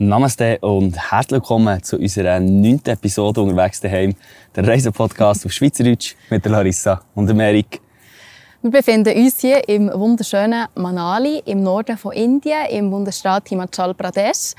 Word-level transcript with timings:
Namaste 0.00 0.58
und 0.60 0.96
herzlich 1.10 1.32
willkommen 1.32 1.82
zu 1.82 1.98
unserer 1.98 2.40
neunten 2.40 2.90
Episode 2.90 3.42
unterwegs 3.42 3.80
daheim, 3.80 4.14
der 4.56 4.66
Reisepodcast 4.66 5.44
auf 5.44 5.52
Schweizerdeutsch 5.52 6.14
mit 6.30 6.46
Larissa 6.46 7.02
und 7.14 7.28
Erik. 7.38 7.80
Wir 8.62 8.70
befinden 8.70 9.14
uns 9.14 9.40
hier 9.40 9.68
im 9.68 9.90
wunderschönen 9.92 10.66
Manali 10.76 11.42
im 11.44 11.62
Norden 11.62 11.98
von 11.98 12.12
Indien, 12.12 12.66
im 12.70 12.90
Bundesstaat 12.90 13.50
Himachal 13.50 13.92
Pradesh. 13.92 14.54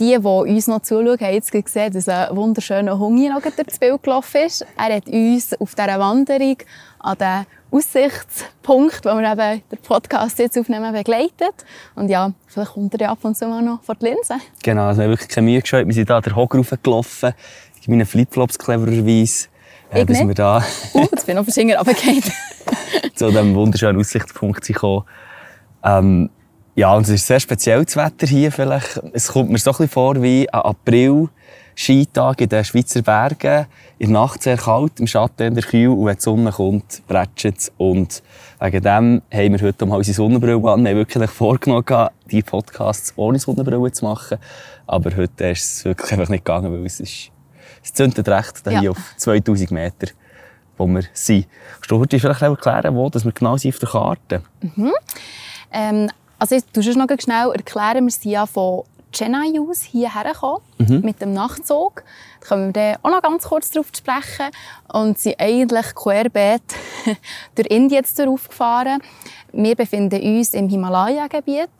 Die, 0.00 0.16
die 0.18 0.26
uns 0.26 0.66
noch 0.66 0.82
zuschauen, 0.82 1.18
haben 1.20 1.34
jetzt 1.34 1.52
gesehen, 1.52 1.92
dass 1.92 2.08
ein 2.08 2.34
wunderschöner 2.36 2.98
Hund 2.98 3.28
noch 3.28 3.40
durch 3.42 3.54
das 3.54 3.78
Bild 3.78 4.02
gelaufen 4.02 4.42
ist. 4.46 4.66
Er 4.76 4.96
hat 4.96 5.06
uns 5.06 5.54
auf 5.60 5.74
dieser 5.74 5.98
Wanderung 5.98 6.56
an 6.98 7.18
den 7.18 7.46
Aussichtspunkt, 7.70 9.04
wo 9.04 9.10
wir 9.10 9.32
eben 9.32 9.62
den 9.70 9.78
Podcast 9.78 10.38
jetzt 10.38 10.58
aufnehmen, 10.58 10.92
begleitet. 10.92 11.64
Und 11.94 12.08
ja, 12.08 12.32
vielleicht 12.46 12.72
kommt 12.72 12.94
er 12.94 13.00
ja 13.00 13.10
ab 13.10 13.18
und 13.22 13.36
zu 13.36 13.46
mal 13.46 13.62
noch 13.62 13.82
vor 13.82 13.94
die 13.94 14.06
Linse. 14.06 14.34
Genau, 14.62 14.86
also 14.86 14.98
wir 14.98 15.04
haben 15.04 15.12
wirklich 15.12 15.28
keine 15.28 15.46
Mühe 15.46 15.60
geschaut. 15.60 15.86
Wir 15.86 15.94
sind 15.94 16.08
hier 16.08 16.20
den 16.20 16.36
Hocker 16.36 16.58
raufgelaufen. 16.58 17.32
Ich 17.80 17.88
meine 17.88 18.06
Flipflops 18.06 18.58
clevererweise. 18.58 19.48
Äh, 19.90 20.04
bis 20.04 20.20
wir 20.20 20.34
da... 20.34 20.58
uh, 20.94 21.00
jetzt 21.00 21.26
bin 21.26 21.34
ich 21.34 21.36
noch 21.36 21.44
verschinger 21.44 21.76
runtergefallen. 21.78 22.22
zu 23.14 23.28
diesem 23.28 23.54
wunderschönen 23.54 23.98
Aussichtspunkt 23.98 24.66
gekommen. 24.66 25.04
Ähm, 25.84 26.30
ja, 26.74 26.94
und 26.94 27.02
es 27.02 27.10
ist 27.10 27.26
sehr 27.26 27.40
spezielles 27.40 27.96
Wetter 27.96 28.26
hier 28.26 28.50
vielleicht. 28.50 29.00
Es 29.12 29.28
kommt 29.28 29.50
mir 29.50 29.58
so 29.58 29.70
ein 29.70 29.72
bisschen 29.72 29.88
vor 29.88 30.22
wie 30.22 30.48
ein 30.48 30.60
April. 30.60 31.28
Skitag 31.74 32.40
in 32.40 32.48
den 32.48 32.64
Schweizer 32.64 33.02
Bergen. 33.02 33.66
In 33.98 34.12
der 34.12 34.20
Nacht 34.20 34.42
sehr 34.42 34.56
kalt, 34.56 35.00
im 35.00 35.06
Schatten 35.06 35.48
in 35.48 35.54
der 35.54 35.64
Kühe. 35.64 35.90
Und 35.90 36.06
wenn 36.06 36.16
die 36.16 36.22
Sonne 36.22 36.50
kommt, 36.50 37.02
bretscht 37.06 37.58
es. 37.58 37.72
Und 37.76 38.22
wegen 38.60 38.82
dem 38.82 39.22
haben 39.32 39.52
wir 39.52 39.60
heute 39.60 39.86
mal 39.86 39.96
unsere 39.96 40.14
Sonnenbrille 40.14 40.70
an. 40.70 40.84
Wir 40.84 40.90
haben 40.90 40.96
wirklich 40.96 41.30
vorgenommen, 41.30 42.08
die 42.30 42.42
Podcasts 42.42 43.12
ohne 43.16 43.38
Sonnenbrille 43.38 43.92
zu 43.92 44.04
machen. 44.04 44.38
Aber 44.86 45.16
heute 45.16 45.48
ist 45.48 45.78
es 45.78 45.84
wirklich 45.84 46.12
einfach 46.12 46.28
nicht 46.28 46.44
gegangen, 46.44 46.72
weil 46.72 46.86
es 46.86 47.00
ist, 47.00 47.30
es 47.82 47.92
zündet 47.92 48.28
recht, 48.28 48.62
ja. 48.66 48.80
hier 48.80 48.90
auf 48.92 49.14
2000 49.16 49.70
Meter 49.70 50.08
wo 50.78 50.86
wir 50.86 51.04
sind. 51.12 51.46
Kannst 51.74 51.90
du 51.90 51.98
heute 51.98 52.18
vielleicht 52.18 52.42
erklären, 52.42 52.94
wo 52.96 53.08
dass 53.08 53.24
wir 53.24 53.32
genau 53.32 53.56
sind 53.56 53.74
auf 53.74 53.78
der 53.78 53.88
Karte? 53.88 54.42
Mhm. 54.74 54.92
Ähm, 55.70 56.08
also, 56.42 56.56
du 56.72 56.80
musst 56.82 56.96
noch 56.96 57.06
schnell 57.20 57.52
erklären, 57.52 58.04
wir 58.04 58.10
sind 58.10 58.32
ja 58.32 58.46
von 58.46 58.82
Chennai 59.12 59.60
aus 59.60 59.82
hierher 59.82 60.32
gekommen, 60.32 60.60
mhm. 60.78 61.00
mit 61.02 61.20
dem 61.20 61.34
Nachtzug. 61.34 62.02
Da 62.40 62.48
kommen 62.48 62.66
wir 62.66 62.72
dann 62.72 62.96
auch 63.02 63.10
noch 63.10 63.22
ganz 63.22 63.44
kurz 63.44 63.70
darauf 63.70 63.92
zu 63.92 63.98
sprechen. 63.98 64.50
Und 64.92 65.18
sind 65.18 65.38
eigentlich 65.38 65.94
querbeet 65.94 66.62
durch 67.54 67.68
Indien 67.68 68.02
jetzt 68.02 68.20
aufgefahren. 68.20 69.00
Wir 69.52 69.76
befinden 69.76 70.20
uns 70.20 70.54
im 70.54 70.68
Himalaya-Gebiet. 70.68 71.70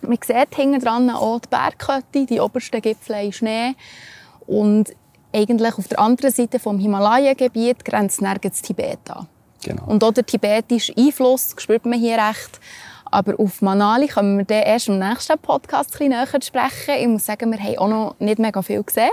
Man 0.00 0.18
sieht 0.24 0.54
hinten 0.54 0.80
dran 0.80 1.10
auch 1.10 1.40
die 1.40 1.48
Bergkette, 1.48 2.24
die 2.24 2.40
obersten 2.40 2.80
Gipfel 2.80 3.16
in 3.16 3.32
Schnee. 3.32 3.74
Und 4.46 4.94
eigentlich 5.30 5.76
auf 5.76 5.88
der 5.88 5.98
anderen 5.98 6.32
Seite 6.32 6.58
vom 6.58 6.78
Himalaya-Gebiet 6.78 7.84
grenzt 7.84 8.22
nirgends 8.22 8.62
Tibet 8.62 9.10
an. 9.10 9.26
Genau. 9.62 9.84
Und 9.86 10.02
auch 10.04 10.12
der 10.12 10.24
tibetische 10.24 10.94
Einfluss 10.96 11.54
spürt 11.58 11.84
man 11.84 11.98
hier 11.98 12.16
recht. 12.16 12.60
Aber 13.14 13.38
auf 13.38 13.62
Manali 13.62 14.08
kommen 14.08 14.38
wir 14.38 14.44
dann 14.44 14.64
erst 14.64 14.88
im 14.88 14.98
nächsten 14.98 15.38
Podcast 15.38 16.00
ein 16.00 16.08
näher 16.08 16.26
zu 16.26 16.48
sprechen. 16.48 16.96
Ich 16.98 17.06
muss 17.06 17.24
sagen, 17.24 17.52
wir 17.52 17.60
haben 17.60 17.78
auch 17.78 17.88
noch 17.88 18.16
nicht 18.18 18.40
mega 18.40 18.60
viel 18.60 18.82
gesehen. 18.82 19.12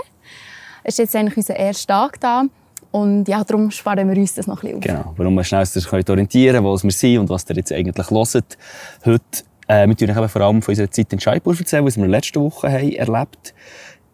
Es 0.82 0.94
ist 0.94 0.98
jetzt 0.98 1.14
eigentlich 1.14 1.36
unser 1.36 1.54
erster 1.54 1.94
Tag 1.94 2.18
da. 2.18 2.42
Und 2.90 3.28
ja, 3.28 3.44
darum 3.44 3.70
sparen 3.70 4.10
wir 4.10 4.16
uns 4.16 4.34
das 4.34 4.48
noch 4.48 4.64
ein 4.64 4.80
bisschen 4.80 4.96
auf. 4.98 5.02
Genau, 5.04 5.14
warum 5.16 5.34
wir 5.34 5.44
schnell 5.44 5.64
sich 5.64 5.86
orientieren 5.92 6.64
wo 6.64 6.76
wir 6.76 6.90
sind 6.90 7.18
und 7.18 7.30
was 7.30 7.48
ihr 7.48 7.54
jetzt 7.54 7.70
eigentlich 7.70 8.10
hört. 8.10 8.58
Heute, 9.04 9.44
äh, 9.68 9.86
wir 9.86 10.20
euch 10.20 10.30
vor 10.32 10.42
allem 10.42 10.62
von 10.62 10.72
unserer 10.72 10.90
Zeit 10.90 11.12
in 11.12 11.20
Jaipur 11.20 11.56
erzählen, 11.56 11.86
was 11.86 11.96
wir 11.96 12.08
letzte 12.08 12.40
Woche 12.40 12.72
haben 12.72 12.90
erlebt 12.90 13.54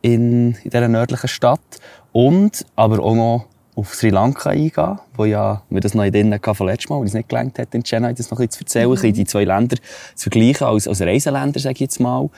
in, 0.03 0.53
in 0.65 0.71
dieser 0.71 0.89
nördlichen 0.89 1.29
Stadt. 1.29 1.81
Und 2.13 2.67
aber 2.77 3.03
auch 3.03 3.15
noch 3.15 3.47
auf 3.79 3.95
Sri 3.95 4.11
Lanka 4.11 4.51
eingehen, 4.51 4.99
wo 5.15 5.25
ja 5.25 5.63
wir 5.71 5.81
das 5.81 5.95
noch 5.95 6.03
in 6.03 6.13
denen 6.13 6.41
von 6.43 6.67
letztem 6.67 6.95
Mal, 6.95 7.01
weil 7.01 7.07
es 7.07 7.15
nicht 7.15 7.29
gelangt 7.29 7.59
hat, 7.61 7.73
in 7.75 7.85
Chennai 7.85 8.13
das 8.13 8.31
noch 8.31 8.41
ein 8.41 8.49
bisschen 8.49 8.67
zu 8.67 8.81
erzählen, 8.81 9.11
mhm. 9.11 9.13
die 9.15 9.25
zwei 9.25 9.45
Länder 9.45 9.77
zu 10.17 10.31
vergleichen 10.31 10.67
als, 10.67 10.89
als 10.89 11.01
Reiseländer, 11.01 11.61
sage 11.61 11.75
ich 11.75 11.81
jetzt 11.81 12.01
mal. 12.01 12.29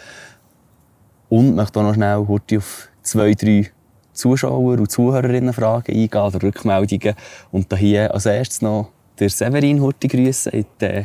Und 1.31 1.55
möchte 1.55 1.81
auch 1.81 1.85
noch 1.85 1.95
schnell 1.95 2.17
auf 2.17 2.89
zwei, 3.03 3.33
drei 3.33 3.71
Zuschauer 4.13 4.79
und 4.79 4.91
Zuhörerinnen 4.91 5.55
Fragen 5.55 5.93
eingehen 5.93 6.21
oder 6.21 6.43
Rückmeldungen. 6.43 7.15
Und 7.51 7.73
da 7.73 7.77
hier 7.77 8.13
als 8.13 8.27
erstes 8.27 8.61
noch 8.61 8.91
der 9.19 9.31
Severin 9.31 9.81
Hurti 9.81 10.09
grüßen 10.09 10.53
in 10.53 10.67
die, 10.81 11.05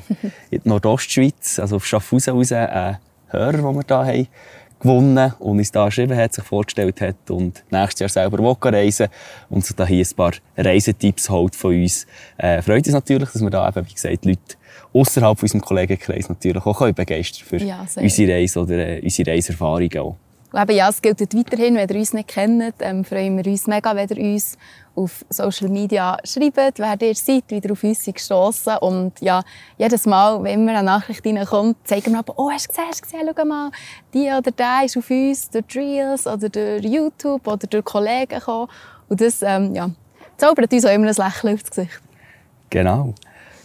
in 0.50 0.62
die 0.64 0.68
Nordostschweiz, 0.70 1.60
also 1.60 1.78
auf 1.78 1.86
Schaffhausen 1.86 2.34
raus, 2.34 2.52
einen 2.52 2.98
Hörer, 3.28 3.54
den 3.54 3.64
wir 3.64 3.84
hier 3.84 3.98
haben 3.98 4.28
gewonnen 4.86 5.34
und 5.40 5.58
uns 5.58 5.72
da 5.72 5.86
geschrieben 5.86 6.16
hat, 6.16 6.34
sich 6.34 6.44
vorgestellt 6.44 7.02
hat 7.02 7.30
und 7.30 7.64
nächstes 7.72 8.00
Jahr 8.00 8.10
selber 8.10 8.56
reisen 8.62 9.08
und 9.50 9.66
sich 9.66 9.76
da 9.76 9.86
hier 9.86 10.06
ein 10.06 10.16
paar 10.16 10.34
Reisetipps 10.56 11.30
holt 11.30 11.56
von 11.56 11.74
uns. 11.74 12.06
Äh, 12.38 12.62
freut 12.62 12.86
uns 12.86 12.94
natürlich, 12.94 13.30
dass 13.30 13.42
wir 13.42 13.50
da 13.50 13.68
eben, 13.68 13.88
wie 13.88 13.94
gesagt, 13.94 14.26
Leute 14.26 14.56
außerhalb 14.94 15.42
unserem 15.42 15.62
Kollegenkreis 15.62 16.30
natürlich 16.30 16.66
auch 16.66 16.92
begeistern 16.92 17.46
für 17.48 17.58
ja, 17.58 17.86
unsere 17.96 18.34
Reise 18.34 18.60
oder 18.62 18.78
äh, 18.78 19.02
unsere 19.02 19.32
Reiserfahrungen 19.32 19.98
auch. 20.00 20.16
Und 20.56 20.62
eben, 20.62 20.78
ja, 20.78 20.88
es 20.88 21.02
gilt 21.02 21.20
weiterhin, 21.20 21.76
wenn 21.76 21.90
ihr 21.90 21.96
uns 21.98 22.14
nicht 22.14 22.30
kennt, 22.30 22.76
ähm, 22.80 23.04
freuen 23.04 23.36
wir 23.36 23.46
uns 23.46 23.68
mega, 23.68 23.94
wenn 23.94 24.08
ihr 24.08 24.34
uns 24.36 24.58
auf 24.96 25.26
Social 25.30 25.68
Media 25.68 26.18
schreibt, 26.24 26.80
wer 26.80 27.02
ihr 27.02 27.14
seid, 27.14 27.44
wie 27.50 27.60
ihr 27.60 27.72
auf 27.74 27.84
uns 27.84 28.06
gestossen 28.06 28.78
Und 28.78 29.20
ja, 29.20 29.44
jedes 29.78 30.06
Mal, 30.06 30.42
wenn 30.42 30.62
immer 30.62 30.72
eine 30.72 30.84
Nachricht 30.84 31.26
reinkommt, 31.26 31.76
zeigen 31.84 32.14
wir 32.14 32.20
aber, 32.20 32.36
oh, 32.38 32.50
hast 32.50 32.68
du 32.68 32.70
gesehen, 32.70 32.86
hast 32.88 33.02
du 33.02 33.04
gesehen, 33.04 33.34
schau 33.36 33.44
mal, 33.44 33.70
die 34.14 34.28
oder 34.30 34.52
der 34.52 34.86
ist 34.86 34.96
auf 34.96 35.10
uns 35.10 35.50
durch 35.50 35.76
Reels 35.76 36.26
oder 36.26 36.48
durch 36.48 36.86
YouTube 36.86 37.46
oder 37.46 37.68
durch 37.68 37.84
Kollegen 37.84 38.40
gekommen. 38.40 38.70
Und 39.10 39.20
das, 39.20 39.42
ähm, 39.42 39.76
ja, 39.76 39.90
zaubert 40.38 40.72
uns 40.72 40.86
auch 40.86 40.94
immer 40.94 41.08
ein 41.10 41.16
Lächeln 41.16 41.56
aufs 41.56 41.70
Gesicht. 41.70 42.00
Genau. 42.70 43.14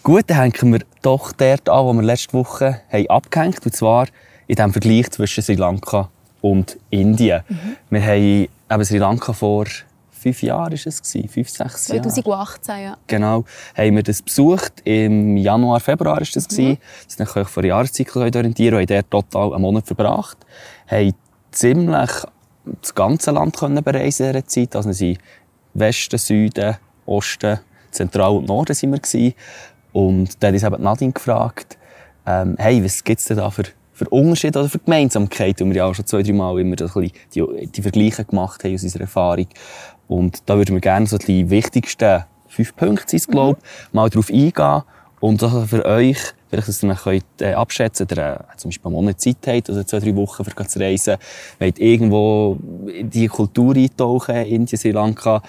Gut, 0.02 0.24
dann 0.26 0.38
hängen 0.38 0.72
wir 0.72 0.80
doch 1.02 1.30
dort 1.30 1.68
an, 1.68 1.86
wo 1.86 1.92
wir 1.92 2.02
letzte 2.02 2.32
Woche 2.32 2.80
haben 2.90 3.10
abgehängt 3.10 3.58
haben, 3.58 3.64
und 3.64 3.76
zwar 3.76 4.08
in 4.48 4.56
dem 4.56 4.72
Vergleich 4.72 5.08
zwischen 5.12 5.44
Sri 5.44 5.54
Lanka 5.54 6.10
und 6.40 6.78
Indien. 6.90 7.42
Mhm. 7.48 7.76
Wir 7.90 8.02
haben 8.02 8.48
eben 8.70 8.84
Sri 8.84 8.98
Lanka 8.98 9.32
vor 9.32 9.66
fünf 10.20 10.42
Jahren 10.42 10.72
ist 10.72 10.86
es 10.86 11.02
gewesen, 11.02 11.28
fünf, 11.28 11.48
sechs 11.48 11.88
Jahre. 11.88 12.02
2018, 12.02 12.82
ja. 12.82 12.96
Genau, 13.06 13.44
haben 13.74 13.96
wir 13.96 14.02
das 14.02 14.20
besucht. 14.20 14.74
Im 14.84 15.36
Januar, 15.36 15.80
Februar 15.80 16.20
ist 16.20 16.36
das 16.36 16.44
mhm. 16.50 16.56
gewesen. 16.56 16.78
Das 17.18 17.36
ist 17.36 17.50
vor 17.50 17.64
Jahreszyklus 17.64 18.36
orientieren. 18.36 18.78
Wir 18.78 18.98
haben 18.98 19.06
dort 19.10 19.30
total 19.30 19.54
einen 19.54 19.62
Monat 19.62 19.86
verbracht. 19.86 20.36
Haben 20.88 21.14
ziemlich 21.50 22.10
das 22.82 22.94
ganze 22.94 23.30
Land 23.30 23.56
können 23.56 23.82
bereisen 23.82 24.26
in 24.26 24.32
dieser 24.32 24.46
Zeit. 24.46 24.76
Also 24.76 24.90
wir 24.90 24.94
sind 24.94 25.18
Westen, 25.74 26.18
Süden, 26.18 26.76
Osten, 27.06 27.60
Zentral 27.90 28.36
und 28.36 28.48
Norden 28.48 28.74
sind 28.74 28.92
wir 28.92 29.00
gewesen. 29.00 29.34
Und 29.92 30.42
dann 30.42 30.54
hat 30.54 30.62
uns 30.62 30.74
eben 30.74 30.82
Nadine 30.82 31.12
gefragt, 31.12 31.78
ähm, 32.26 32.54
hey, 32.58 32.84
was 32.84 33.02
gibt 33.02 33.20
es 33.20 33.26
denn 33.26 33.38
da 33.38 33.50
für 33.50 33.64
für 34.00 34.08
Unterschiede 34.08 34.58
oder 34.58 34.68
für 34.70 34.78
Gemeinsamkeiten, 34.78 35.66
und 35.66 35.74
wir 35.74 35.78
ja 35.78 35.84
auch 35.84 35.94
schon 35.94 36.06
zwei, 36.06 36.22
drei 36.22 36.32
Mal 36.32 36.58
immer 36.58 36.74
die, 36.74 37.12
die 37.66 37.82
Vergleiche 37.82 38.24
gemacht 38.24 38.64
haben 38.64 38.74
aus 38.74 38.82
unserer 38.82 39.02
Erfahrung. 39.02 39.46
Und 40.08 40.42
da 40.46 40.56
würden 40.56 40.74
wir 40.74 40.80
gerne 40.80 41.06
so 41.06 41.18
die 41.18 41.50
wichtigsten 41.50 42.24
fünf 42.48 42.74
Punkte, 42.76 43.18
sind, 43.18 43.30
glaube 43.30 43.58
mhm. 43.60 43.88
mal 43.92 44.08
darauf 44.08 44.30
eingehen 44.30 44.82
und 45.20 45.42
also 45.42 45.66
für 45.66 45.84
euch, 45.84 46.16
vielleicht, 46.48 46.68
dass 46.68 46.82
ihr 46.82 46.94
könnt, 46.94 47.24
äh, 47.42 47.52
abschätzen 47.52 48.06
könnt, 48.06 48.18
oder 48.18 48.40
äh, 48.40 48.56
zum 48.56 48.70
Beispiel 48.70 48.86
einen 48.86 48.94
Monat 48.94 49.20
Zeit 49.20 49.36
habt, 49.46 49.68
oder 49.68 49.86
zwei, 49.86 49.98
drei 49.98 50.16
Wochen 50.16 50.44
für 50.44 50.66
zu 50.66 50.78
reisen, 50.80 51.18
wollt 51.58 51.78
irgendwo 51.78 52.58
in 52.86 53.10
die 53.10 53.28
Kultur 53.28 53.76
eintauchen, 53.76 54.34
Indien, 54.46 54.78
Sri 54.78 54.92
Lanka, 54.92 55.42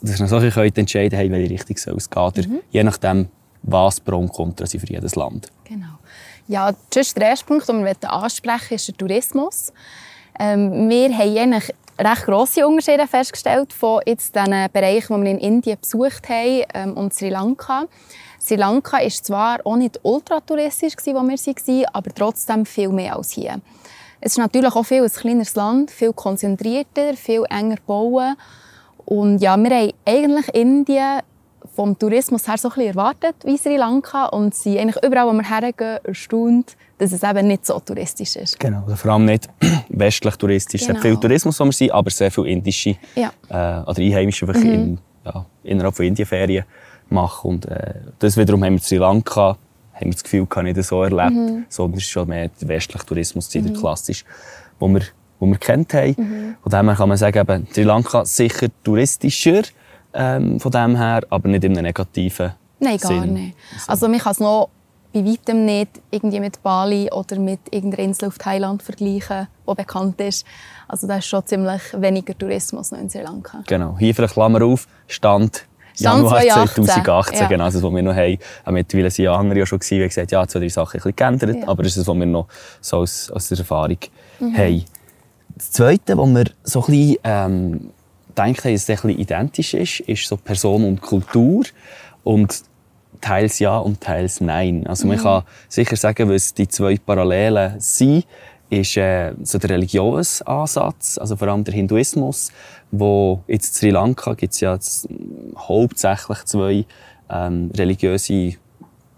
dass 0.00 0.18
ihr 0.18 0.26
solche 0.28 0.50
könnt 0.50 0.78
entscheiden 0.78 1.18
könnt, 1.18 1.32
welche 1.32 1.50
Richtung 1.50 1.76
soll 1.76 1.96
es 1.98 2.08
gehen, 2.08 2.32
mhm. 2.36 2.58
je 2.70 2.82
nachdem, 2.82 3.28
was 3.62 4.00
Pro 4.00 4.16
und 4.16 4.32
Contra 4.32 4.66
sind 4.66 4.80
für 4.80 4.88
jedes 4.88 5.14
Land. 5.14 5.50
Genau. 5.64 5.98
Ja, 6.48 6.72
der 6.94 7.28
erste 7.28 7.44
Punkt, 7.44 7.68
den 7.68 7.84
wir 7.84 7.94
ansprechen 8.10 8.74
ist 8.74 8.88
der 8.88 8.96
Tourismus. 8.96 9.70
Ähm, 10.40 10.88
wir 10.88 11.12
haben 11.12 11.36
eigentlich 11.36 11.74
recht 11.98 12.24
grosse 12.24 12.66
Unterschiede 12.66 13.06
festgestellt 13.06 13.74
von 13.74 14.00
jetzt 14.06 14.34
den 14.34 14.66
Bereichen, 14.72 15.14
die 15.14 15.24
wir 15.24 15.30
in 15.32 15.38
Indien 15.38 15.78
besucht 15.78 16.26
haben 16.30 16.62
ähm, 16.72 16.96
und 16.96 17.12
Sri 17.12 17.28
Lanka. 17.28 17.84
Sri 18.40 18.56
Lanka 18.56 18.96
war 18.96 19.10
zwar 19.10 19.58
auch 19.66 19.76
nicht 19.76 20.00
ultratouristisch, 20.02 20.94
wo 21.04 21.22
wir 21.22 21.36
waren, 21.36 21.84
aber 21.92 22.14
trotzdem 22.14 22.64
viel 22.64 22.88
mehr 22.88 23.16
als 23.16 23.32
hier. 23.32 23.60
Es 24.22 24.32
ist 24.32 24.38
natürlich 24.38 24.74
auch 24.74 24.84
viel 24.84 25.02
ein 25.02 25.12
kleineres 25.12 25.54
Land, 25.54 25.90
viel 25.90 26.14
konzentrierter, 26.14 27.14
viel 27.14 27.44
enger 27.50 27.76
bauen. 27.86 28.36
Und 29.04 29.40
ja, 29.40 29.54
wir 29.58 29.70
haben 29.70 29.92
eigentlich 30.06 30.54
Indien 30.54 31.20
vom 31.78 31.96
Tourismus 31.96 32.48
her 32.48 32.58
so 32.58 32.70
ein 32.70 32.74
bisschen 32.74 32.88
erwartet 32.88 33.36
wie 33.44 33.56
Sri 33.56 33.76
Lanka 33.76 34.26
und 34.26 34.52
sind 34.52 34.78
eigentlich 34.78 35.00
überall, 35.04 35.28
wo 35.28 35.32
wir 35.32 35.48
hergehen, 35.48 35.98
erstaunt, 36.02 36.76
dass 36.98 37.12
es 37.12 37.22
eben 37.22 37.46
nicht 37.46 37.64
so 37.64 37.78
touristisch 37.78 38.34
ist. 38.34 38.58
Genau, 38.58 38.82
also 38.82 38.96
vor 38.96 39.12
allem 39.12 39.26
nicht 39.26 39.48
westlich 39.88 40.34
touristisch. 40.34 40.80
Genau. 40.80 40.94
Es 40.94 40.96
hat 40.96 41.02
viel 41.06 41.16
Tourismus, 41.16 41.60
wo 41.60 41.66
wir 41.66 41.72
sind, 41.72 41.92
aber 41.92 42.10
sehr 42.10 42.32
viel 42.32 42.46
indische 42.46 42.96
ja. 43.14 43.30
äh, 43.48 43.88
oder 43.88 44.00
einheimische 44.00 44.44
mhm. 44.44 44.64
in 44.64 44.98
ja, 45.24 45.46
innerhalb 45.62 45.94
von 45.94 46.04
Indienferien 46.04 46.64
mache. 47.10 47.46
Und 47.46 47.66
äh, 47.66 47.94
das 48.18 48.36
wiederum 48.36 48.64
haben 48.64 48.72
wir 48.72 48.78
in 48.78 48.82
Sri 48.82 48.96
Lanka 48.96 49.56
haben 49.94 50.06
wir 50.06 50.10
das 50.10 50.24
Gefühl 50.24 50.46
gar 50.46 50.64
nicht 50.64 50.82
so 50.82 51.04
erlebt, 51.04 51.30
mhm. 51.30 51.64
sondern 51.68 51.98
es 51.98 52.02
ist 52.02 52.10
schon 52.10 52.28
mehr 52.28 52.50
der 52.60 52.66
westliche 52.66 53.06
Tourismus, 53.06 53.54
mhm. 53.54 53.66
der 53.66 53.80
klassisch, 53.80 54.24
wo 54.80 54.88
wir, 54.88 55.02
wo 55.38 55.46
wir 55.46 55.58
kennt 55.58 55.94
haben. 55.94 56.16
Mhm. 56.18 56.56
Von 56.60 56.70
dem 56.72 56.88
her 56.88 56.96
kann 56.96 57.08
man 57.08 57.18
sagen, 57.18 57.38
eben, 57.38 57.68
Sri 57.72 57.84
Lanka 57.84 58.24
sicher 58.24 58.66
touristischer 58.82 59.62
ähm, 60.14 60.58
von 60.60 60.70
dem 60.72 60.96
her, 60.96 61.20
aber 61.30 61.48
nicht 61.48 61.64
in 61.64 61.72
einem 61.72 61.84
negativen 61.86 62.52
Nein, 62.80 62.98
gar 62.98 63.20
Sinn. 63.22 63.34
nicht. 63.34 63.56
Also 63.86 64.08
man 64.08 64.18
kann 64.18 64.32
es 64.32 64.40
noch 64.40 64.68
bei 65.12 65.24
weitem 65.24 65.64
nicht 65.64 65.88
irgendwie 66.10 66.38
mit 66.40 66.62
Bali 66.62 67.10
oder 67.10 67.38
mit 67.38 67.60
irgendeiner 67.70 68.04
Insel 68.04 68.28
auf 68.28 68.38
Thailand 68.38 68.82
vergleichen, 68.82 69.48
die 69.68 69.74
bekannt 69.74 70.20
ist. 70.20 70.46
Also 70.86 71.06
da 71.06 71.16
ist 71.16 71.26
schon 71.26 71.44
ziemlich 71.46 71.80
weniger 71.96 72.36
Tourismus 72.36 72.90
noch 72.92 72.98
in 73.00 73.08
Sri 73.10 73.22
Lanka. 73.22 73.62
Genau. 73.66 73.96
Hier 73.98 74.14
vielleicht 74.14 74.34
Klammer 74.34 74.62
auf, 74.64 74.86
Stand 75.06 75.64
Stand 75.94 76.16
Januar 76.18 76.40
2018. 76.42 76.84
2018, 76.84 77.40
Ja. 77.40 77.48
genau, 77.48 77.64
das, 77.64 77.82
was 77.82 77.92
wir 77.92 78.02
noch 78.02 78.14
haben. 78.14 78.38
Auch 78.64 78.70
Mittlerweile 78.70 79.10
sind 79.10 79.24
ja 79.24 79.34
andere 79.34 79.58
ja 79.60 79.66
schon 79.66 79.78
gewesen, 79.80 79.98
die 79.98 80.08
gesagt 80.08 80.30
ja, 80.30 80.46
zwei, 80.46 80.60
drei 80.60 80.68
Sachen 80.68 80.88
ein 81.00 81.02
bisschen 81.02 81.16
geändert, 81.16 81.56
Ja. 81.56 81.68
aber 81.68 81.82
das 81.82 81.92
ist 81.92 81.98
das, 81.98 82.06
was 82.06 82.16
wir 82.16 82.26
noch 82.26 82.46
so 82.80 82.98
aus, 82.98 83.30
aus 83.30 83.48
der 83.48 83.58
Erfahrung 83.58 83.98
haben. 84.40 84.84
Das 85.56 85.72
Zweite, 85.72 86.16
was 86.16 86.28
wir 86.28 86.44
so 86.62 86.80
ein 86.82 86.86
bisschen, 86.86 87.16
ähm, 87.24 87.90
denkt 88.38 88.64
haben, 88.64 88.72
dass 88.72 88.82
es 88.82 88.90
ein 88.90 88.96
bisschen 88.96 89.18
identisch 89.18 89.74
ist, 89.74 90.00
ist 90.00 90.26
so 90.26 90.36
Person 90.36 90.84
und 90.84 91.00
Kultur. 91.00 91.64
Und 92.24 92.62
teils 93.20 93.58
ja 93.58 93.78
und 93.78 94.00
teils 94.00 94.40
nein. 94.40 94.86
Also 94.86 95.06
man 95.06 95.18
kann 95.18 95.42
sicher 95.68 95.96
sagen, 95.96 96.28
was 96.28 96.54
die 96.54 96.68
zwei 96.68 96.96
Parallelen 96.96 97.74
sind, 97.78 98.26
ist 98.70 98.96
äh, 98.96 99.32
so 99.42 99.58
der 99.58 99.70
Religionsansatz, 99.70 101.18
also 101.18 101.36
vor 101.36 101.48
allem 101.48 101.64
der 101.64 101.74
Hinduismus, 101.74 102.52
wo 102.90 103.42
jetzt 103.46 103.68
in 103.68 103.74
Sri 103.74 103.90
Lanka 103.90 104.34
gibt 104.34 104.52
es 104.52 104.60
ja 104.60 104.74
jetzt 104.74 105.08
hauptsächlich 105.56 106.44
zwei 106.44 106.84
ähm, 107.30 107.70
religiöse 107.74 108.54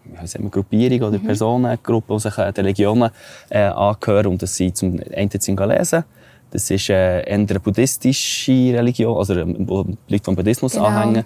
wir, 0.05 0.51
Gruppierungen 0.51 1.03
oder 1.03 1.19
Personengruppen, 1.19 2.17
die 2.17 2.23
sich 2.23 2.39
äh, 2.39 2.53
den 2.53 2.65
Religionen 2.65 3.11
äh, 3.49 3.63
angehören. 3.63 4.29
Und 4.29 4.43
das 4.43 4.57
sind 4.57 4.77
zum 4.77 5.01
einen 5.15 5.29
die 5.29 5.39
Singalesen, 5.39 6.05
das 6.51 6.71
ist 6.71 6.91
äh, 6.91 7.21
eher 7.23 7.35
eine 7.35 7.47
buddhistische 7.61 8.53
Religion, 8.75 9.17
also 9.17 9.35
äh, 9.35 9.45
die 9.45 9.97
Leute 10.09 10.25
vom 10.25 10.37
Buddhismus 10.37 10.73
Genau. 10.73 10.87
anhängen. 10.87 11.25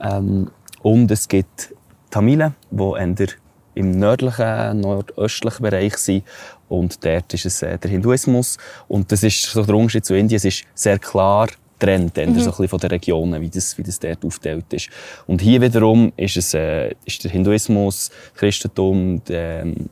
Ähm, 0.00 0.50
und 0.82 1.10
es 1.10 1.28
gibt 1.28 1.74
Tamilen, 2.10 2.54
die 2.70 2.82
eher 2.82 3.28
im 3.74 3.90
nördlichen, 3.92 4.80
nordöstlichen 4.80 5.62
Bereich 5.62 5.96
sind. 5.96 6.24
Und 6.68 7.04
dort 7.04 7.32
ist 7.34 7.46
es 7.46 7.62
äh, 7.62 7.78
der 7.78 7.90
Hinduismus. 7.90 8.58
Und 8.88 9.10
das 9.10 9.22
ist 9.22 9.42
so 9.44 9.62
der 9.64 9.74
Unterschied 9.74 10.04
zu 10.04 10.14
Indien. 10.14 10.36
Es 10.36 10.44
ist 10.44 10.64
sehr 10.74 10.98
klar 10.98 11.48
getrennt, 11.78 12.16
eher 12.18 12.26
so 12.26 12.32
ein 12.32 12.44
bisschen 12.44 12.68
von 12.68 12.78
den 12.78 12.90
Regionen, 12.90 13.40
wie 13.40 13.48
das, 13.48 13.76
wie 13.78 13.82
das 13.82 13.98
dort 13.98 14.24
aufgeteilt 14.24 14.72
ist. 14.72 14.88
Und 15.26 15.40
hier 15.40 15.60
wiederum 15.60 16.12
ist, 16.16 16.36
es, 16.36 16.54
äh, 16.54 16.94
ist 17.04 17.24
der 17.24 17.30
Hinduismus, 17.30 18.10
Christentum, 18.34 19.22
der, 19.24 19.62
ähm, 19.62 19.88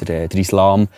der, 0.00 0.28
der 0.28 0.40
Islam 0.40 0.88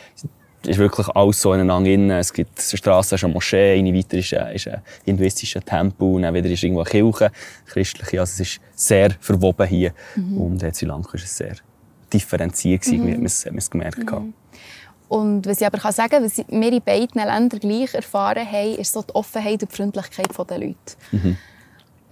ist 0.67 0.79
wirklich 0.79 1.09
alles 1.09 1.41
so 1.41 1.53
ineinander 1.53 1.91
drin. 1.91 2.11
Es 2.11 2.33
gibt 2.33 2.59
eine 2.59 2.79
Straße, 2.79 3.15
ist 3.15 3.25
eine 3.25 3.33
Moschee, 3.33 3.79
eine 3.79 3.95
weiter 3.95 4.19
ist 4.19 4.35
ein, 4.35 4.55
ist 4.55 4.69
ein 4.69 4.83
hinduistischer 5.05 5.63
Tempel, 5.63 6.21
dann 6.21 6.35
wieder 6.35 6.49
ist 6.49 6.63
irgendwo 6.63 6.83
eine 6.83 6.91
Kirche, 6.91 7.31
christliche. 7.67 8.21
Also 8.21 8.43
es 8.43 8.49
ist 8.49 8.61
sehr 8.75 9.11
verwoben 9.21 9.67
hier. 9.67 9.93
Und 10.17 10.63
in 10.63 10.75
Sri 10.75 10.87
Lanka 10.87 11.15
ist 11.15 11.25
es 11.25 11.37
sehr 11.37 11.57
differenziert 12.13 12.83
gewesen, 12.83 13.07
wie 13.07 13.13
man 13.13 13.27
es, 13.27 13.45
man 13.45 13.59
es 13.59 13.71
gemerkt 13.71 14.11
hat. 14.11 14.23
Und 15.09 15.47
was 15.47 15.61
ich 15.61 15.67
aber 15.67 15.79
kann 15.79 15.93
sagen 15.93 16.11
kann, 16.11 16.25
was 16.25 16.37
wir 16.37 16.73
in 16.73 16.83
beiden 16.83 17.23
Ländern 17.23 17.61
gleich 17.61 17.95
erfahren 17.95 18.51
haben, 18.51 18.75
ist 18.75 18.93
so 18.93 19.03
die 19.03 19.15
Offenheit 19.15 19.63
und 19.63 19.71
die 19.71 19.77
Freundlichkeit 19.77 20.51
der 20.51 20.59
Leute. 20.59 20.77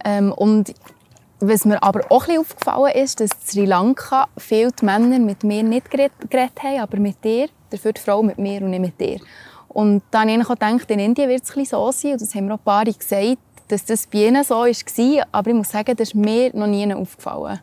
Ähm, 0.05 0.31
und 0.31 0.73
was 1.39 1.65
mir 1.65 1.81
aber 1.83 2.09
auch 2.09 2.27
ein 2.27 2.37
aufgefallen 2.37 2.93
ist, 2.95 3.19
dass 3.19 3.31
Sri 3.45 3.65
Lanka 3.65 4.27
viele 4.37 4.71
Männer 4.81 5.19
mit 5.19 5.43
mir 5.43 5.63
nicht 5.63 5.91
geredet, 5.91 6.13
geredet 6.29 6.63
haben, 6.63 6.79
aber 6.79 6.97
mit 6.97 7.21
dir, 7.23 7.49
dafür 7.69 7.93
die 7.93 8.01
Frau 8.01 8.21
mit 8.23 8.37
mir 8.37 8.61
und 8.61 8.69
nicht 8.71 8.79
mit 8.79 8.99
dir. 8.99 9.19
Und 9.67 10.03
dann 10.11 10.29
habe 10.29 10.41
ich 10.41 10.45
auch 10.45 10.49
gedacht, 10.53 10.89
in 10.89 10.99
Indien 10.99 11.29
wird 11.29 11.43
es 11.43 11.49
ein 11.51 11.55
bisschen 11.55 11.77
so 11.79 11.91
sein, 11.91 12.11
und 12.13 12.21
das 12.21 12.33
haben 12.33 12.45
mir 12.45 12.53
auch 12.53 12.59
ein 12.59 12.63
paar 12.63 12.85
gesagt, 12.85 13.37
dass 13.67 13.83
das 13.85 14.07
bei 14.07 14.27
ihnen 14.27 14.43
so 14.43 14.55
war, 14.55 15.27
aber 15.31 15.49
ich 15.49 15.55
muss 15.55 15.69
sagen, 15.69 15.95
das 15.95 16.09
ist 16.09 16.15
mir 16.15 16.51
noch 16.55 16.67
nie 16.67 16.93
aufgefallen. 16.93 17.59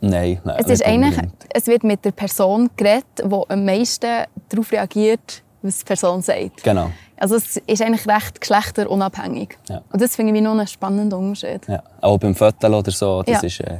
Nein, 0.00 0.40
nein. 0.44 0.56
Es, 0.58 0.68
ist 0.68 0.84
eigentlich, 0.84 1.16
es 1.54 1.66
wird 1.68 1.84
mit 1.84 2.04
der 2.04 2.10
Person 2.10 2.68
geredet, 2.76 3.04
die 3.24 3.32
am 3.48 3.64
meisten 3.64 4.24
darauf 4.48 4.72
reagiert, 4.72 5.42
was 5.62 5.78
die 5.78 5.84
Person 5.84 6.20
sagt. 6.22 6.64
Genau. 6.64 6.90
Also 7.16 7.36
es 7.36 7.56
ist 7.56 7.80
eigentlich 7.80 8.06
recht 8.08 8.40
geschlechterunabhängig. 8.40 9.56
Ja. 9.68 9.82
Und 9.92 10.02
das 10.02 10.16
finde 10.16 10.34
ich 10.34 10.42
noch 10.42 10.50
einen 10.52 10.66
spannenden 10.66 11.16
Unterschied. 11.16 11.68
Ja. 11.68 11.82
Auch 12.00 12.18
beim 12.18 12.34
Foto 12.34 12.66
oder 12.66 12.90
so, 12.90 13.22
das 13.22 13.42
Ja. 13.42 13.46
ist, 13.46 13.60
äh, 13.60 13.74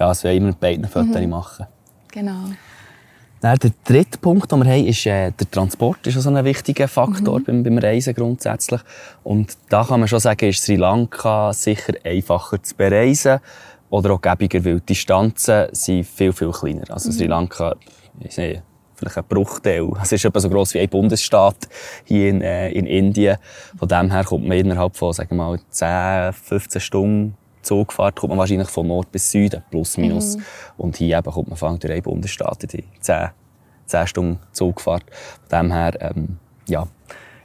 ja, 0.00 0.08
das 0.08 0.24
will 0.24 0.34
immer 0.34 0.48
mit 0.48 0.58
beiden 0.58 0.88
Fotos 0.88 1.24
machen. 1.26 1.66
Genau. 2.10 2.50
Dann 3.44 3.58
der 3.58 3.72
dritte 3.84 4.16
Punkt, 4.16 4.50
den 4.50 4.64
wir 4.64 4.72
haben, 4.72 4.86
ist 4.86 5.04
äh, 5.04 5.30
der 5.30 5.50
Transport. 5.50 6.06
ist 6.06 6.18
so 6.18 6.30
ein 6.30 6.44
wichtiger 6.46 6.88
Faktor 6.88 7.42
beim, 7.44 7.62
beim 7.62 7.76
Reisen 7.76 8.14
grundsätzlich. 8.14 8.80
Und 9.22 9.58
da 9.68 9.84
kann 9.84 10.00
man 10.00 10.08
schon 10.08 10.18
sagen, 10.18 10.48
ist 10.48 10.62
Sri 10.62 10.76
Lanka 10.76 11.52
sicher 11.52 11.92
einfacher 12.04 12.62
zu 12.62 12.74
bereisen 12.74 13.40
oder 13.90 14.14
auch 14.14 14.22
gäbiger, 14.22 14.64
weil 14.64 14.80
die 14.80 14.86
Distanzen 14.86 15.66
sind 15.72 16.06
viel, 16.06 16.32
viel 16.32 16.52
kleiner. 16.52 16.84
Also 16.88 17.12
Sri 17.12 17.26
Lanka, 17.26 17.76
ich 18.20 18.34
sehe, 18.34 18.62
vielleicht 18.94 19.18
ein 19.18 19.24
Bruchteil. 19.28 19.90
Es 20.00 20.10
ist 20.10 20.24
etwa 20.24 20.40
so 20.40 20.48
gross 20.48 20.72
wie 20.72 20.80
ein 20.80 20.88
Bundesstaat 20.88 21.68
hier 22.04 22.30
in, 22.30 22.40
äh, 22.40 22.70
in 22.70 22.86
Indien. 22.86 23.36
Von 23.76 23.88
dem 23.88 24.10
her 24.10 24.24
kommt 24.24 24.48
man 24.48 24.56
innerhalb 24.56 24.96
von, 24.96 25.12
sagen 25.12 25.36
wir 25.36 25.44
mal, 25.44 25.60
10, 25.68 26.32
15 26.32 26.80
Stunden 26.80 27.36
Zugfahrt 27.64 28.16
kommt 28.16 28.30
man 28.30 28.38
wahrscheinlich 28.38 28.68
von 28.68 28.86
Nord 28.86 29.10
bis 29.10 29.30
Süden, 29.30 29.62
plus 29.70 29.96
minus. 29.96 30.36
Und 30.76 30.96
hier 30.96 31.18
eben 31.18 31.30
kommt 31.32 31.48
man 31.48 31.58
allem 31.58 31.78
durch 31.78 31.92
einen 31.92 32.02
Bundesstaat 32.02 32.62
in 32.64 32.68
die 32.68 32.84
10, 33.00 33.30
10 33.86 34.06
Stunden 34.06 34.38
Zugfahrt. 34.52 35.04
Von 35.48 35.58
dem 35.58 35.72
her, 35.72 35.92
ähm, 36.00 36.38
ja, 36.68 36.86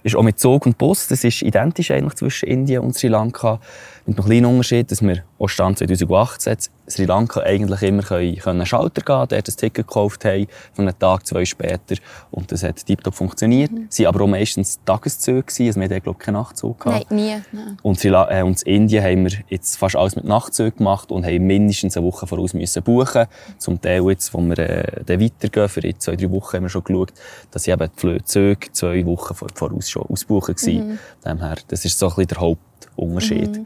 ist 0.04 0.16
auch 0.16 0.24
mit 0.24 0.40
Zug 0.40 0.66
und 0.66 0.78
Bus, 0.78 1.08
das 1.08 1.24
ist 1.24 1.42
identisch 1.42 1.92
eigentlich 1.92 2.16
zwischen 2.16 2.48
Indien 2.48 2.84
und 2.84 2.96
Sri 2.96 3.08
Lanka. 3.08 3.60
Mit 4.06 4.18
einem 4.18 4.26
kleinen 4.26 4.46
Unterschied, 4.46 4.92
dass 4.92 5.02
wir 5.02 5.24
auch 5.38 5.50
Stand 5.50 5.80
2018 5.80 6.54
in 6.54 6.60
Sri 6.90 7.06
Lanka 7.06 7.42
eigentlich 7.42 7.82
immer 7.84 8.04
können, 8.04 8.36
können 8.38 8.66
Schalter 8.66 9.02
gehen, 9.02 9.28
dort 9.30 9.32
ein 9.34 9.44
Ticket 9.44 9.88
gekauft 9.88 10.26
haben, 10.26 10.48
von 10.74 10.88
einem 10.88 10.98
Tag, 10.98 11.26
zwei 11.28 11.46
später. 11.46 11.96
Und 12.32 12.52
das 12.52 12.64
hat 12.64 12.86
tiptop 12.86 13.14
funktioniert. 13.14 13.72
Mhm. 13.72 13.88
Waren 13.92 14.06
aber 14.08 14.22
auch 14.24 14.28
meistens 14.28 14.80
Tageszüge, 14.84 15.46
also 15.60 15.80
wir 15.80 15.84
hatten, 15.90 16.02
glaube 16.04 16.18
ich, 16.20 16.26
keinen 16.26 16.34
Nachtzug 16.36 16.80
gehabt. 16.80 17.12
Nein, 17.12 17.20
nie. 17.20 17.36
Nein. 17.52 17.78
Und, 17.84 18.00
Sri 18.00 18.10
äh, 18.10 18.42
und 18.42 18.62
in 18.64 18.76
Indien 18.84 19.04
haben 19.04 19.24
wir 19.30 19.38
jetzt 19.50 19.78
fast 19.78 19.96
alles 19.96 20.16
mit 20.16 20.26
Nachtzügen 20.26 20.78
gemacht 20.78 21.12
und 21.12 21.26
haben 21.26 21.46
mindestens 21.46 21.96
eine 21.96 22.06
Woche 22.06 22.26
voraus 22.28 22.54
müssen 22.54 22.82
buchen. 22.84 23.26
Zum 23.58 23.80
Teil 23.82 24.04
jetzt, 24.10 24.34
wo 24.34 24.40
wir 24.40 24.58
äh, 24.58 25.04
dann 25.06 25.22
weitergehen, 25.22 25.70
für 25.70 25.86
jetzt 25.86 26.02
zwei, 26.04 26.16
drei 26.16 26.32
Wochen 26.32 26.58
haben 26.58 26.64
wir 26.64 26.70
schon 26.70 26.84
geschaut, 26.84 27.14
dass 27.52 27.64
sie 27.64 27.72
eben 27.72 27.90
die 27.96 28.00
Flugzeuge 28.00 28.72
zwei 28.72 29.06
Wochen 29.06 29.36
vor- 29.36 29.50
voraus 29.54 29.90
schon 29.90 30.04
ausbuchen 30.04 30.56
waren. 30.56 31.00
Von 31.22 31.32
dem 31.32 31.40
her, 31.40 31.56
das 31.68 31.86
ist 31.86 32.00
so 32.00 32.08
ein 32.08 32.16
bisschen 32.16 32.28
der 32.28 32.38
Hauptunterschied. 32.40 33.62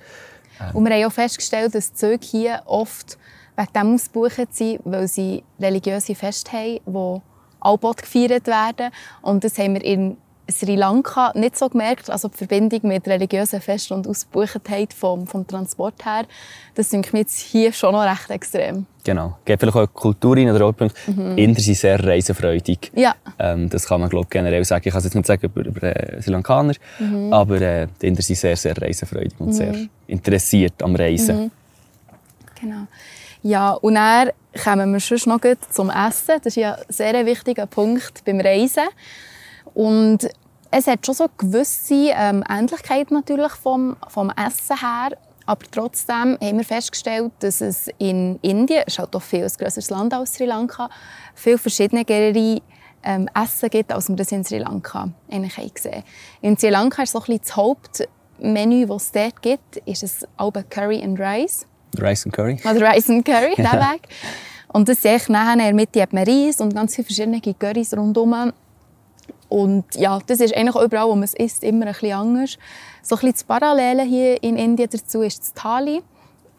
Und 0.73 0.85
wir 0.85 0.95
haben 0.95 1.05
auch 1.05 1.11
festgestellt, 1.11 1.75
dass 1.75 1.93
Züge 1.93 2.25
hier 2.25 2.61
oft 2.65 3.17
wegen 3.55 3.73
dem 3.73 3.93
ausgebucht 3.95 4.53
sind, 4.53 4.79
weil 4.83 5.07
sie 5.07 5.43
religiöse 5.59 6.15
Feste 6.15 6.51
haben, 6.51 6.79
die 6.85 7.21
Albot 7.59 7.97
gefeiert 7.97 8.47
werden. 8.47 8.91
Und 9.21 9.43
das 9.43 9.57
haben 9.57 9.75
wir 9.75 9.83
in 9.83 10.17
Sri 10.51 10.75
Lanka 10.75 11.31
nicht 11.35 11.57
so 11.57 11.69
gemerkt. 11.69 12.09
Also 12.09 12.27
die 12.27 12.37
Verbindung 12.37 12.81
mit 12.83 13.07
religiösen 13.07 13.61
Festen 13.61 13.93
und 13.93 14.07
Ausgebuchtheit 14.07 14.93
vom, 14.93 15.25
vom 15.25 15.47
Transport 15.47 16.05
her, 16.05 16.25
das 16.75 16.89
denke 16.89 17.09
mir 17.13 17.19
jetzt 17.19 17.39
hier 17.39 17.71
schon 17.71 17.93
noch 17.93 18.03
recht 18.03 18.29
extrem. 18.29 18.85
Genau. 19.03 19.37
Geht 19.45 19.59
vielleicht 19.59 19.75
auch 19.75 19.81
eine 19.81 19.87
Kultur 19.87 20.35
rein 20.35 20.49
oder 20.49 20.65
auch 20.65 20.73
Punkt. 20.73 20.95
Inder 21.07 21.61
sind 21.61 21.77
sehr 21.77 22.03
reisefreudig. 22.03 22.91
Ja. 22.95 23.15
Ähm, 23.39 23.69
das 23.69 23.85
kann 23.85 24.01
man 24.01 24.09
glaub, 24.09 24.29
generell 24.29 24.63
sagen. 24.63 24.83
Ich 24.85 24.91
kann 24.91 24.99
es 24.99 25.05
jetzt 25.05 25.15
nicht 25.15 25.27
sagen 25.27 25.45
über, 25.45 25.65
über 25.65 25.83
äh, 25.83 26.21
Sri 26.21 26.31
Lankaner, 26.31 26.73
aber 27.31 27.61
äh, 27.61 27.87
die 28.01 28.07
Inder 28.07 28.21
sind 28.21 28.37
sehr, 28.37 28.55
sehr 28.55 28.79
reisefreudig 28.81 29.33
und 29.39 29.53
sehr 29.53 29.75
interessiert 30.07 30.81
am 30.81 30.95
Reisen. 30.95 31.51
Genau. 32.59 32.87
Ja, 33.41 33.71
und 33.73 33.95
dann 33.95 34.29
kommen 34.63 34.93
wir 34.93 34.99
schon 35.01 35.19
noch 35.25 35.41
gut 35.41 35.57
zum 35.69 35.89
Essen. 35.89 36.35
Das 36.37 36.45
ist 36.45 36.55
ja 36.55 36.75
ein 36.75 36.83
sehr 36.87 37.25
wichtiger 37.25 37.65
Punkt 37.65 38.23
beim 38.23 38.39
Reisen. 38.39 38.87
Und 39.73 40.29
es 40.71 40.87
hat 40.87 41.05
schon 41.05 41.15
so 41.15 41.27
gewisse 41.37 42.11
ähm, 42.15 42.43
Ähnlichkeiten 42.49 43.13
natürlich 43.13 43.51
vom, 43.53 43.95
vom 44.07 44.31
Essen 44.31 44.77
her. 44.79 45.17
Aber 45.45 45.65
trotzdem 45.69 46.37
haben 46.41 46.57
wir 46.57 46.63
festgestellt, 46.63 47.31
dass 47.39 47.61
es 47.61 47.89
in 47.97 48.39
Indien, 48.41 48.83
es 48.87 48.93
ist 48.93 48.99
halt 48.99 49.15
auch 49.15 49.21
viel 49.21 49.43
ein 49.43 49.51
grösseres 49.57 49.89
Land 49.89 50.13
als 50.13 50.35
Sri 50.35 50.45
Lanka, 50.45 50.89
viel 51.35 51.57
verschiedenere 51.57 52.61
ähm, 53.03 53.29
Essen 53.35 53.69
gibt, 53.69 53.91
als 53.91 54.07
wir 54.07 54.15
das 54.15 54.31
in 54.31 54.43
Sri 54.43 54.59
Lanka 54.59 55.09
eigentlich 55.29 55.57
haben 55.57 55.73
gesehen 55.73 56.03
In 56.41 56.57
Sri 56.57 56.69
Lanka 56.69 57.03
ist 57.03 57.11
so 57.11 57.19
ein 57.19 57.25
bisschen 57.25 57.41
das 57.41 57.55
Hauptmenü, 57.57 58.85
das 58.85 59.03
es 59.03 59.11
dort 59.11 59.41
gibt, 59.41 59.77
ist 59.85 60.03
es 60.03 60.25
Alba 60.37 60.63
Curry 60.63 61.03
and 61.03 61.19
Rice. 61.19 61.67
Rice 61.99 62.25
and 62.25 62.33
Curry. 62.33 62.59
Oder 62.63 62.93
Rice 62.93 63.09
and 63.09 63.25
Curry, 63.25 63.53
der 63.57 63.73
Weg. 63.73 64.07
Und 64.69 64.89
das 64.89 65.01
sehe 65.01 65.17
ich 65.17 65.29
nachher 65.29 65.53
in 65.53 65.59
der 65.59 65.73
Mitte 65.73 66.01
hat 66.01 66.13
man 66.13 66.23
Reis 66.23 66.59
und 66.59 66.73
ganz 66.73 66.95
viele 66.95 67.05
verschiedene 67.05 67.39
Currys 67.41 67.93
rundherum. 67.95 68.53
Und 69.49 69.85
ja, 69.95 70.19
das 70.25 70.39
ist 70.39 70.55
eigentlich 70.55 70.75
auch 70.75 70.83
überall, 70.83 71.07
wo 71.07 71.15
man 71.15 71.23
es 71.23 71.33
isst, 71.33 71.63
immer 71.63 71.85
ein 71.85 71.93
bisschen 71.93 72.13
anders. 72.13 72.57
So 73.01 73.15
ein 73.15 73.19
bisschen 73.19 73.33
das 73.33 73.43
Parallele 73.43 74.03
hier 74.03 74.41
in 74.41 74.57
Indien 74.57 74.89
dazu 74.89 75.21
ist 75.21 75.41
das 75.41 75.53
Thali. 75.53 76.01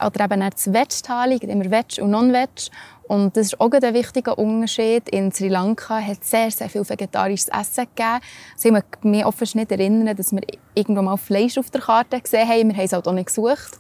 oder 0.05 0.25
eben 0.25 0.41
das 0.41 0.73
Veg-Thali, 0.73 1.37
immer 1.37 1.71
Veg 1.71 1.99
und 2.01 2.11
Non-Veg. 2.11 2.71
Und 3.07 3.37
das 3.37 3.49
ist 3.49 3.61
auch 3.61 3.71
ein 3.71 3.95
wichtiger 3.95 4.39
Unterschied. 4.39 5.09
In 5.11 5.31
Sri 5.31 5.49
Lanka 5.49 6.01
hat 6.01 6.23
es 6.23 6.31
sehr, 6.31 6.51
sehr 6.51 6.71
viel 6.71 6.89
vegetarisches 6.89 7.49
Essen 7.49 7.87
gegeben. 7.95 8.21
Sie 8.57 8.69
haben 8.69 8.83
mich 9.03 9.27
offen 9.27 9.49
nicht 9.55 9.71
erinnern, 9.71 10.17
dass 10.17 10.33
wir 10.33 10.41
irgendwo 10.75 11.03
mal 11.03 11.17
Fleisch 11.17 11.59
auf 11.59 11.71
der 11.71 11.83
Karte 11.83 12.21
gesehen 12.21 12.49
haben. 12.49 12.69
Wir 12.69 12.77
haben 12.77 12.85
es 12.85 12.93
halt 12.93 13.07
auch 13.07 13.13
nicht 13.13 13.27
gesucht. 13.27 13.79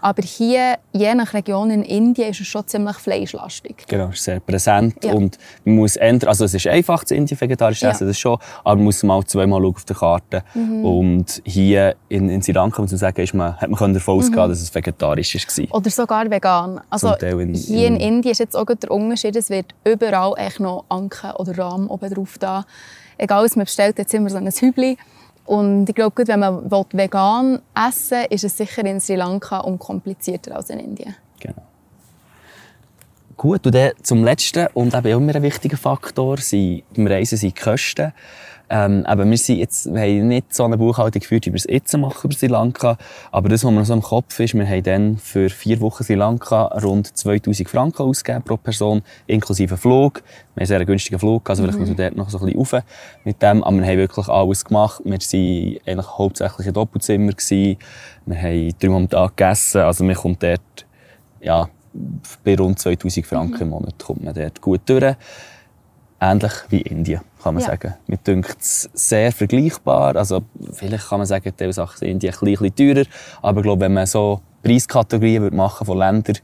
Aber 0.00 0.22
hier, 0.22 0.78
je 0.92 1.14
nach 1.14 1.34
Region 1.34 1.70
in 1.70 1.82
Indien, 1.82 2.30
ist 2.30 2.40
es 2.40 2.46
schon 2.46 2.66
ziemlich 2.66 2.96
fleischlastig. 2.96 3.84
Genau, 3.88 4.08
ist 4.08 4.24
sehr 4.24 4.40
präsent. 4.40 5.04
Ja. 5.04 5.12
Und 5.12 5.38
man 5.64 5.76
muss 5.76 5.96
ändern, 5.96 6.28
also 6.28 6.44
es 6.44 6.54
ist 6.54 6.66
einfach, 6.66 7.04
in 7.10 7.18
Indien 7.18 7.40
vegetarisch 7.40 7.82
essen, 7.82 8.04
ja. 8.04 8.08
das 8.08 8.18
schon, 8.18 8.38
aber 8.64 8.76
man 8.76 8.84
muss 8.84 9.02
mal 9.02 9.24
zweimal 9.24 9.64
auf 9.64 9.84
der 9.84 9.96
Karte. 9.96 10.42
Mhm. 10.54 10.84
Und 10.84 11.42
hier 11.44 11.96
in, 12.08 12.28
in 12.28 12.42
Sri 12.42 12.52
Lanka, 12.52 12.82
muss 12.82 12.90
man 12.90 12.98
sagen, 12.98 13.20
ist 13.20 13.34
man, 13.34 13.56
hat 13.56 13.68
man 13.70 13.94
davon 13.94 14.14
mhm. 14.14 14.20
ausgehen, 14.20 14.48
dass 14.48 14.60
es 14.60 14.74
vegetarisch 14.74 15.34
war. 15.34 15.76
Oder 15.76 15.90
sogar 15.90 16.30
vegan. 16.30 16.80
Also 16.88 17.14
in, 17.14 17.54
hier 17.54 17.86
in, 17.86 17.96
in 17.96 18.00
Indien 18.00 18.32
ist 18.32 18.38
jetzt 18.38 18.56
auch 18.56 18.64
der 18.64 18.90
Unterschied, 18.90 19.36
es 19.36 19.50
wird 19.50 19.74
überall 19.84 20.34
echt 20.36 20.60
noch 20.60 20.84
Anke 20.88 21.34
oder 21.36 21.56
Rahm 21.56 21.88
oben 21.88 22.12
drauf 22.12 22.36
da. 22.38 22.64
Egal 23.18 23.44
was 23.44 23.56
man 23.56 23.64
bestellt, 23.64 23.98
jetzt 23.98 24.14
immer 24.14 24.30
so 24.30 24.38
ein 24.38 24.50
Hübli. 24.50 24.96
Und 25.50 25.88
ich 25.88 25.96
glaube, 25.96 26.28
wenn 26.28 26.38
man 26.38 26.70
vegan 26.70 27.60
essen 27.74 28.18
will, 28.18 28.26
ist 28.30 28.44
es 28.44 28.56
sicher 28.56 28.84
in 28.84 29.00
Sri 29.00 29.16
Lanka 29.16 29.58
unkomplizierter 29.58 30.54
als 30.54 30.70
in 30.70 30.78
Indien. 30.78 31.16
Genau. 31.40 31.62
Gut, 33.36 33.66
und 33.66 33.74
dann 33.74 33.90
zum 34.00 34.22
Letzten 34.22 34.68
und 34.74 34.94
eben 34.94 35.08
immer 35.08 35.34
ein 35.34 35.42
wichtiger 35.42 35.76
Faktor 35.76 36.36
sind, 36.36 36.84
beim 36.94 37.08
Reisen 37.08 37.36
sind 37.36 37.58
die 37.58 37.60
Kosten. 37.60 38.12
Ähm, 38.72 39.04
aber 39.04 39.28
wir, 39.28 39.36
sind 39.36 39.58
jetzt, 39.58 39.92
wir 39.92 40.00
haben 40.00 40.28
nicht 40.28 40.54
so 40.54 40.64
eine 40.64 40.78
Buchhaltung 40.78 41.20
geführt, 41.20 41.44
wie 41.46 41.50
wir 41.50 41.56
es 41.56 41.66
jetzt 41.68 41.96
machen 41.98 42.20
über 42.22 42.34
Sri 42.34 42.46
Lanka. 42.46 42.96
Aber 43.32 43.48
das, 43.48 43.64
was 43.64 43.72
mir 43.72 43.84
so 43.84 43.94
im 43.94 44.00
Kopf 44.00 44.38
ist, 44.38 44.54
wir 44.54 44.64
haben 44.64 44.82
dann 44.84 45.18
für 45.18 45.50
vier 45.50 45.80
Wochen 45.80 46.04
Sri 46.04 46.14
Lanka 46.14 46.66
rund 46.80 47.08
2000 47.16 47.68
Franken 47.68 48.02
ausgegeben 48.02 48.44
pro 48.44 48.56
Person, 48.56 49.02
inklusive 49.26 49.76
Flug. 49.76 50.22
Wir 50.22 50.22
haben 50.22 50.58
einen 50.58 50.66
sehr 50.66 50.84
günstigen 50.84 51.18
Flug, 51.18 51.50
also 51.50 51.64
vielleicht 51.64 51.78
mhm. 51.78 51.82
müssen 51.82 51.98
wir 51.98 52.04
dort 52.04 52.16
noch 52.16 52.30
so 52.30 52.38
ein 52.38 52.44
bisschen 52.44 52.58
rauf 52.60 52.84
mit 53.24 53.42
dem. 53.42 53.64
Aber 53.64 53.76
wir 53.76 53.86
haben 53.86 53.98
wirklich 53.98 54.28
alles 54.28 54.64
gemacht. 54.64 55.02
Wir 55.04 55.18
waren 55.18 55.80
eigentlich 55.86 56.18
hauptsächlich 56.18 56.66
ein 56.68 56.74
Doppelzimmer. 56.74 57.32
Gewesen. 57.32 57.76
Wir 58.26 58.36
haben 58.40 58.74
dreimal 58.78 58.96
am 58.98 59.08
Tag 59.08 59.36
gegessen. 59.36 59.80
Also 59.80 60.04
man 60.04 60.14
kommt 60.14 60.44
dort, 60.44 60.86
ja, 61.40 61.68
bei 62.44 62.54
rund 62.54 62.78
2000 62.78 63.26
Franken 63.26 63.56
mhm. 63.56 63.62
im 63.62 63.68
Monat 63.70 63.98
kommt 63.98 64.22
man 64.22 64.32
dort 64.32 64.60
gut 64.60 64.82
durch 64.86 65.16
ähnlich 66.20 66.52
wie 66.68 66.82
Indien, 66.82 67.20
kann 67.42 67.54
man 67.54 67.62
ja. 67.62 67.70
sagen. 67.70 67.94
Mir 68.06 68.18
dünkt 68.18 68.60
es 68.60 68.90
sehr 68.92 69.32
vergleichbar. 69.32 70.16
Also, 70.16 70.42
vielleicht 70.72 71.08
kann 71.08 71.18
man 71.18 71.26
sagen, 71.26 71.52
diese 71.58 71.72
Sachen 71.72 71.98
sind 71.98 72.08
Indien 72.08 72.34
ein 72.34 72.40
bisschen 72.40 72.74
teurer. 72.74 73.06
Aber 73.42 73.60
ich 73.60 73.64
glaube, 73.64 73.82
wenn 73.82 73.94
man 73.94 74.06
so 74.06 74.40
Preiskategorien 74.62 75.42
würde 75.42 75.56
machen 75.56 75.86
von 75.86 75.98
Ländern, 75.98 76.36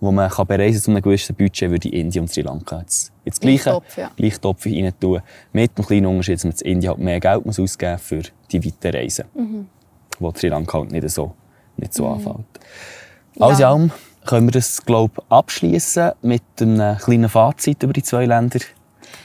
wo 0.00 0.10
man 0.10 0.28
kann 0.28 0.46
bereisen 0.46 0.82
zu 0.82 0.90
einem 0.90 1.00
gewissen 1.00 1.34
Budget, 1.36 1.70
würde 1.70 1.88
Indien 1.88 2.22
und 2.24 2.28
Sri 2.28 2.42
Lanka 2.42 2.80
jetzt, 2.80 3.12
jetzt 3.24 3.40
gleiche, 3.40 3.70
Topf, 3.70 3.96
ja. 3.96 4.10
Topf 4.40 4.66
rein 4.66 4.92
tun. 4.98 5.20
Mit 5.52 5.70
einem 5.76 5.86
kleinen 5.86 6.06
Unterschied, 6.06 6.34
dass 6.34 6.44
man 6.44 6.54
in 6.54 6.72
Indien 6.72 6.90
halt 6.90 6.98
mehr 6.98 7.20
Geld 7.20 7.46
muss 7.46 7.60
ausgeben 7.60 7.92
muss 7.92 8.02
für 8.02 8.22
die 8.50 8.64
weiten 8.64 8.96
Reisen. 8.96 9.24
Mhm. 9.34 9.66
Wo 10.18 10.32
Sri 10.34 10.48
Lanka 10.48 10.78
halt 10.78 10.90
nicht 10.90 11.08
so, 11.08 11.34
nicht 11.76 11.94
so 11.94 12.06
mhm. 12.06 12.14
anfällt. 12.14 12.46
Ja. 13.36 13.46
Alles 13.46 13.58
in 13.60 13.64
allem 13.64 13.90
können 14.26 14.46
wir 14.48 14.52
das, 14.52 14.84
glaube 14.84 15.14
ich, 15.16 15.32
abschließen 15.32 16.12
mit 16.22 16.42
einem 16.60 16.98
kleinen 16.98 17.28
Fazit 17.28 17.82
über 17.82 17.92
die 17.92 18.02
zwei 18.02 18.26
Länder. 18.26 18.60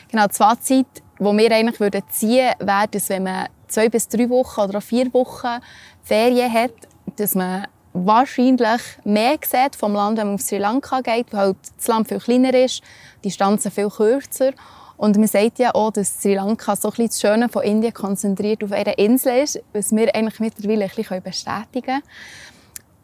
Genau, 0.10 0.28
das 0.28 0.38
Fazit, 0.38 0.88
das 1.20 1.38
wir 1.38 1.52
eigentlich 1.52 1.80
würden 1.80 2.04
ziehen 2.10 2.54
würden, 2.60 2.68
wäre, 2.68 2.88
dass 2.90 3.10
wenn 3.10 3.24
man 3.24 3.48
zwei 3.68 3.90
bis 3.90 4.08
drei 4.08 4.30
Wochen 4.30 4.62
oder 4.62 4.82
vier 4.82 5.14
Wochen 5.14 5.60
Ferien 6.04 6.52
hat, 6.52 6.74
dass 7.18 7.36
man 7.36 7.68
wahrscheinlich 7.94 8.82
mehr 9.04 9.38
sieht 9.44 9.76
vom 9.76 9.94
Land, 9.94 10.18
wenn 10.18 10.28
man 10.28 10.36
auf 10.36 10.42
Sri 10.42 10.58
Lanka 10.58 11.02
geht, 11.02 11.34
weil 11.34 11.40
halt 11.40 11.58
das 11.76 11.88
Land 11.88 12.08
viel 12.08 12.20
kleiner 12.20 12.54
ist, 12.54 12.82
die 13.24 13.30
Distanzen 13.30 13.72
viel 13.72 13.90
kürzer. 13.90 14.52
Und 14.98 15.16
man 15.18 15.28
sagt 15.28 15.60
ja 15.60 15.76
auch, 15.76 15.92
dass 15.92 16.22
Sri 16.22 16.36
Lanka 16.36 16.76
so 16.76 16.90
ein 16.90 16.92
bisschen 16.92 17.08
das 17.08 17.22
Schöne 17.22 17.50
von 17.50 17.64
Indien 17.64 17.94
konzentriert 17.94 18.64
auf 18.64 18.72
einer 18.72 18.98
Insel 18.98 19.44
ist, 19.44 19.62
was 19.74 19.92
wir 19.96 20.14
eigentlich 20.16 20.40
mittlerweile 20.40 20.86
ein 20.86 20.92
bisschen 20.96 21.22
bestätigen 21.22 21.86
können. 21.86 22.04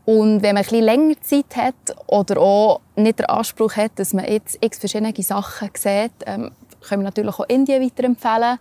Und 0.06 0.42
wenn 0.42 0.56
man 0.56 0.64
ein 0.64 0.70
bisschen 0.70 0.84
länger 0.84 1.22
Zeit 1.22 1.56
hat 1.56 1.96
oder 2.08 2.42
auch 2.42 2.82
nicht 2.96 3.20
den 3.20 3.26
Anspruch 3.28 3.76
hat, 3.76 3.92
dass 3.96 4.14
man 4.14 4.26
jetzt 4.26 4.58
x 4.60 4.80
verschiedene 4.80 5.14
Sachen 5.20 5.70
sieht, 5.76 6.12
ähm, 6.26 6.52
können 6.88 7.02
wir 7.02 7.06
natürlich 7.06 7.38
auch 7.40 7.46
Indien 7.48 7.84
weiterempfehlen. 7.84 8.60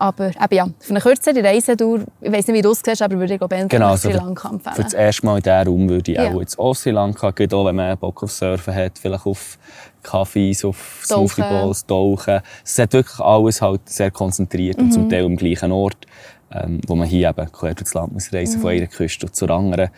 Aber 0.00 0.28
eben 0.28 0.54
ja, 0.54 0.68
für 0.78 0.90
eine 0.90 1.00
kürzere 1.00 1.42
Reisedauer, 1.42 2.00
ich 2.20 2.30
weiß 2.30 2.46
nicht, 2.46 2.56
wie 2.56 2.62
du 2.62 2.70
es 2.70 2.82
siehst, 2.84 3.02
aber 3.02 3.18
würde 3.18 3.34
ich 3.34 3.40
glaube 3.40 3.66
genau, 3.68 3.96
Sri 3.96 4.12
Lanka 4.12 4.48
empfehlen. 4.48 4.76
Für 4.76 4.84
das 4.84 4.94
erste 4.94 5.26
Mal 5.26 5.38
in 5.38 5.42
diesem 5.42 5.66
Raum 5.66 5.88
würde 5.88 6.12
ich 6.12 6.18
ja. 6.18 6.30
auch 6.30 6.40
jetzt 6.40 6.56
auch 6.56 6.74
Sri 6.74 6.90
Lanka 6.92 7.32
gehen, 7.32 7.52
auch 7.52 7.66
wenn 7.66 7.74
man 7.74 7.98
Bock 7.98 8.22
auf 8.22 8.30
Surfen 8.30 8.74
hat, 8.74 8.96
vielleicht 8.96 9.26
auf 9.26 9.58
Kaffees, 10.04 10.64
auf 10.64 11.00
Smoothie 11.04 11.40
Balls, 11.40 11.84
Tauchen. 11.84 12.40
Es 12.64 12.78
hat 12.78 12.92
wirklich 12.92 13.18
alles 13.18 13.60
halt 13.60 13.88
sehr 13.88 14.12
konzentriert 14.12 14.78
mhm. 14.78 14.84
und 14.84 14.92
zum 14.92 15.04
mhm. 15.04 15.10
Teil 15.10 15.24
am 15.24 15.36
gleichen 15.36 15.72
Ort, 15.72 16.06
ähm, 16.52 16.80
wo 16.86 16.94
man 16.94 17.08
hier 17.08 17.30
eben 17.30 17.50
quer 17.50 17.74
durchs 17.74 17.92
Land 17.94 18.12
muss 18.12 18.32
reisen, 18.32 18.58
mhm. 18.58 18.62
von 18.62 18.70
einer 18.70 18.86
Küste 18.86 19.32
zur 19.32 19.50
anderen. 19.50 19.90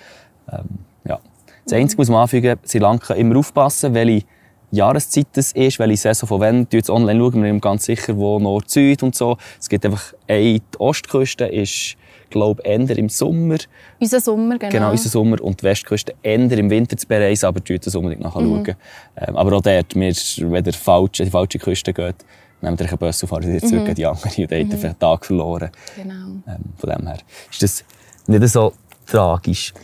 Ähm, 0.51 0.65
ja. 1.05 1.19
Das 1.65 1.75
Einzige 1.75 2.01
muss 2.01 2.09
man 2.09 2.23
anfügen, 2.23 2.59
Sri 2.65 2.79
Lanka 2.79 3.13
immer 3.13 3.37
aufpassen, 3.37 3.93
welche 3.93 4.25
Jahreszeit 4.71 5.27
es 5.37 5.53
ist, 5.53 5.79
welche 5.79 5.97
Saison 5.97 6.29
von 6.29 6.41
wann. 6.41 6.67
Jetzt 6.71 6.91
online 6.91 7.19
schauen 7.19 7.43
wir 7.43 7.61
ganz 7.61 7.85
sicher, 7.85 8.17
wo 8.17 8.39
Nord, 8.39 8.71
Süd 8.71 9.03
und 9.03 9.15
so. 9.15 9.37
Es 9.59 9.69
gibt 9.69 9.85
einfach, 9.85 10.15
ey, 10.27 10.61
die 10.61 10.81
Ostküste 10.81 11.47
ist, 11.47 11.97
glaube 12.31 12.63
ich, 12.65 12.99
im 12.99 13.09
Sommer. 13.09 13.59
Unser 13.99 14.21
Sommer, 14.21 14.59
genau. 14.59 14.73
Genau, 14.73 14.91
unser 14.93 15.09
Sommer. 15.09 15.41
Und 15.41 15.61
die 15.61 15.65
Westküste 15.65 16.15
eher 16.23 16.53
im 16.53 16.71
Winter 16.71 16.97
zu 16.97 17.07
bereisen, 17.07 17.47
aber 17.47 17.61
dort 17.61 17.87
das 17.87 17.95
unbedingt 17.95 18.23
nachschauen. 18.23 18.63
Mhm. 18.63 18.75
Ähm, 19.17 19.37
aber 19.37 19.57
auch 19.57 19.63
dort, 19.63 19.95
wir, 19.95 20.15
wenn 20.51 20.65
ihr 20.65 20.73
falsch, 20.73 21.19
die 21.19 21.27
falsche 21.27 21.59
Küste 21.59 21.93
geht, 21.93 22.17
nehmt 22.61 22.81
ihr 22.81 22.89
einen 22.89 22.99
Bus 22.99 23.23
und 23.23 23.29
fahrt 23.29 23.47
wieder 23.47 23.67
zurück 23.67 23.89
mhm. 23.89 23.95
die 23.95 24.07
andere 24.07 24.43
und 24.43 24.53
dann 24.53 24.67
mhm. 24.67 24.85
einen 24.85 24.99
Tag 24.99 25.27
verloren. 25.27 25.71
Genau. 25.97 26.15
Ähm, 26.47 26.65
von 26.77 26.91
dem 26.91 27.07
her 27.07 27.19
ist 27.51 27.63
das 27.63 27.85
nicht 28.27 28.49
so 28.49 28.73
tragisch. 29.07 29.75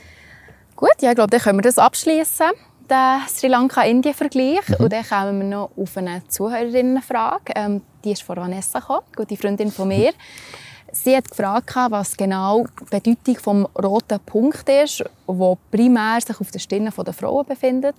Gut, 0.76 0.90
ja, 1.00 1.10
ich 1.10 1.16
glaube, 1.16 1.30
dann 1.30 1.40
können 1.40 1.58
wir 1.58 1.62
das 1.62 1.78
abschließen 1.78 2.50
den 2.90 3.20
Sri 3.28 3.48
Lanka-Indien-Vergleich. 3.48 4.68
Mhm. 4.68 4.74
Und 4.78 4.92
dann 4.92 5.04
kommen 5.04 5.38
wir 5.40 5.56
noch 5.56 5.70
auf 5.76 5.96
eine 5.96 6.22
Zuhörerinnenfrage. 6.28 7.52
Ähm, 7.54 7.82
die 8.04 8.12
ist 8.12 8.22
von 8.22 8.36
Vanessa 8.36 8.80
gekommen, 8.80 9.06
gute 9.14 9.36
Freundin 9.36 9.70
von 9.70 9.88
mir. 9.88 10.12
Sie 10.92 11.14
hat 11.14 11.28
gefragt, 11.28 11.74
was 11.90 12.16
genau 12.16 12.64
die 12.80 13.00
Bedeutung 13.00 13.34
des 13.34 13.84
roten 13.84 14.20
Punkt 14.20 14.68
ist, 14.68 15.04
der 15.26 15.58
primär 15.70 16.20
sich 16.20 16.40
auf 16.40 16.50
der 16.50 16.58
Stirn 16.58 16.90
der 16.96 17.12
Frauen 17.12 17.44
befindet. 17.44 17.96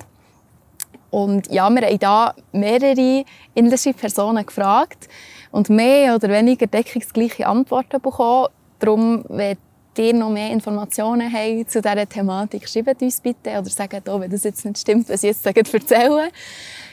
Und 1.11 1.51
ja, 1.51 1.69
wir 1.69 1.81
haben 1.81 1.99
hier 1.99 2.33
mehrere 2.51 3.23
indische 3.53 3.93
Personen 3.93 4.45
gefragt 4.45 5.07
und 5.51 5.69
mehr 5.69 6.15
oder 6.15 6.29
weniger 6.29 6.67
deckungsgleiche 6.67 7.47
Antworten 7.47 8.01
bekommen. 8.01 8.47
Darum, 8.79 9.23
wenn 9.29 9.57
ihr 9.99 10.13
noch 10.13 10.29
mehr 10.29 10.51
Informationen 10.51 11.31
habt 11.31 11.71
zu 11.71 11.81
dieser 11.81 12.07
Thematik, 12.07 12.67
schreibt 12.67 13.01
uns 13.01 13.21
bitte 13.21 13.51
oder 13.51 13.65
sagt 13.65 14.09
auch, 14.09 14.19
wenn 14.19 14.31
das 14.31 14.43
jetzt 14.43 14.65
nicht 14.65 14.77
stimmt, 14.77 15.09
was 15.09 15.23
ich 15.23 15.29
jetzt 15.29 15.45
erzähle. 15.45 16.29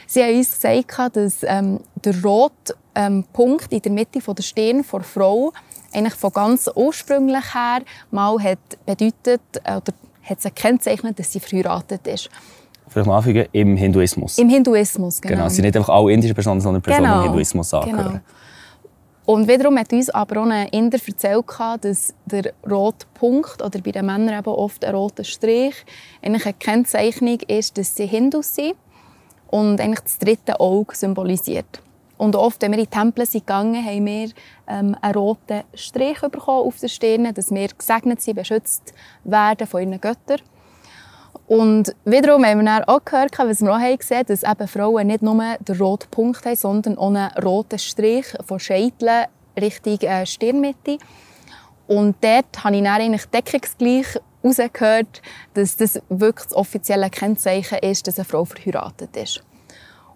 Sie 0.06 0.22
haben 0.22 0.36
uns 0.36 0.52
gesagt, 0.52 1.16
dass 1.16 1.42
ähm, 1.42 1.80
der 2.04 2.22
rote 2.22 2.74
ähm, 2.94 3.24
Punkt 3.32 3.72
in 3.72 3.80
der 3.80 3.92
Mitte 3.92 4.20
von 4.20 4.34
der 4.34 4.42
Stirn 4.42 4.84
der 4.90 5.00
Frau 5.00 5.52
eigentlich 5.92 6.14
von 6.14 6.32
ganz 6.32 6.70
ursprünglich 6.74 7.54
her 7.54 7.82
mal 8.10 8.38
hat 8.42 8.58
bedeutet 8.84 9.40
äh, 9.64 9.76
oder 9.76 9.92
hat 10.22 10.40
sie 10.40 10.48
gekennzeichnet, 10.48 11.18
dass 11.18 11.32
sie 11.32 11.40
verheiratet 11.40 12.06
ist. 12.06 12.28
Vielleicht 12.88 13.06
mal 13.06 13.16
anfügen, 13.18 13.46
im 13.52 13.76
Hinduismus. 13.76 14.38
Im 14.38 14.48
Hinduismus, 14.48 15.20
genau. 15.20 15.34
Genau, 15.34 15.46
es 15.46 15.54
sind 15.54 15.64
nicht 15.64 15.76
einfach 15.76 15.92
alle 15.92 16.12
indischen 16.12 16.34
Personen, 16.34 16.60
sondern 16.60 16.82
Personen, 16.82 17.06
genau. 17.06 17.22
die 17.22 17.28
Hinduismus 17.28 17.74
angehören. 17.74 18.08
Genau. 18.08 18.20
Und 19.26 19.48
wiederum 19.48 19.78
hat 19.78 19.92
uns 19.92 20.10
aber 20.10 20.42
auch 20.42 20.46
ein 20.46 20.68
Inder 20.68 20.98
erzählt, 21.04 21.46
dass 21.80 22.12
der 22.26 22.52
rote 22.68 23.06
Punkt 23.14 23.62
oder 23.62 23.80
bei 23.80 23.90
den 23.90 24.04
Männern 24.04 24.38
eben 24.38 24.50
oft 24.50 24.84
ein 24.84 24.94
roter 24.94 25.24
Strich 25.24 25.74
eigentlich 26.22 26.44
eine 26.44 26.54
Kennzeichnung 26.54 27.40
ist, 27.48 27.78
dass 27.78 27.96
sie 27.96 28.06
Hindus 28.06 28.54
sind 28.54 28.74
und 29.48 29.80
eigentlich 29.80 30.00
das 30.00 30.18
dritte 30.18 30.60
Auge 30.60 30.94
symbolisiert. 30.94 31.80
Und 32.18 32.36
oft, 32.36 32.60
wenn 32.62 32.72
wir 32.72 32.78
in 32.78 32.84
die 32.84 32.90
Tempel 32.90 33.26
sind 33.26 33.46
gegangen, 33.46 33.84
haben 33.84 34.06
wir 34.06 34.28
ähm, 34.68 34.96
einen 35.00 35.14
roten 35.14 35.62
Strich 35.74 36.20
bekommen 36.20 36.66
auf 36.66 36.78
der 36.78 36.88
Stirn, 36.88 37.32
dass 37.32 37.50
wir 37.50 37.68
gesegnet 37.68 38.20
sind, 38.20 38.36
beschützt 38.36 38.92
werden 39.24 39.66
von 39.66 39.80
ihren 39.80 40.00
Göttern. 40.00 40.40
Und 41.46 41.94
wiederum 42.04 42.44
haben 42.44 42.60
wir 42.60 42.64
dann 42.64 42.84
auch 42.84 43.04
gehört, 43.04 43.38
was 43.38 43.60
wir 43.60 43.74
auch 43.74 43.98
gesehen 43.98 44.24
dass 44.26 44.42
eben 44.42 44.68
Frauen 44.68 45.06
nicht 45.06 45.22
nur 45.22 45.42
den 45.60 45.76
roten 45.76 46.08
Punkt 46.10 46.44
haben, 46.46 46.56
sondern 46.56 46.96
auch 46.96 47.08
einen 47.08 47.30
roten 47.42 47.78
Strich 47.78 48.26
von 48.46 48.58
Scheitel 48.58 49.26
Richtung 49.60 49.98
äh, 50.00 50.24
Stirnmitte. 50.24 50.98
Und 51.86 52.16
dort 52.22 52.64
habe 52.64 52.76
ich 52.76 52.82
dann 52.82 53.00
eigentlich 53.00 53.26
deckungsgleich 53.26 54.06
herausgehört, 54.42 55.20
dass 55.52 55.76
das 55.76 56.00
wirklich 56.08 56.46
das 56.46 56.56
offizielle 56.56 57.10
Kennzeichen 57.10 57.78
ist, 57.78 58.06
dass 58.06 58.18
eine 58.18 58.24
Frau 58.24 58.46
verheiratet 58.46 59.14
ist. 59.16 59.42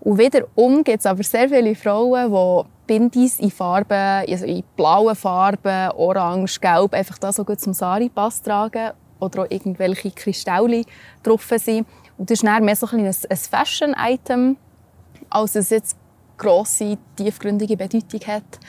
Und 0.01 0.19
wiederum 0.19 0.83
gibt 0.83 1.01
es 1.01 1.07
aber 1.07 1.23
sehr 1.23 1.49
viele 1.49 1.75
Frauen, 1.75 2.33
die 2.33 2.69
Bindis 2.87 3.39
in 3.39 3.51
Farben, 3.51 4.25
also 4.27 4.47
in 4.47 4.63
blauen 4.77 5.15
Farben, 5.15 5.91
orange, 5.93 6.59
gelb, 6.59 6.95
einfach 6.95 7.19
das 7.19 7.37
so 7.37 7.45
gut 7.45 7.61
zum 7.61 7.75
Sari-Pass 7.75 8.43
tragen 8.43 8.93
oder 9.21 9.43
auch 9.43 9.51
irgendwelche 9.51 10.11
Kristalle 10.11 10.85
drauf 11.23 11.51
sind. 11.57 11.87
Und 12.17 12.31
das 12.31 12.43
ist 12.43 12.45
mehr 12.45 12.77
so 12.77 12.87
ein, 12.89 13.07
ein 13.07 13.37
Fashion-Item, 13.37 14.57
als 15.31 15.55
es 15.55 15.71
jetzt 15.71 15.97
grosse, 16.37 16.97
tiefgründige 17.17 17.77
Bedeutung 17.77 18.21
hat. 18.27 18.61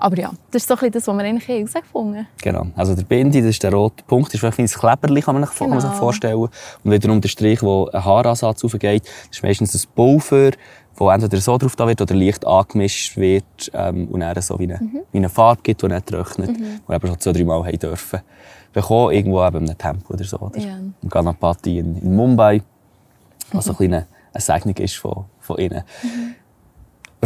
Aber 0.00 0.16
ja, 0.16 0.30
das 0.52 0.62
ist 0.62 0.68
so 0.68 0.76
ein 0.76 0.92
das, 0.92 1.08
was 1.08 1.16
wir 1.16 1.24
eigentlich 1.24 1.48
herausgefunden 1.48 2.18
haben. 2.18 2.26
Genau. 2.40 2.66
Also 2.76 2.94
der 2.94 3.02
Bindi, 3.02 3.40
das 3.40 3.50
ist 3.50 3.62
der 3.64 3.72
rote 3.72 4.04
Punkt, 4.04 4.28
das 4.28 4.34
ist 4.34 4.40
vielleicht 4.40 4.58
ein 4.60 4.66
Kleberli, 4.66 5.20
kann 5.20 5.34
man 5.34 5.44
sich, 5.44 5.58
genau. 5.58 5.80
sich 5.80 5.90
vorstellen. 5.90 6.38
Und 6.38 6.50
wiederum 6.84 7.20
der 7.20 7.28
Strich, 7.28 7.62
wo 7.62 7.88
ein 7.88 8.04
Haaransatz 8.04 8.64
aufgeht, 8.64 9.04
das 9.04 9.38
ist 9.38 9.42
meistens 9.42 9.74
ein 9.74 9.90
Pulver, 9.96 10.52
wo 10.98 11.10
entweder 11.10 11.40
so 11.40 11.56
drauf 11.56 11.76
da 11.76 11.86
wird 11.86 12.00
oder 12.00 12.14
leicht 12.14 12.46
angemischt 12.46 13.16
wird 13.16 13.70
ähm, 13.72 14.08
und 14.08 14.20
dann 14.20 14.40
so 14.42 14.58
wie 14.58 14.64
eine, 14.64 14.78
mhm. 14.80 15.00
wie 15.12 15.18
eine 15.18 15.28
Farbe 15.28 15.62
gibt, 15.62 15.82
die 15.82 15.86
nicht 15.86 16.06
trocknet, 16.06 16.50
mhm. 16.50 16.80
wo 16.86 16.92
eben 16.92 17.06
schon 17.06 17.20
zwei, 17.20 17.32
drei 17.32 17.44
Mal 17.44 17.64
haben 17.64 17.78
dürfen. 17.78 18.20
Bekommen, 18.72 19.14
irgendwo 19.14 19.46
eben 19.46 19.58
in 19.58 19.68
einem 19.68 19.78
Tempel 19.78 20.14
oder 20.14 20.24
so. 20.24 20.38
Oder 20.38 20.58
ja. 20.58 20.76
Im 21.02 21.08
Ganapati 21.08 21.78
in, 21.78 21.96
in 21.96 22.14
Mumbai, 22.14 22.62
was 23.52 23.66
mhm. 23.66 23.72
so 23.72 23.84
ein 23.84 23.94
eine 23.94 24.06
Segnung 24.42 24.76
ist 24.76 24.96
von, 24.96 25.24
von 25.40 25.56
ihnen. 25.58 25.82
Mhm 26.02 26.34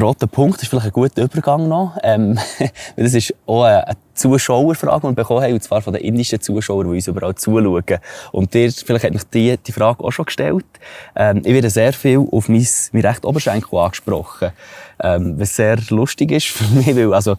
roter 0.01 0.27
Punkt 0.27 0.63
ist 0.63 0.69
vielleicht 0.69 0.87
ein 0.87 0.93
guter 0.93 1.23
Übergang 1.23 1.69
noch. 1.69 1.97
Ähm, 2.03 2.39
das 2.97 3.15
ist 3.15 3.35
auch 3.47 3.65
eine 3.65 3.97
Zuschauerfrage, 4.12 4.12
die 4.15 4.29
wir 4.29 5.13
bekommen 5.15 5.43
haben, 5.43 5.53
und 5.53 5.63
zwar 5.63 5.83
von 5.83 5.93
den 5.93 6.03
indischen 6.03 6.41
Zuschauern, 6.41 6.89
die 6.89 6.97
uns 6.97 7.07
überall 7.07 7.35
zuschauen. 7.35 7.83
Und 8.33 8.55
dir, 8.55 8.71
vielleicht 8.71 9.05
hat 9.05 9.13
mich 9.13 9.25
die, 9.25 9.57
die 9.57 9.73
Frage 9.73 10.03
auch 10.05 10.11
schon 10.11 10.27
gestellt. 10.27 10.65
Ähm, 11.17 11.43
ich 11.45 11.53
werde 11.53 11.71
sehr 11.71 11.93
viel 11.93 12.27
auf 12.31 12.49
mein, 12.49 12.67
mein 12.93 13.07
recht 13.07 13.25
Oberschenkel 13.25 13.79
angesprochen. 13.79 14.53
Ähm, 15.05 15.35
was 15.39 15.57
sehr 15.57 15.79
lustig 15.91 16.31
ist 16.31 16.47
für 16.47 16.65
mich, 16.75 16.95
weil, 16.95 17.13
also, 17.13 17.37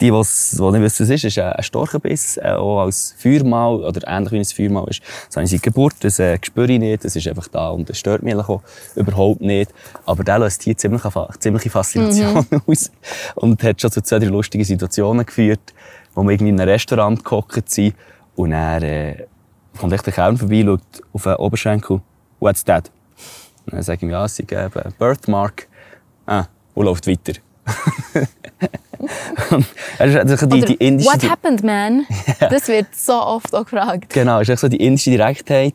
die, 0.00 0.10
die 0.10 0.10
nicht 0.10 0.58
wissen, 0.58 0.84
was 0.84 1.00
es 1.00 1.08
ist, 1.08 1.24
ist 1.24 1.38
ein 1.38 1.62
Storchenbiss, 1.62 2.36
äh, 2.36 2.50
auch 2.50 2.82
als 2.82 3.14
Feuermal, 3.18 3.76
oder 3.76 4.06
ähnlich 4.06 4.32
wie 4.32 4.38
ein 4.38 4.44
Feuermal 4.44 4.88
ist. 4.88 5.00
Das 5.28 5.36
habe 5.36 5.44
ich 5.44 5.50
seit 5.50 5.62
Geburt, 5.62 5.94
das 6.00 6.18
äh, 6.18 6.38
spüre 6.42 6.70
ich 6.70 6.78
nicht, 6.78 7.04
das 7.04 7.16
ist 7.16 7.26
einfach 7.26 7.48
da 7.48 7.70
und 7.70 7.88
das 7.88 7.98
stört 7.98 8.22
mich 8.22 8.34
auch 8.34 8.60
überhaupt 8.94 9.40
nicht. 9.40 9.72
Aber 10.04 10.22
der 10.22 10.40
löst 10.40 10.62
hier 10.62 10.76
ziemlich, 10.76 11.02
ziemliche 11.38 11.70
Faszination 11.70 12.46
mhm. 12.50 12.62
aus 12.66 12.90
und 13.36 13.62
hat 13.62 13.80
schon 13.80 13.90
zu 13.90 14.02
zwei, 14.02 14.18
drei 14.18 14.26
lustigen 14.26 14.64
Situationen 14.64 15.24
geführt, 15.24 15.72
wo 16.16 16.24
wir 16.24 16.32
irgendwie 16.32 16.48
in 16.48 16.60
einem 16.60 16.68
Restaurant 16.68 17.24
gehockt 17.24 17.70
sind 17.70 17.94
und 18.34 18.50
er 18.50 18.82
äh, 18.82 19.26
kommt 19.78 19.92
echt 19.92 20.06
der 20.06 20.12
Kern 20.12 20.36
vorbei, 20.36 20.64
schaut 20.64 20.80
auf 21.12 21.22
den 21.22 21.34
Oberschenkel, 21.36 22.00
what's 22.40 22.64
that? 22.64 22.90
Und 23.66 23.74
dann 23.74 23.82
sage 23.82 23.98
ich 23.98 24.02
ihm, 24.02 24.10
ja, 24.10 24.26
sie 24.26 24.44
geben 24.44 24.94
Birthmark. 24.98 25.68
Ah, 26.26 26.46
und 26.74 26.86
läuft 26.86 27.06
weiter. 27.06 27.34
also 29.98 30.46
die, 30.46 30.60
die 30.62 30.74
indische, 30.74 31.10
What 31.10 31.28
happened, 31.30 31.62
man? 31.62 32.06
Ja. 32.40 32.48
Das 32.48 32.68
wird 32.68 32.94
so 32.94 33.14
oft 33.14 33.54
auch 33.54 33.64
gefragt. 33.64 34.12
Genau, 34.12 34.40
es 34.40 34.48
ist 34.48 34.60
so 34.60 34.68
die 34.68 34.76
indische 34.76 35.10
Direktheit, 35.10 35.74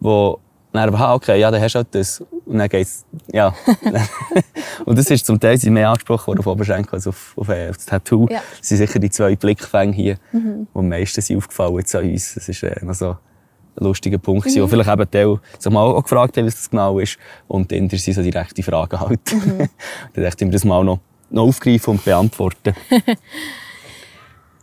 wo 0.00 0.40
dann 0.72 0.94
aber, 0.94 1.14
okay, 1.14 1.38
ja, 1.38 1.50
dann 1.50 1.60
hast 1.60 1.74
du 1.74 1.78
halt 1.78 1.88
das. 1.94 2.22
Und 2.46 2.58
dann 2.58 2.68
geht's, 2.68 3.04
ja. 3.32 3.54
und 4.84 4.96
das 4.96 5.10
ist 5.10 5.26
zum 5.26 5.38
Teil 5.38 5.58
mehr 5.64 5.88
angesprochen 5.88 6.28
worden 6.28 6.38
auf 6.38 6.46
Oberschenkel 6.46 6.94
als 6.94 7.06
auf, 7.06 7.34
auf, 7.36 7.48
äh, 7.48 7.68
auf 7.68 7.76
das 7.76 7.86
Tattoo. 7.86 8.28
Ja. 8.30 8.40
Das 8.58 8.68
sind 8.68 8.78
sicher 8.78 8.98
die 9.00 9.10
zwei 9.10 9.34
Blickfänge 9.34 9.92
hier, 9.92 10.18
mhm. 10.32 10.68
die 10.72 10.78
am 10.78 10.88
meisten 10.88 11.20
sind 11.20 11.38
aufgefallen 11.38 11.84
sind 11.84 12.00
an 12.00 12.10
uns. 12.10 12.34
Das 12.34 12.48
ist 12.48 12.62
äh, 12.62 12.84
noch 12.84 12.94
so 12.94 13.10
ein 13.10 13.84
lustiger 13.84 14.18
Punkt, 14.18 14.46
mhm. 14.46 14.62
wo 14.62 14.68
vielleicht 14.68 14.90
eben 14.90 15.10
Teil 15.10 15.38
sich 15.58 15.72
mal 15.72 15.82
auch 15.82 16.02
gefragt 16.02 16.36
haben, 16.36 16.46
was 16.46 16.54
das 16.54 16.70
genau 16.70 17.00
ist. 17.00 17.18
Und 17.48 17.72
dann 17.72 17.90
sind 17.90 18.14
so 18.14 18.22
direkte 18.22 18.62
Fragen 18.62 19.00
halt. 19.00 19.20
Mhm. 19.32 19.58
dann 20.14 20.24
dachte 20.24 20.44
ich 20.44 20.46
mir 20.46 20.52
das 20.52 20.64
mal 20.64 20.84
noch, 20.84 21.00
noch 21.30 21.42
aufgreifen 21.42 21.94
und 21.94 22.04
beantworten. 22.04 22.74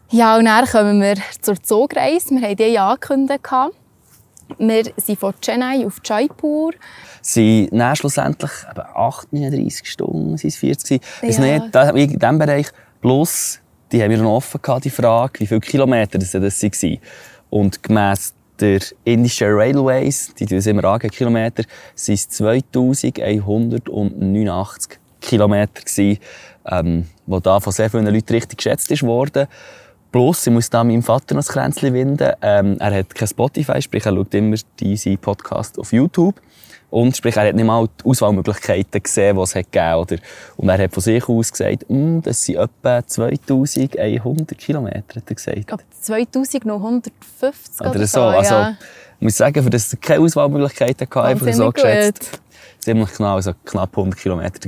ja, 0.10 0.38
und 0.38 0.46
dann 0.46 0.66
kommen 0.66 1.02
wir 1.02 1.16
zur 1.42 1.62
Zugreise. 1.62 2.32
Wir 2.32 2.48
haben 2.48 2.56
die 2.56 2.64
ja 2.64 2.90
angekündigt. 2.90 3.44
Wir 4.58 4.84
sind 4.98 5.20
von 5.20 5.34
Chennai 5.42 5.86
auf 5.86 6.00
Jaipur. 6.04 6.74
Sie 7.22 7.70
sind 7.72 7.98
schlussendlich 7.98 8.52
8, 8.76 9.34
39 9.34 9.90
Stunden, 9.90 10.38
sind 10.38 10.50
es 10.50 10.58
40 10.58 11.02
ja. 11.22 11.28
nicht, 11.28 11.76
in 11.96 12.20
diesem 12.20 12.40
Bereich. 12.40 12.68
Plus, 13.02 13.60
die 13.92 14.02
haben 14.02 14.12
wir 14.12 14.18
noch 14.18 14.36
offen 14.36 14.62
gehabt, 14.62 14.86
die 14.86 14.90
Frage, 14.90 15.40
wie 15.40 15.48
viele 15.48 15.60
Kilometer 15.60 16.18
das 16.18 16.34
waren. 16.34 17.00
Und 17.50 17.84
gemäss 17.84 18.34
der 18.60 18.82
indischen 19.04 19.52
Railways, 19.52 20.34
die 20.36 20.46
tun 20.46 20.58
es 20.58 20.68
immer 20.68 20.84
angeben, 20.86 21.14
Kilometer, 21.14 21.64
sind 21.96 22.14
es 22.16 22.30
2189 22.30 25.00
Kilometer 25.22 25.82
gewesen, 25.82 26.20
ähm, 26.66 27.06
wo 27.26 27.40
da 27.40 27.60
von 27.60 27.74
sehr 27.74 27.90
vielen 27.90 28.06
Leuten 28.06 28.32
richtig 28.34 28.58
geschätzt 28.58 28.92
ist 28.92 29.02
worden. 29.04 29.48
Plus, 30.14 30.46
ich 30.46 30.54
muss 30.54 30.70
da 30.70 30.84
meinem 30.84 31.02
Vater 31.02 31.34
noch 31.34 31.40
das 31.40 31.48
Kränzchen 31.48 31.92
winden. 31.92 32.34
Ähm, 32.44 32.78
er 32.80 33.00
hat 33.00 33.16
kein 33.16 33.28
Spotify, 33.28 33.82
sprich, 33.82 34.06
er 34.06 34.14
schaut 34.14 34.32
immer 34.36 34.56
diese 34.80 35.18
Podcast 35.18 35.80
auf 35.80 35.92
YouTube. 35.92 36.40
Und 36.92 37.18
sprich, 37.18 37.36
er 37.36 37.48
hat 37.48 37.56
nicht 37.56 37.66
mal 37.66 37.88
die 37.88 38.08
Auswahlmöglichkeiten 38.08 39.02
gesehen, 39.02 39.36
die 39.36 39.42
es 39.42 39.56
hat 39.56 39.72
gegeben 39.72 39.96
oder 39.96 40.18
Und 40.58 40.70
er 40.70 40.78
hat 40.78 40.94
von 40.94 41.02
sich 41.02 41.28
aus 41.28 41.52
gesagt, 41.52 41.90
mm, 41.90 42.20
das 42.20 42.46
sind 42.46 42.58
etwa 42.58 43.04
2100 43.04 44.56
Kilometer, 44.56 45.16
hat 45.16 45.24
er 45.26 45.36
gesagt. 45.36 45.58
Ich 45.58 45.66
glaube, 45.66 45.84
2950 46.00 47.82
oder, 47.82 47.90
oder 47.90 48.00
so. 48.06 48.20
so. 48.20 48.22
Also, 48.22 48.54
ja. 48.54 48.78
ich 49.18 49.24
muss 49.24 49.36
sagen, 49.36 49.64
für 49.64 49.70
das 49.72 49.98
keine 50.00 50.24
Auswahlmöglichkeiten 50.24 51.08
hatte, 51.08 51.24
einfach 51.24 51.54
so 51.54 51.66
gut. 51.66 51.74
geschätzt. 51.74 52.40
Ziemlich 52.78 53.18
genau, 53.18 53.34
also 53.34 53.54
knapp 53.66 53.98
100 53.98 54.20
Kilometer 54.20 54.60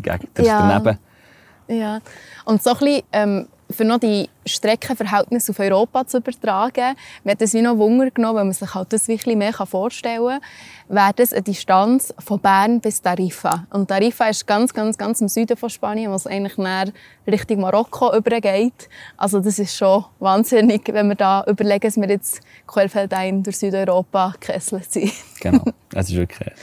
ja. 0.42 0.68
daneben. 0.68 0.98
Ja. 1.68 2.00
Und 2.46 2.64
so 2.64 2.72
ein 2.72 2.78
bisschen, 2.78 3.04
ähm, 3.12 3.48
für 3.70 3.84
noch 3.84 4.00
die 4.00 4.30
Streckenverhältnisse 4.46 5.52
auf 5.52 5.60
Europa 5.60 6.06
zu 6.06 6.18
übertragen, 6.18 6.96
mir 7.24 7.32
hat 7.32 7.42
das 7.42 7.54
wie 7.54 7.62
noch 7.62 7.78
Wunder 7.78 8.12
genommen, 8.12 8.38
weil 8.38 8.44
man 8.46 8.54
sich 8.54 8.74
halt 8.74 8.94
das 8.94 9.08
wirklich 9.08 9.36
mehr 9.36 9.54
vorstellen 9.54 10.40
kann, 10.88 10.96
wäre 10.96 11.14
das 11.16 11.34
eine 11.34 11.42
Distanz 11.42 12.14
von 12.20 12.40
Bern 12.40 12.80
bis 12.80 13.02
Tarifa. 13.02 13.66
Und 13.72 13.88
Tarifa 13.88 14.28
ist 14.28 14.46
ganz, 14.46 14.74
ganz, 14.74 14.98
ganz 14.98 15.22
im 15.22 15.28
Süden 15.28 15.58
von 15.58 15.70
Spanien, 15.70 16.12
was 16.12 16.28
eigentlich 16.28 16.58
näher 16.58 16.92
Richtung 17.28 17.62
Marokko 17.62 18.16
übergeht. 18.16 18.90
Also 19.18 19.40
das 19.40 19.58
ist 19.58 19.76
schon 19.76 20.06
wahnsinnig, 20.20 20.88
wenn 20.94 21.08
wir 21.08 21.16
da 21.16 21.44
überlegen, 21.48 21.88
dass 21.88 21.98
wir 21.98 22.10
jetzt 22.10 22.42
querfeldein 22.68 23.42
durch 23.42 23.58
Südeuropa 23.58 24.36
gekesselt 24.40 24.92
sind. 24.92 25.12
genau, 25.42 25.64
das 25.90 26.10
ist 26.10 26.16
wirklich 26.16 26.54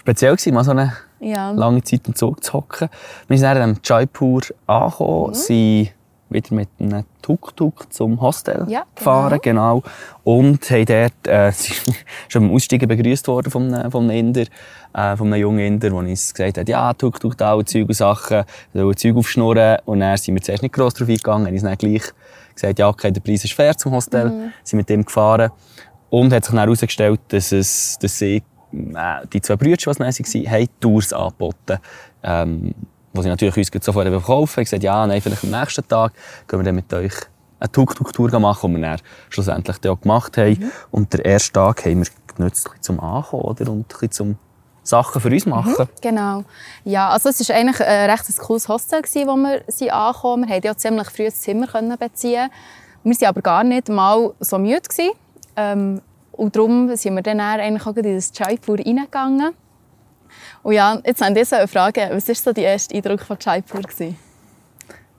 speziell 0.00 0.32
gewesen, 0.32 0.54
mal 0.54 0.64
so 0.64 0.72
eine 0.72 0.96
ja. 1.20 1.50
lange 1.52 1.82
Zeit 1.82 2.06
im 2.08 2.14
Zug 2.14 2.42
zu 2.42 2.54
hocken. 2.54 2.88
Wir 3.28 3.38
sind 3.38 3.46
dann 3.46 3.70
in 3.70 3.80
Jaipur 3.84 4.42
angekommen, 4.66 5.30
mhm. 5.30 5.34
sind 5.34 5.90
wieder 6.30 6.54
mit 6.54 6.68
einem 6.78 7.04
Tuk-Tuk 7.22 7.92
zum 7.92 8.20
Hostel 8.20 8.66
ja, 8.68 8.80
genau. 8.80 8.86
gefahren, 8.94 9.38
genau. 9.42 9.82
Und 10.24 10.70
haben 10.70 10.84
dort, 10.86 11.26
äh, 11.26 11.52
schon 12.28 12.48
beim 12.48 12.54
Aussteigen 12.54 12.88
begrüßt 12.88 13.28
worden 13.28 13.50
von 13.50 13.74
einem, 13.74 13.90
von 13.90 14.04
einem 14.04 14.16
Inder, 14.16 14.44
äh, 14.94 15.16
von 15.16 15.32
einem 15.32 15.40
jungen 15.40 15.60
Inder, 15.60 15.90
der 15.90 15.98
uns 15.98 16.32
gesagt 16.32 16.58
hat, 16.58 16.68
ja, 16.68 16.92
Tuk-Tuk 16.94 17.36
da, 17.36 17.64
Zeug 17.64 17.88
und 17.88 17.94
Sachen, 17.94 18.44
so 18.72 18.92
Zeug 18.94 19.16
aufschnurren. 19.16 19.78
Und 19.84 20.00
dann 20.00 20.16
sind 20.16 20.34
wir 20.34 20.42
zuerst 20.42 20.62
nicht 20.62 20.74
gross 20.74 20.94
drauf 20.94 21.08
eingegangen, 21.08 21.46
haben 21.46 21.54
uns 21.54 21.62
dann 21.62 21.76
gleich 21.76 22.04
gesagt, 22.54 22.78
ja, 22.78 22.88
okay, 22.88 23.10
der 23.10 23.20
Preis 23.20 23.44
ist 23.44 23.54
fair 23.54 23.76
zum 23.76 23.92
Hostel, 23.92 24.30
mhm. 24.30 24.52
sind 24.62 24.76
mit 24.76 24.88
dem 24.88 25.04
gefahren. 25.04 25.50
Und 26.10 26.32
hat 26.32 26.44
sich 26.44 26.52
dann 26.52 26.60
herausgestellt, 26.60 27.20
dass 27.28 27.52
es, 27.52 27.98
dass 28.00 28.18
sie, 28.18 28.42
äh, 28.72 29.26
die 29.32 29.40
zwei 29.40 29.56
Brüder, 29.56 29.76
die 29.76 29.90
es 29.90 30.00
waren, 30.00 30.50
haben 30.50 30.68
Tours 30.80 31.12
angeboten. 31.12 31.78
Ähm, 32.22 32.74
wo 33.12 33.22
sie 33.22 33.28
natürlich 33.28 33.56
uns 33.56 33.84
sofort 33.84 34.08
verkaufen. 34.08 34.60
Ich 34.60 34.66
gesagt, 34.66 34.82
ja, 34.82 35.06
nein, 35.06 35.20
vielleicht 35.20 35.44
am 35.44 35.50
nächsten 35.50 35.86
Tag 35.86 36.12
gehen 36.48 36.58
wir 36.58 36.64
dann 36.64 36.74
mit 36.74 36.92
euch 36.92 37.14
eine 37.58 37.70
Tuk-Tuk-Tour 37.70 38.38
machen, 38.38 38.74
die 38.74 38.80
wir 38.80 38.88
dann 38.88 39.00
schlussendlich 39.28 39.76
auch 39.88 40.00
gemacht 40.00 40.36
haben. 40.36 40.58
Mhm. 40.60 40.70
Und 40.90 41.12
den 41.12 41.20
ersten 41.20 41.54
Tag 41.54 41.84
haben 41.84 42.04
wir 42.04 42.10
genutzt, 42.34 42.70
zum 42.80 43.00
Ankommen 43.00 43.42
oder? 43.42 43.70
und 43.70 44.02
ein 44.02 44.10
zum 44.10 44.36
Sachen 44.82 45.20
für 45.20 45.28
uns 45.28 45.44
mhm, 45.44 45.50
machen. 45.50 45.74
Mhm, 45.78 46.00
genau. 46.00 46.44
Ja, 46.84 47.10
also 47.10 47.28
es 47.28 47.48
war 47.48 47.56
eigentlich 47.56 47.80
ein 47.80 48.10
recht 48.10 48.38
cooles 48.38 48.68
Hostel, 48.68 49.02
wo 49.02 49.36
wir 49.36 49.62
sind 49.68 49.90
angekommen 49.90 50.48
Wir 50.48 50.54
konnten 50.54 50.66
ja 50.66 50.76
ziemlich 50.76 51.10
früh 51.10 51.26
ein 51.26 51.32
Zimmer 51.32 51.96
beziehen. 51.96 52.50
Wir 53.02 53.20
waren 53.20 53.28
aber 53.28 53.42
gar 53.42 53.64
nicht 53.64 53.88
mal 53.88 54.32
so 54.40 54.58
müde. 54.58 54.80
Ähm, 55.56 56.00
und 56.32 56.56
darum 56.56 56.94
sind 56.96 57.14
wir 57.14 57.22
dann 57.22 57.40
eigentlich 57.40 57.86
auch 57.86 57.96
in 57.96 58.14
das 58.14 58.32
Jaipur 58.34 58.78
reingegangen. 58.78 59.54
Und 60.62 60.74
ja, 60.74 61.00
jetzt 61.04 61.22
haben 61.22 61.34
diese 61.34 61.66
Frage, 61.66 62.08
was 62.12 62.28
war 62.28 62.34
so 62.34 62.52
der 62.52 62.64
erste 62.64 62.94
Eindruck 62.94 63.20
von 63.20 63.36
Jaipur? 63.40 63.80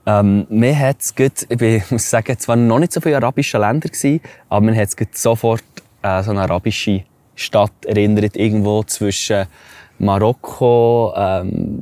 Ähm, 0.04 0.46
mir 0.48 0.78
hat 0.78 0.96
es 1.00 1.14
ich 1.16 1.90
muss 1.90 2.10
sagen, 2.10 2.38
zwar 2.38 2.56
noch 2.56 2.78
nicht 2.78 2.92
so 2.92 3.00
viele 3.00 3.16
arabische 3.16 3.58
Länder 3.58 3.88
gewesen, 3.88 4.20
aber 4.48 4.66
mir 4.66 4.76
hat 4.76 4.88
es 4.88 5.22
sofort 5.22 5.62
äh, 6.02 6.22
so 6.22 6.32
eine 6.32 6.42
arabische 6.42 7.04
Stadt 7.34 7.84
erinnert, 7.86 8.36
irgendwo 8.36 8.82
zwischen 8.82 9.46
Marokko, 9.98 11.12
ähm, 11.16 11.80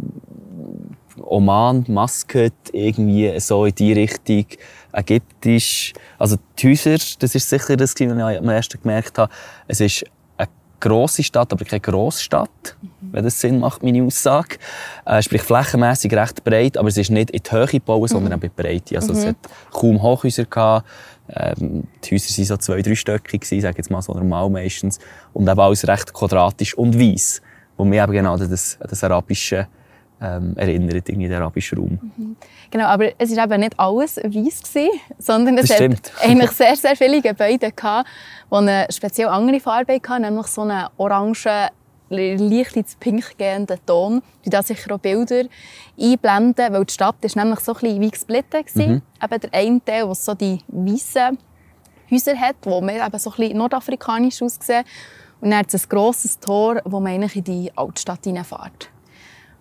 Oman, 1.22 1.84
Maskat, 1.88 2.52
irgendwie 2.72 3.38
so 3.40 3.64
in 3.64 3.74
die 3.74 3.92
Richtung, 3.92 4.46
ägyptisch. 4.92 5.92
Also 6.18 6.36
die 6.58 6.68
Häuser, 6.68 6.98
das 7.18 7.34
ist 7.34 7.48
sicher 7.48 7.76
das, 7.76 7.94
was 7.94 8.00
ich 8.00 8.10
am 8.10 8.48
ersten 8.48 8.80
gemerkt 8.80 9.18
habe. 9.18 9.32
Es 9.68 9.80
ist 9.80 10.04
grosse 10.80 11.22
Stadt, 11.22 11.52
aber 11.52 11.64
keine 11.64 11.80
Grossstadt, 11.80 12.76
mhm. 12.80 12.88
wenn 13.12 13.24
das 13.24 13.40
Sinn 13.40 13.60
macht, 13.60 13.82
meine 13.82 14.02
Aussage. 14.02 14.56
Äh, 15.04 15.22
sprich 15.22 15.42
flächenmässig 15.42 16.12
recht 16.14 16.42
breit, 16.44 16.76
aber 16.76 16.88
es 16.88 16.96
ist 16.96 17.10
nicht 17.10 17.30
in 17.30 17.42
die 17.42 17.50
Höhe 17.50 17.66
gebaut, 17.66 18.08
sondern 18.08 18.38
mhm. 18.38 18.44
in 18.44 18.50
die 18.56 18.62
Breite. 18.62 18.96
Also 18.96 19.12
es 19.12 19.26
hat 19.26 19.36
kaum 19.70 20.02
Hochhäuser 20.02 20.44
gehabt. 20.44 20.86
Ähm, 21.32 21.84
die 22.04 22.14
Häuser 22.14 22.36
waren 22.36 22.44
so 22.44 22.56
zwei, 22.56 22.74
drei 22.76 22.82
dreistöckig, 22.82 23.44
sage 23.44 23.76
jetzt 23.78 23.90
mal 23.90 24.02
so 24.02 24.14
normal 24.14 24.50
meistens. 24.50 24.98
Und 25.32 25.48
eben 25.48 25.60
alles 25.60 25.86
recht 25.86 26.12
quadratisch 26.12 26.74
und 26.74 26.98
weiss. 26.98 27.40
Wo 27.76 27.84
mich 27.84 28.00
eben 28.00 28.12
genau 28.12 28.36
das, 28.36 28.78
das 28.78 29.04
arabische 29.04 29.68
ähm, 30.20 30.54
erinnert, 30.56 31.08
irgendwie 31.08 31.28
den 31.28 31.36
arabischen 31.36 31.78
Raum. 31.78 32.12
Mhm. 32.16 32.36
Genau, 32.70 32.86
aber 32.86 33.12
es 33.18 33.34
war 33.34 33.44
eben 33.44 33.60
nicht 33.60 33.78
alles 33.78 34.16
weiss, 34.16 34.62
sondern 35.18 35.58
es 35.58 35.70
hat 35.70 35.80
eigentlich 36.22 36.50
sehr, 36.50 36.76
sehr 36.76 36.96
viele 36.96 37.22
Gebäude, 37.22 37.72
gehabt, 37.72 38.08
die 38.50 38.54
eine 38.54 38.86
speziell 38.90 39.28
andere 39.28 39.60
Farbe 39.60 39.94
hatten, 39.94 40.22
nämlich 40.22 40.46
so 40.48 40.62
einen 40.62 40.86
orangen, 40.96 41.70
leicht 42.10 42.76
ins 42.76 42.96
Pink 42.96 43.38
gehenden 43.38 43.78
Ton. 43.86 44.22
Die 44.44 44.50
da 44.50 44.62
sicher 44.62 44.94
auch 44.94 44.98
Bilder 44.98 45.44
einblenden, 45.98 46.72
weil 46.72 46.84
die 46.84 46.92
Stadt 46.92 47.16
ist 47.22 47.36
nämlich 47.36 47.60
so 47.60 47.72
ein 47.72 47.80
bisschen 47.80 48.00
wie 48.00 48.10
gesplittet 48.10 48.66
Mhm. 48.74 49.02
Eben 49.22 49.40
der 49.40 49.54
eine 49.54 49.84
Teil, 49.84 50.08
wo 50.08 50.14
so 50.14 50.34
die 50.34 50.58
weißen 50.68 51.38
Häuser 52.10 52.36
hat, 52.36 52.56
wo 52.62 52.80
man 52.80 52.96
eben 52.96 53.18
so 53.18 53.30
ein 53.30 53.36
bisschen 53.36 53.58
nordafrikanisch 53.58 54.42
aussehen. 54.42 54.84
Und 55.40 55.50
dann 55.50 55.60
hat 55.60 55.72
es 55.72 55.84
ein 55.84 55.88
grosses 55.88 56.38
Tor, 56.38 56.80
wo 56.84 57.00
man 57.00 57.12
eigentlich 57.12 57.36
in 57.36 57.44
die 57.44 57.72
Altstadt 57.76 58.24
hineinfährt. 58.24 58.90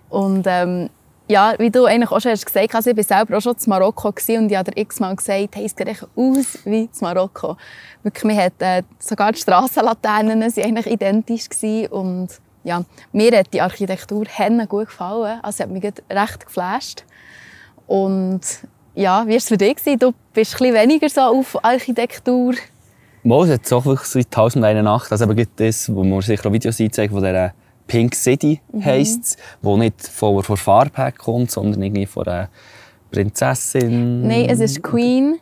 Und 0.09 0.45
ähm, 0.47 0.89
ja, 1.29 1.53
wie 1.59 1.69
du 1.69 1.85
eigentlich 1.85 2.11
auch 2.11 2.19
schon 2.19 2.33
gesagt 2.33 2.73
hast, 2.73 2.87
ich 2.87 2.97
war 2.97 3.03
selber 3.03 3.37
auch 3.37 3.41
schon 3.41 3.53
in 3.53 3.69
Marokko 3.69 4.07
und 4.07 4.51
ich 4.51 4.57
habe 4.57 4.71
x-mal 4.75 5.15
gesagt, 5.15 5.55
hey, 5.55 5.65
es 5.65 5.75
sieht 5.75 5.87
echt 5.87 6.03
aus 6.15 6.59
wie 6.65 6.81
in 6.81 6.89
Marokko. 7.01 7.55
Wirklich, 8.01 8.23
man 8.23 8.37
hat, 8.37 8.53
äh, 8.59 8.83
sogar 8.97 9.31
die 9.31 9.39
Strassenlaternen 9.39 10.41
eigentlich 10.41 10.87
identisch 10.87 11.47
gewesen. 11.49 11.87
und 11.91 12.29
ja, 12.63 12.83
mir 13.13 13.37
hat 13.37 13.53
die 13.53 13.61
Architektur 13.61 14.25
gut 14.67 14.87
gefallen, 14.87 15.39
also 15.41 15.63
hat 15.63 15.71
mich 15.71 15.83
recht 16.09 16.45
geflasht. 16.45 17.05
Und 17.87 18.41
ja, 18.95 19.23
wie 19.25 19.31
war 19.31 19.37
es 19.37 19.47
für 19.47 19.57
dich? 19.57 19.77
Du 19.97 20.13
bist 20.33 20.61
ein 20.61 20.73
weniger 20.73 21.09
so 21.09 21.21
auf 21.21 21.63
Architektur. 21.63 22.53
Mal, 23.23 23.43
es 23.45 23.51
hat 23.51 23.73
auch 23.73 23.85
wirklich 23.85 24.07
so 24.09 24.19
1001 24.19 24.83
Nacht, 24.83 25.11
also 25.11 25.29
eben 25.29 25.47
das, 25.55 25.93
wo 25.93 26.03
man 26.03 26.21
sicher 26.21 26.47
auch 26.47 26.53
Videos 26.53 26.79
einzeigen 26.79 27.13
von 27.13 27.23
dieser 27.23 27.53
Pink 27.89 28.15
City 28.15 28.61
mhm. 28.71 28.85
heisst 28.85 29.23
es, 29.23 29.37
wo 29.61 29.75
nicht 29.75 30.07
von, 30.07 30.41
von 30.43 30.55
Farbe 30.55 31.11
kommt, 31.11 31.51
sondern 31.51 31.81
irgendwie 31.81 32.05
von 32.05 32.25
einer 32.25 32.49
Prinzessin. 33.11 34.25
Nein, 34.25 34.47
es 34.49 34.61
ist 34.61 34.81
Queen 34.81 35.39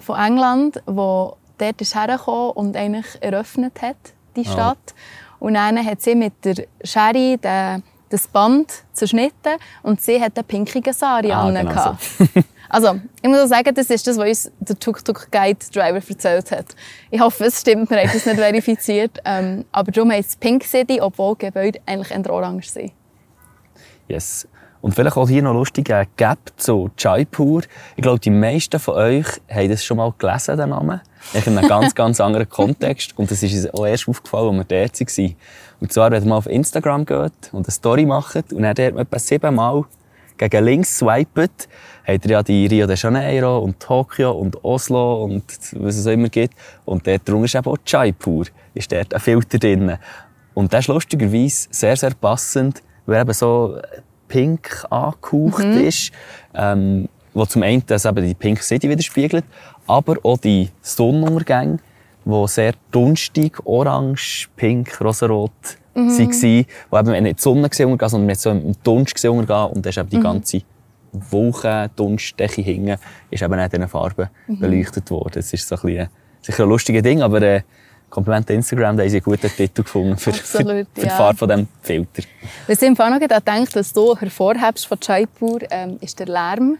von 0.00 0.18
England, 0.18 0.82
die 0.86 0.92
dort 0.92 1.80
ist 1.80 1.94
hergekommen 1.94 2.50
und 2.52 2.76
eigentlich 2.76 3.06
eröffnet 3.20 3.80
hat, 3.82 3.96
die 4.34 4.46
ah. 4.46 4.50
Stadt. 4.50 4.78
Oh. 5.40 5.46
Und 5.46 5.54
dann 5.54 5.84
hat 5.84 6.02
sie 6.02 6.14
mit 6.14 6.32
der 6.44 6.64
Sherry 6.82 7.36
den, 7.36 7.84
das 8.08 8.26
Band 8.26 8.72
zerschnitten 8.92 9.58
und 9.82 10.00
sie 10.00 10.20
hat 10.20 10.36
einen 10.36 10.46
pinkigen 10.46 10.94
Sari 10.94 11.30
ah, 11.30 11.50
genau 11.50 11.96
so. 12.18 12.42
Also, 12.68 13.00
ich 13.22 13.28
muss 13.28 13.38
auch 13.38 13.46
sagen, 13.46 13.74
das 13.74 13.88
ist 13.88 14.06
das, 14.06 14.18
was 14.18 14.28
uns 14.28 14.52
der 14.60 14.78
Tuk-Tuk-Guide-Driver 14.78 16.02
erzählt 16.08 16.50
hat. 16.50 16.66
Ich 17.10 17.20
hoffe, 17.20 17.46
es 17.46 17.60
stimmt, 17.60 17.90
wir 17.90 17.98
haben 17.98 18.10
das 18.12 18.26
nicht 18.26 18.38
verifiziert. 18.38 19.18
Ähm, 19.30 19.66
aber 19.72 19.92
darum 19.92 20.10
heisst 20.10 20.30
es 20.30 20.36
Pink 20.36 20.64
City, 20.64 21.00
obwohl 21.02 21.34
die 21.34 21.46
Gebäude 21.46 21.80
eigentlich 21.84 22.10
eher 22.10 22.30
orange 22.30 22.70
sind. 22.70 22.92
Yes. 24.06 24.48
Und 24.80 24.94
vielleicht 24.94 25.16
auch 25.16 25.28
hier 25.28 25.42
noch 25.42 25.52
lustig, 25.52 25.92
ein 25.92 26.06
Gap 26.16 26.38
zu 26.56 26.90
Jaipur. 26.96 27.62
Ich 27.96 28.02
glaube, 28.02 28.20
die 28.20 28.30
meisten 28.30 28.78
von 28.78 28.94
euch 28.94 29.26
haben 29.50 29.68
das 29.68 29.84
schon 29.84 29.96
mal 29.96 30.14
gelesen, 30.16 30.56
den 30.56 30.70
Namen. 30.70 31.00
In 31.34 31.58
einem 31.58 31.68
ganz, 31.68 31.94
ganz 31.94 32.20
anderen 32.20 32.48
Kontext. 32.48 33.12
Und 33.18 33.30
das 33.30 33.42
ist 33.42 33.52
uns 33.52 33.74
auch 33.74 33.86
erst 33.86 34.08
aufgefallen, 34.08 34.60
als 34.60 34.70
wir 34.70 34.86
dort 34.88 35.00
waren. 35.00 35.36
Und 35.80 35.92
zwar, 35.92 36.10
wenn 36.10 36.22
ihr 36.22 36.28
mal 36.28 36.36
auf 36.36 36.46
Instagram 36.46 37.04
geht 37.04 37.52
und 37.52 37.66
eine 37.66 37.72
Story 37.72 38.06
macht 38.06 38.52
und 38.52 38.62
dann 38.62 38.74
dort 38.74 38.96
etwa 38.96 39.18
siebenmal 39.18 39.84
gegen 40.38 40.64
links 40.64 40.98
swipet, 40.98 41.68
habt 42.06 42.24
ihr 42.24 42.30
ja 42.30 42.42
die 42.42 42.66
Rio 42.66 42.86
de 42.86 42.96
Janeiro 42.96 43.58
und 43.58 43.80
Tokio 43.80 44.32
und 44.32 44.64
Oslo 44.64 45.24
und 45.24 45.44
was 45.72 45.96
es 45.96 46.06
auch 46.06 46.12
immer 46.12 46.28
gibt. 46.28 46.54
Und 46.84 47.06
dort 47.06 47.28
drunter 47.28 47.44
ist 47.44 47.54
eben 47.54 47.66
auch 47.66 47.78
Jaipur, 47.84 48.46
ist 48.74 48.90
dort 48.90 49.12
ein 49.12 49.20
Filter 49.20 49.58
drin. 49.58 49.98
Und 50.54 50.72
das 50.72 50.80
ist 50.80 50.88
lustigerweise 50.88 51.68
sehr, 51.70 51.96
sehr 51.96 52.14
passend, 52.14 52.82
weil 53.06 53.16
er 53.16 53.22
eben 53.22 53.32
so 53.32 53.78
pink 54.28 54.84
angehaucht 54.90 55.64
mhm. 55.64 55.80
ist, 55.80 56.12
ähm, 56.54 57.08
wo 57.34 57.46
zum 57.46 57.62
einen 57.62 57.84
das 57.86 58.04
eben 58.04 58.26
die 58.26 58.34
Pink 58.34 58.62
City 58.62 58.88
widerspiegelt, 58.88 59.44
aber 59.86 60.16
auch 60.22 60.38
die 60.38 60.70
Sonnenuntergänge, 60.82 61.78
die 62.24 62.48
sehr 62.48 62.74
dunstig, 62.90 63.58
orange, 63.64 64.48
pink, 64.56 65.00
rosarot 65.00 65.52
mhm. 65.98 66.18
waren, 66.18 66.66
wo 66.90 66.98
eben 66.98 67.22
nicht 67.24 67.38
die 67.38 67.42
Sonne 67.42 67.68
gesehen 67.68 67.86
untergehen, 67.86 68.08
sondern 68.10 68.26
mit 68.26 68.40
so 68.40 68.50
einem 68.50 68.72
Dunst 68.82 69.14
gesehen 69.14 69.30
untergehen 69.30 69.72
und 69.72 69.84
dann 69.84 69.90
ist 69.90 69.98
eben 69.98 70.10
die 70.10 70.18
mhm. 70.18 70.22
ganze 70.22 70.62
Wolken, 71.12 71.90
Dunstdecke 71.96 72.62
hingen, 72.62 72.98
ist 73.30 73.42
eben 73.42 73.54
auch 73.54 73.64
in 73.64 73.70
diesen 73.70 73.88
Farben 73.88 74.28
mhm. 74.46 74.60
beleuchtet 74.60 75.10
worden. 75.10 75.34
Das 75.34 75.52
ist 75.52 75.66
so 75.66 75.76
ein 75.76 75.82
bisschen, 75.82 76.08
sicher 76.42 76.62
ein 76.64 76.68
lustiges 76.68 77.02
Ding, 77.02 77.22
aber 77.22 77.42
äh, 77.42 77.62
Kompliment 78.10 78.48
Instagram, 78.48 78.96
da 78.96 79.02
haben 79.02 79.10
sie 79.10 79.16
einen 79.16 79.24
guten 79.24 79.48
Titel 79.48 79.82
gefunden 79.82 80.16
für, 80.16 80.30
Absolut, 80.30 80.86
für, 80.94 81.00
für 81.00 81.06
ja. 81.06 81.12
die 81.12 81.16
Farbe 81.16 81.38
von 81.38 81.48
diesem 81.48 81.68
Filter. 81.82 82.22
Was 82.66 82.80
ich 82.80 82.88
im 82.88 82.96
Fall 82.96 83.10
noch 83.10 83.20
gedacht 83.20 83.44
was 83.74 83.92
du 83.92 84.16
hervorhebst 84.16 84.86
von 84.86 84.98
Jaipur, 85.00 85.60
ähm, 85.70 85.98
ist 86.00 86.18
der 86.18 86.26
Lärm. 86.26 86.78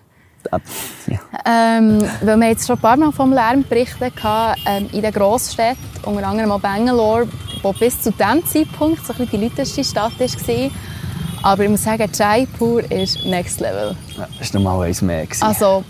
Ja. 0.50 1.18
Ähm, 1.46 2.02
weil 2.22 2.36
wir 2.36 2.48
jetzt 2.48 2.66
schon 2.66 2.76
ein 2.76 2.82
paar 2.82 2.96
Mal 2.96 3.12
vom 3.12 3.32
Lärm 3.32 3.64
berichtet 3.64 4.22
haben, 4.22 4.60
ähm, 4.66 4.88
in 4.92 5.02
den 5.02 5.12
Grossstädten, 5.12 5.84
unter 6.04 6.26
anderem 6.26 6.52
auch 6.52 6.60
Bangalore, 6.60 7.28
wo 7.62 7.72
bis 7.72 8.00
zu 8.00 8.12
diesem 8.12 8.46
Zeitpunkt 8.46 9.04
so 9.04 9.12
ein 9.12 9.18
bisschen 9.18 9.40
die 9.40 9.48
lauteste 9.48 9.84
Stadt 9.84 10.18
war. 10.18 10.70
Aber 11.42 11.64
ich 11.64 11.70
muss 11.70 11.84
sagen, 11.84 12.10
Jaipur 12.12 12.90
ist 12.90 13.24
next 13.24 13.60
level. 13.60 13.96
Ja, 14.16 14.26
das 14.38 14.52
war 14.54 14.60
nochmal 14.60 14.88
eins 14.88 15.02
mehr. 15.02 15.26
Also, 15.40 15.84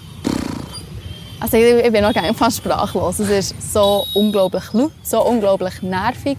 also 1.40 1.56
ich, 1.56 1.84
ich 1.84 1.92
bin 1.92 2.02
noch 2.02 2.12
fast 2.34 2.58
sprachlos. 2.58 3.18
Es 3.18 3.30
ist 3.30 3.72
so 3.72 4.04
unglaublich 4.14 4.72
laut, 4.72 4.92
so 5.02 5.22
unglaublich 5.24 5.82
nervig, 5.82 6.38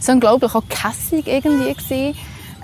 so 0.00 0.12
unglaublich 0.12 0.54
auch 0.54 0.64
kässig 0.68 1.26
irgendwie. 1.26 2.14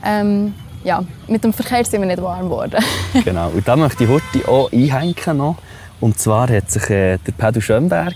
Ähm, 0.04 0.54
ja, 0.86 1.04
mit 1.26 1.42
dem 1.42 1.52
Verkehr 1.52 1.84
sind 1.84 2.00
wir 2.00 2.06
nicht 2.06 2.22
warm 2.22 2.44
geworden. 2.44 2.82
genau, 3.24 3.50
und 3.50 3.66
da 3.66 3.74
möchte 3.74 4.04
ich 4.04 4.10
heute 4.10 4.48
auch 4.48 4.70
einhängen 4.70 5.36
noch. 5.36 5.56
Und 6.00 6.18
zwar 6.18 6.48
hat 6.48 6.70
sich 6.70 6.88
äh, 6.90 7.18
der 7.18 7.32
Pedro 7.32 7.60
Schönberg 7.60 8.14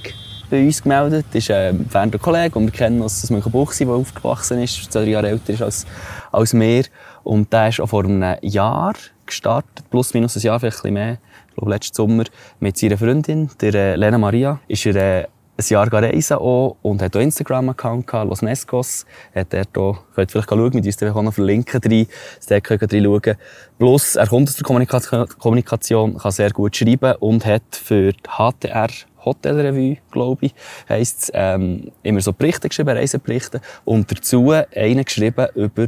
bei 0.48 0.64
uns 0.64 0.80
gemeldet. 0.80 1.26
Er 1.32 1.38
ist 1.38 1.50
ein 1.50 1.80
entfernter 1.80 2.18
Kollege 2.18 2.56
und 2.56 2.66
wir 2.66 2.72
kennen 2.72 3.02
aus 3.02 3.28
Münchenbuchsee, 3.28 3.86
der 3.86 3.94
aufgewachsen 3.94 4.62
ist, 4.62 4.92
zwei, 4.92 5.02
Jahre 5.04 5.30
älter 5.30 5.52
ist 5.52 5.62
als, 5.62 5.86
als 6.30 6.54
wir. 6.54 6.84
Und 7.24 7.52
der 7.52 7.68
ist 7.68 7.80
auch 7.80 7.88
vor 7.88 8.04
einem 8.04 8.36
Jahr 8.42 8.94
gestartet, 9.26 9.90
plus 9.90 10.14
minus 10.14 10.36
ein 10.36 10.42
Jahr, 10.42 10.60
vielleicht 10.60 10.78
ein 10.78 10.82
bisschen 10.82 10.94
mehr, 10.94 11.18
ich 11.48 11.54
glaube 11.56 11.70
letzten 11.70 11.94
Sommer, 11.96 12.24
mit 12.60 12.78
seiner 12.78 12.98
Freundin, 12.98 13.50
der 13.60 13.74
äh, 13.74 13.96
Lena 13.96 14.18
Maria, 14.18 14.60
ist 14.68 14.86
er 14.86 15.22
äh, 15.22 15.26
ein 15.60 15.68
Jahr 15.68 15.92
reisen 15.92 16.38
auch 16.38 16.76
und 16.82 17.02
hat 17.02 17.16
auch 17.16 17.20
Instagram-Account 17.20 18.10
Los 18.12 18.42
Nescos. 18.42 19.04
Hat 19.34 19.52
er 19.52 19.64
da, 19.72 19.98
könnt 20.14 20.32
vielleicht 20.32 20.48
schauen, 20.48 20.70
mit 20.74 20.86
uns 20.86 21.02
auch 21.02 21.22
noch 21.22 21.34
verlinken 21.34 21.80
drin, 21.80 22.06
da 22.48 22.60
könnt 22.60 22.92
ihr. 22.92 23.36
Plus, 23.78 24.16
er 24.16 24.26
kommt 24.26 24.48
aus 24.48 24.56
der 24.56 24.64
Kommunikation, 24.64 25.28
Kommunikation, 25.38 26.18
kann 26.18 26.32
sehr 26.32 26.50
gut 26.50 26.76
schreiben 26.76 27.14
und 27.20 27.44
hat 27.44 27.62
für 27.72 28.12
die 28.12 28.20
HTR 28.28 28.88
Hotelrevue, 29.24 29.98
glaube 30.10 30.46
ich, 30.46 30.54
heisst 30.88 31.24
es, 31.24 31.30
ähm, 31.34 31.92
immer 32.02 32.20
so 32.20 32.32
Berichte 32.32 32.68
geschrieben, 32.68 32.96
Reiseberichte 32.96 33.60
und 33.84 34.10
dazu 34.10 34.50
einen 34.50 35.04
geschrieben 35.04 35.46
über 35.54 35.86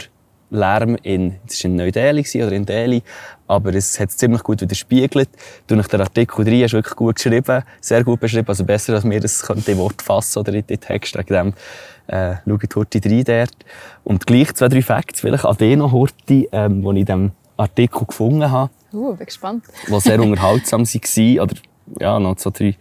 Lärm 0.53 0.97
in, 1.03 1.37
das 1.47 1.65
war 1.65 1.71
in 1.71 1.77
Neu-Delhi 1.77 2.25
oder 2.37 2.53
in 2.53 2.67
Delhi, 2.67 3.03
aber 3.49 3.75
es 3.75 3.99
hat 3.99 4.11
es 4.11 4.17
ziemlich 4.17 4.43
gut 4.43 4.61
widerspiegelt. 4.61 5.29
Durch 5.67 5.89
den 5.89 6.01
Artikel 6.01 6.45
3 6.45 6.63
hast 6.63 6.73
du 6.73 6.77
wirklich 6.77 6.97
gut 6.97 7.17
geschrieben, 7.17 7.63
sehr 7.81 8.05
gut 8.05 8.21
beschrieben, 8.21 8.49
also 8.49 8.65
besser, 8.65 8.95
als 8.95 9.05
wir 9.09 9.21
das 9.21 9.43
in 9.67 9.79
Wort 9.79 10.03
fassen 10.03 10.41
oder 10.41 10.53
in 10.53 10.67
den 10.67 10.79
Text. 10.79 11.17
Wegen 11.17 11.35
dem, 11.35 11.55
äh, 12.07 12.37
schaut 12.47 12.77
Horti 12.77 13.01
3 13.01 13.23
dort. 13.23 13.57
Und 14.05 14.27
gleich 14.27 14.55
zwei, 14.55 14.69
drei 14.69 14.83
Facts, 14.83 15.21
vielleicht 15.21 15.45
an 15.45 15.57
den 15.57 15.79
noch 15.79 15.93
Horti, 15.93 16.49
ähm, 16.53 16.83
die 16.83 16.89
ich 16.89 16.97
in 16.97 17.07
diesem 17.07 17.31
Artikel 17.57 18.07
gefunden 18.07 18.51
habe. 18.51 18.71
Uh, 18.93 19.15
bin 19.15 19.27
gespannt. 19.27 19.65
die 19.89 20.01
sehr 20.01 20.21
unterhaltsam 20.21 20.85
waren, 20.85 21.41
oder, 21.41 21.55
ja, 21.99 22.21
noch 22.21 22.39
so 22.39 22.51
drei, 22.51 22.77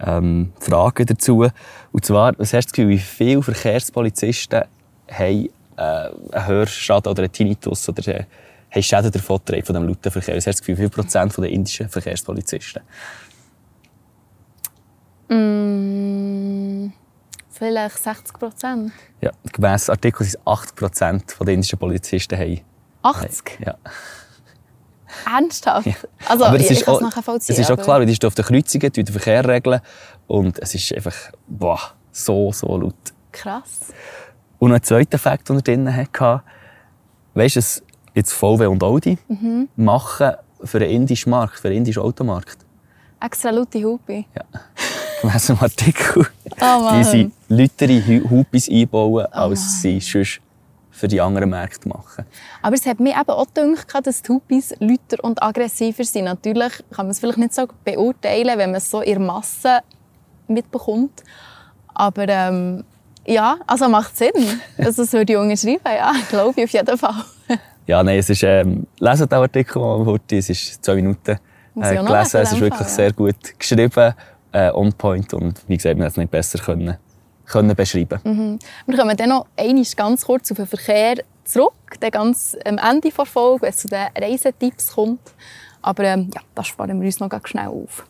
ähm, 0.00 0.52
Fragen 0.58 1.06
dazu. 1.06 1.46
Und 1.92 2.04
zwar, 2.04 2.32
was 2.38 2.52
hast 2.52 2.66
du 2.66 2.68
das 2.68 2.72
Gefühl, 2.72 2.88
wie 2.88 2.98
viele 2.98 3.42
Verkehrspolizisten 3.42 4.62
haben 5.10 5.48
einen 5.76 6.46
Hörschaden 6.46 7.10
oder 7.10 7.22
einen 7.22 7.32
Tinnitus 7.32 7.88
oder 7.88 8.06
äh, 8.08 8.24
haben 8.70 8.82
Schäden 8.82 9.10
davon 9.10 9.40
von 9.46 9.54
diesem 9.54 9.88
lauten 9.88 10.10
Verkehr? 10.10 10.36
Hast 10.36 10.46
das 10.46 10.60
Gefühl, 10.60 10.76
wie 10.76 10.82
viel 10.82 10.90
Prozent 10.90 11.36
der 11.36 11.50
indischen 11.50 11.88
Verkehrspolizisten? 11.88 12.82
Mm, 15.28 16.92
vielleicht 17.50 17.98
60 17.98 18.38
Prozent. 18.38 18.92
Ja, 19.20 19.30
gemäss 19.52 19.90
Artikel 19.90 20.24
sind 20.24 20.46
80 20.46 20.76
Prozent 20.76 21.36
der 21.40 21.54
indischen 21.54 21.78
Polizisten 21.78 22.38
haben. 22.38 22.60
80? 23.02 23.58
Ja. 23.64 23.76
Ernsthaft? 25.26 25.86
Ja. 25.86 25.94
Also, 26.28 26.44
aber 26.44 26.58
es 26.58 26.70
ist, 26.70 26.88
auch, 26.88 27.02
es 27.36 27.48
ist 27.50 27.70
auch 27.70 27.76
klar, 27.76 28.04
du 28.04 28.26
auf 28.26 28.34
den 28.34 28.44
Kreuzungen, 28.44 28.92
den 28.92 29.06
Verkehr 29.06 29.46
regeln 29.46 29.80
und 30.26 30.58
es 30.58 30.74
ist 30.74 30.94
einfach 30.94 31.14
boah, 31.46 31.80
so, 32.10 32.52
so 32.52 32.76
laut. 32.76 32.94
Krass. 33.30 33.92
Und 34.62 34.68
noch 34.70 34.76
ein 34.76 34.82
zweiter 34.84 35.18
Fakt, 35.18 35.48
den 35.48 35.56
er 35.56 35.62
drin 35.62 35.96
hatte, 35.96 36.40
weißt 37.34 37.56
du, 37.56 37.60
jetzt 38.14 38.32
VW 38.32 38.66
und 38.66 38.80
Audi 38.84 39.18
Mhm. 39.26 39.68
machen 39.74 40.34
für 40.62 40.78
den 40.78 40.88
indischen 40.90 41.30
Markt, 41.30 41.58
für 41.58 41.68
den 41.68 41.78
indischen 41.78 42.00
Automarkt. 42.02 42.58
Extra 43.20 43.50
laute 43.50 43.82
Hupe. 43.82 44.24
Ja. 44.36 44.44
Gemäss 45.20 45.46
dem 45.48 45.58
Artikel. 45.58 46.26
Oh 46.60 46.90
die 46.94 47.02
sie 47.04 47.30
lautere 47.48 48.00
Hu- 48.06 48.30
Hupis 48.30 48.68
einbauen, 48.70 49.26
als 49.32 49.82
sie 49.82 49.98
sonst 49.98 50.40
für 50.92 51.08
die 51.08 51.20
anderen 51.20 51.50
Märkte 51.50 51.88
machen. 51.88 52.24
Aber 52.62 52.76
es 52.76 52.86
hat 52.86 53.00
mir 53.00 53.14
eben 53.20 53.30
auch 53.30 53.46
gedacht, 53.52 54.06
dass 54.06 54.22
die 54.22 54.28
Hupis 54.32 54.74
lauter 54.78 55.24
und 55.24 55.42
aggressiver 55.42 56.04
sind. 56.04 56.26
Natürlich 56.26 56.72
kann 56.92 57.06
man 57.06 57.10
es 57.10 57.18
vielleicht 57.18 57.38
nicht 57.38 57.52
so 57.54 57.66
beurteilen, 57.84 58.58
wenn 58.58 58.70
man 58.70 58.76
es 58.78 58.88
so 58.88 59.00
in 59.00 59.26
Masse 59.26 59.80
mitbekommt. 60.46 61.24
Aber 61.94 62.28
ähm, 62.28 62.84
ja, 63.26 63.56
also 63.66 63.88
macht 63.88 64.16
Sinn. 64.16 64.30
Also 64.78 65.02
das 65.02 65.12
würde 65.12 65.32
ich 65.32 65.38
unterschreiben, 65.38 65.80
ja, 65.84 66.12
glaube 66.28 66.54
ich 66.56 66.64
auf 66.64 66.70
jeden 66.70 66.98
Fall. 66.98 67.24
Ja, 67.86 68.02
nein, 68.02 68.18
es 68.18 68.30
ist, 68.30 68.42
ähm, 68.42 68.86
leset 68.98 69.30
den 69.30 69.38
Artikel 69.38 69.80
mal, 69.80 70.06
Hurti. 70.06 70.38
es 70.38 70.50
ist 70.50 70.84
zwei 70.84 70.94
Minuten 70.96 71.32
äh, 71.32 71.38
gelesen. 71.74 72.06
lesen, 72.06 72.40
Es 72.40 72.52
ist 72.52 72.60
wirklich 72.60 72.80
Fall, 72.80 72.88
sehr 72.88 73.12
gut 73.12 73.58
geschrieben, 73.58 74.14
äh, 74.52 74.70
on 74.72 74.92
point 74.92 75.32
und 75.34 75.62
wie 75.66 75.76
gesagt, 75.76 75.96
man 75.96 76.04
hätte 76.04 76.12
es 76.12 76.16
nicht 76.18 76.30
besser 76.30 76.58
können, 76.58 76.96
können 77.46 77.74
beschreiben 77.74 78.20
Mhm. 78.24 78.58
Wir 78.86 78.98
kommen 78.98 79.16
dann 79.16 79.28
noch 79.30 79.46
einmal 79.56 79.84
ganz 79.96 80.24
kurz 80.24 80.50
auf 80.50 80.56
den 80.58 80.66
Verkehr 80.66 81.16
zurück, 81.44 81.72
dann 82.00 82.10
ganz 82.10 82.56
am 82.64 82.78
Ende 82.78 83.10
der 83.10 83.26
Folge, 83.26 83.62
wenn 83.62 83.70
es 83.70 83.78
zu 83.78 83.88
den 83.88 84.06
Reisetipps 84.16 84.92
kommt. 84.94 85.32
Aber 85.80 86.04
ähm, 86.04 86.30
ja, 86.32 86.40
das 86.54 86.68
sparen 86.68 87.00
wir 87.00 87.06
uns 87.06 87.18
noch 87.18 87.28
ganz 87.28 87.48
schnell 87.48 87.66
auf. 87.66 88.06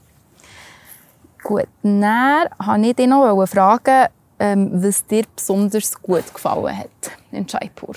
Gut, 1.42 1.66
dann 1.82 2.46
wollte 2.58 2.86
ich 2.86 2.96
dich 2.96 3.06
noch 3.08 3.46
fragen, 3.46 4.08
ähm, 4.42 4.70
was 4.72 5.06
dir 5.06 5.22
besonders 5.36 6.02
gut 6.02 6.34
gefallen 6.34 6.76
hat 6.76 7.12
in 7.30 7.46
Jaipur. 7.48 7.94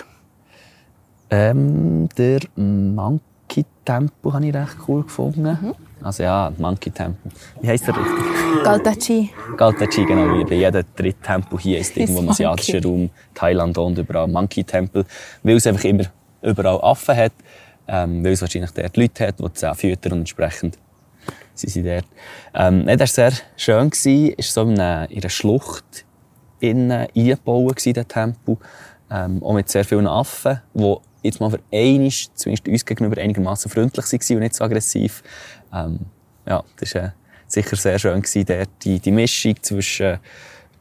Ähm, 1.31 2.07
der 2.15 2.41
Monkey 2.55 3.65
Temple 3.83 4.31
habe 4.31 4.45
ich 4.45 4.53
recht 4.53 4.77
cool 4.87 5.01
gefunden. 5.01 5.41
Mhm. 5.41 5.73
Also 6.03 6.21
ja, 6.21 6.53
Monkey 6.59 6.91
Temple. 6.91 7.31
Wie 7.61 7.67
heisst 7.67 7.87
der 7.87 7.97
richtig? 7.97 8.63
Galtachi. 8.63 9.31
Galtachi, 9.57 10.05
genau. 10.05 10.37
Wie 10.37 10.43
bei 10.43 10.55
jedem 10.55 10.83
dritten 10.95 11.23
Tempel 11.23 11.59
hier 11.59 11.79
ist 11.79 11.97
irgendwo 11.97 12.19
im 12.19 12.29
asiatischen. 12.29 12.83
Raum, 12.83 13.09
Thailand 13.33 13.75
und 13.79 13.97
überall 13.97 14.27
Monkey 14.27 14.63
Temple. 14.63 15.03
Weil 15.41 15.55
es 15.55 15.65
einfach 15.65 15.83
immer 15.83 16.05
überall 16.43 16.79
Affen 16.83 17.17
hat. 17.17 17.33
Ähm, 17.87 18.23
weil 18.23 18.33
es 18.33 18.41
wahrscheinlich 18.41 18.71
dort 18.71 18.95
Leute 18.97 19.27
hat, 19.27 19.39
die 19.39 19.49
die 19.49 19.65
auch 19.65 19.75
füttern 19.75 20.13
und 20.13 20.19
entsprechend 20.19 20.77
sind 21.55 21.69
sie 21.71 21.81
dort. 21.81 22.05
Ähm, 22.53 22.83
nein, 22.83 22.99
das 22.99 23.17
war 23.17 23.31
sehr 23.31 23.41
schön. 23.55 23.89
Es 24.37 24.55
war 24.55 24.65
so 24.65 24.69
in 24.69 24.79
einer, 24.79 25.09
in 25.09 25.21
einer 25.21 25.29
Schlucht 25.29 26.05
innen 26.59 27.07
eingebaut, 27.15 27.85
der 27.85 28.07
Tempel. 28.07 28.57
Ähm, 29.09 29.43
auch 29.43 29.53
mit 29.53 29.69
sehr 29.69 29.85
vielen 29.85 30.07
Affen, 30.07 30.61
die 30.73 30.95
jetzt 31.21 31.39
mal 31.39 31.51
für 31.51 31.59
einmal, 31.71 32.09
zumindest 32.33 32.67
uns 32.67 32.85
gegenüber, 32.85 33.21
einigermaßen 33.21 33.69
freundlich 33.69 34.05
waren 34.05 34.37
und 34.37 34.43
nicht 34.43 34.55
so 34.55 34.63
aggressiv. 34.63 35.21
Ähm, 35.73 35.99
ja, 36.45 36.63
das 36.77 36.95
war 36.95 37.03
äh, 37.03 37.09
sicher 37.47 37.75
sehr 37.75 37.99
schön, 37.99 38.21
gewesen, 38.21 38.45
dort 38.45 38.69
die, 38.83 38.99
die 38.99 39.11
Mischung 39.11 39.55
zwischen 39.61 40.19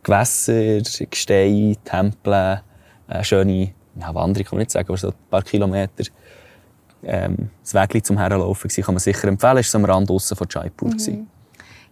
Gewässer, 0.02 0.80
Gestein, 1.10 1.76
Tempeln, 1.84 2.60
äh, 3.08 3.24
schöne 3.24 3.72
ja, 4.00 4.14
Wanderung, 4.14 4.44
kann 4.44 4.56
man 4.56 4.58
nicht 4.60 4.70
sagen, 4.70 4.88
aber 4.88 4.96
so 4.96 5.08
ein 5.08 5.14
paar 5.30 5.42
Kilometer. 5.42 6.04
Ähm, 7.02 7.50
das 7.62 7.74
Weg 7.74 8.04
zum 8.04 8.18
Herlaufen 8.18 8.70
kann 8.70 8.94
man 8.94 9.00
sicher 9.00 9.28
empfehlen. 9.28 9.58
Es 9.58 9.74
war 9.74 9.80
am 9.80 9.84
Rand 9.84 10.08
draussen 10.08 10.36
von 10.36 10.46
Jaipur. 10.50 10.90
gewesen. 10.90 11.28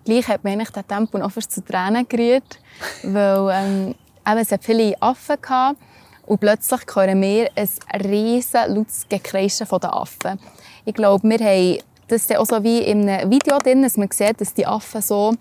Gleich 0.04 0.26
hat 0.28 0.44
eigentlich 0.44 0.70
der 0.70 0.86
Tempo 0.86 1.18
noch 1.18 1.30
fast 1.30 1.52
zu 1.52 1.64
Tränen 1.64 2.08
gerührt, 2.08 2.58
weil 3.02 3.50
ähm, 3.54 3.94
es 4.38 4.50
hat 4.50 4.64
viele 4.64 5.00
Affen 5.00 5.40
gehabt 5.40 5.78
und 6.26 6.40
plötzlich 6.40 6.80
hören 6.94 7.20
wir 7.20 7.50
ein 7.54 8.00
riesen 8.00 8.74
lautes 8.74 9.06
Gekreischen 9.08 9.66
den 9.66 9.90
Affen. 9.90 10.40
Ich 10.84 10.94
glaube, 10.94 11.28
wir 11.28 11.38
haben 11.38 11.78
das 12.08 12.30
auch 12.32 12.46
so 12.46 12.62
wie 12.62 12.78
in 12.78 13.08
einem 13.08 13.30
Video 13.30 13.58
drin, 13.58 13.82
dass 13.82 13.96
man 13.96 14.10
sieht, 14.10 14.40
dass 14.40 14.54
die 14.54 14.66
Affen 14.66 15.02
so 15.02 15.34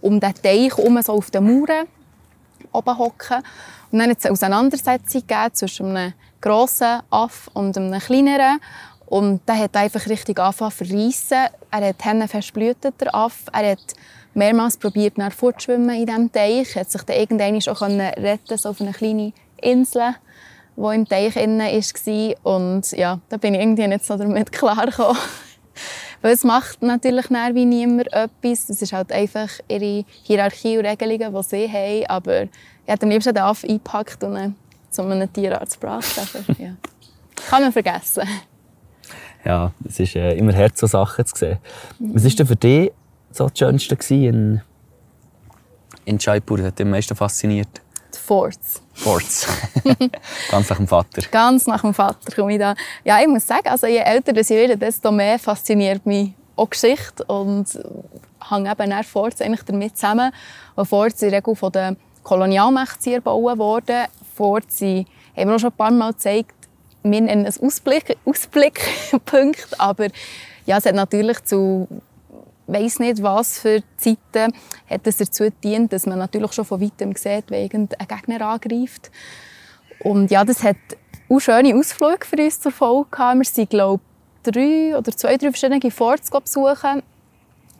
um 0.00 0.18
den 0.18 0.34
Teich 0.34 0.76
herum, 0.76 1.00
so 1.02 1.12
auf 1.12 1.30
den 1.30 1.44
Mauern 1.44 1.86
oben 2.72 2.98
hocken. 2.98 3.38
Und 3.90 3.98
dann 3.98 4.10
hat 4.10 4.18
es 4.18 4.24
eine 4.24 4.32
Auseinandersetzung 4.32 5.22
zwischen 5.52 5.96
einem 5.96 6.12
grossen 6.40 7.00
Aff 7.10 7.50
und 7.54 7.76
einem 7.76 7.98
kleineren. 8.00 8.60
Und 9.10 9.40
der 9.48 9.58
hat 9.58 9.76
einfach 9.76 10.06
richtig 10.06 10.38
angefangen 10.38 10.70
zu 10.70 10.84
verreissen. 10.84 11.52
Er 11.72 11.88
hat 11.88 12.04
Hände 12.04 12.28
versplütet, 12.28 12.94
der 13.00 13.12
Aff. 13.12 13.42
Er 13.52 13.72
hat 13.72 13.94
mehrmals 14.34 14.76
probiert, 14.76 15.18
nach 15.18 15.32
fortzuschwimmen 15.32 15.96
in 15.96 16.06
diesem 16.06 16.32
Teich. 16.32 16.76
Er 16.76 16.82
hat 16.82 16.92
sich 16.92 17.02
dann 17.02 17.16
irgendwann 17.16 17.60
auch 17.68 17.82
retten 17.82 18.56
so 18.56 18.68
auf 18.68 18.80
eine 18.80 18.92
kleine 18.92 19.32
Insel, 19.60 20.14
die 20.76 20.94
im 20.94 21.08
Teich 21.08 21.34
innen 21.34 21.58
war. 21.58 22.54
Und 22.54 22.92
ja, 22.92 23.18
da 23.28 23.36
bin 23.36 23.54
ich 23.54 23.60
irgendwie 23.60 23.88
nicht 23.88 24.06
so 24.06 24.16
damit 24.16 24.52
klargekommen. 24.52 25.20
Weil 26.22 26.32
es 26.32 26.44
macht 26.44 26.80
natürlich 26.80 27.26
dann 27.26 27.54
wie 27.56 27.64
niemand 27.64 28.12
etwas. 28.12 28.68
Es 28.68 28.80
ist 28.80 28.92
halt 28.92 29.10
einfach 29.10 29.50
ihre 29.66 30.04
Hierarchie 30.22 30.78
und 30.78 30.86
Regelungen, 30.86 31.34
die 31.34 31.42
sie 31.42 31.68
haben. 31.68 32.06
Aber 32.06 32.42
ich 32.42 32.50
hätte 32.86 33.06
am 33.06 33.10
liebsten 33.10 33.34
den 33.34 33.42
Aff 33.42 33.64
eingepackt 33.64 34.22
und 34.22 34.54
zu 34.88 35.02
einem 35.02 35.32
Tierarzt 35.32 35.80
gebracht. 35.80 36.16
Aber, 36.16 36.60
ja. 36.62 36.76
Kann 37.48 37.62
man 37.62 37.72
vergessen. 37.72 38.22
Ja, 39.44 39.72
es 39.84 40.00
ist 40.00 40.16
äh, 40.16 40.34
immer 40.34 40.54
hart, 40.54 40.76
so 40.76 40.86
Sachen 40.86 41.24
zu 41.24 41.36
sehen. 41.36 41.58
Was 41.98 42.24
war 42.24 42.30
denn 42.30 42.46
für 42.46 42.56
dich 42.56 42.92
so 43.30 43.48
das 43.48 43.58
Schönste 43.58 43.96
in, 44.14 44.60
in 46.04 46.18
Jaipur? 46.18 46.58
Was 46.58 46.66
hat 46.66 46.78
dich 46.78 46.84
am 46.84 46.90
meisten 46.90 47.16
fasziniert? 47.16 47.80
Die 48.14 48.18
Forts. 48.18 48.82
Forts. 48.92 49.46
Ganz 50.50 50.68
nach 50.68 50.76
dem 50.76 50.88
Vater. 50.88 51.22
Ganz 51.30 51.66
nach 51.66 51.80
dem 51.80 51.94
Vater 51.94 52.34
komme 52.34 52.52
ich 52.52 52.58
da. 52.58 52.74
Ja, 53.04 53.20
ich 53.20 53.28
muss 53.28 53.46
sagen, 53.46 53.68
also 53.68 53.86
je 53.86 53.98
älter 53.98 54.36
ich 54.36 54.50
werde, 54.50 54.76
desto 54.76 55.10
mehr 55.10 55.38
fasziniert 55.38 56.04
mich 56.04 56.32
auch 56.56 56.68
Geschichte 56.68 57.24
und 57.24 57.66
hängt 58.48 58.68
eben 58.68 58.90
dann 58.90 59.04
Forts 59.04 59.40
eigentlich 59.40 59.62
damit 59.62 59.96
zusammen. 59.96 60.32
Und 60.74 60.86
Forts 60.86 61.22
in 61.22 61.30
der 61.30 61.38
Regel 61.38 61.54
von 61.54 61.72
den 61.72 61.96
Kolonialmächten 62.22 63.14
erbaut 63.14 63.58
worden. 63.58 64.06
Forts 64.34 64.80
haben 64.80 65.06
wir 65.34 65.54
auch 65.54 65.58
schon 65.58 65.70
ein 65.70 65.76
paar 65.76 65.90
Mal 65.90 66.12
gezeigt, 66.12 66.54
wir 67.02 67.20
nennen 67.20 67.46
es 67.46 67.60
Ausblick, 67.60 68.16
Ausblickpunkt, 68.24 69.80
aber 69.80 70.08
ja, 70.66 70.78
es 70.78 70.86
hat 70.86 70.94
natürlich 70.94 71.42
zu 71.44 71.88
weiß 72.70 73.00
nicht 73.00 73.22
was 73.22 73.58
für 73.58 73.82
Zeiten 73.96 74.54
hat 74.88 75.04
es 75.04 75.16
dazu 75.16 75.44
gedient, 75.44 75.92
dass 75.92 76.06
man 76.06 76.18
natürlich 76.18 76.52
schon 76.52 76.64
von 76.64 76.80
weitem 76.80 77.14
sieht, 77.16 77.50
wenn 77.50 77.64
irgendein 77.64 78.06
Gegner 78.06 78.46
angreift. 78.46 79.10
Und 80.02 80.30
ja, 80.30 80.44
das 80.44 80.62
hat 80.62 80.76
auch 81.28 81.40
schöne 81.40 81.74
Ausflüge 81.74 82.24
für 82.24 82.36
uns 82.36 82.60
zur 82.60 82.72
Folge 82.72 83.10
gehabt. 83.10 83.38
Wir 83.38 83.44
sind, 83.44 83.70
glaube 83.70 84.02
drei 84.42 84.96
oder 84.96 85.12
zwei, 85.16 85.36
drei 85.36 85.50
verschiedene 85.50 85.90
Forts 85.90 86.30
besuchen. 86.30 87.02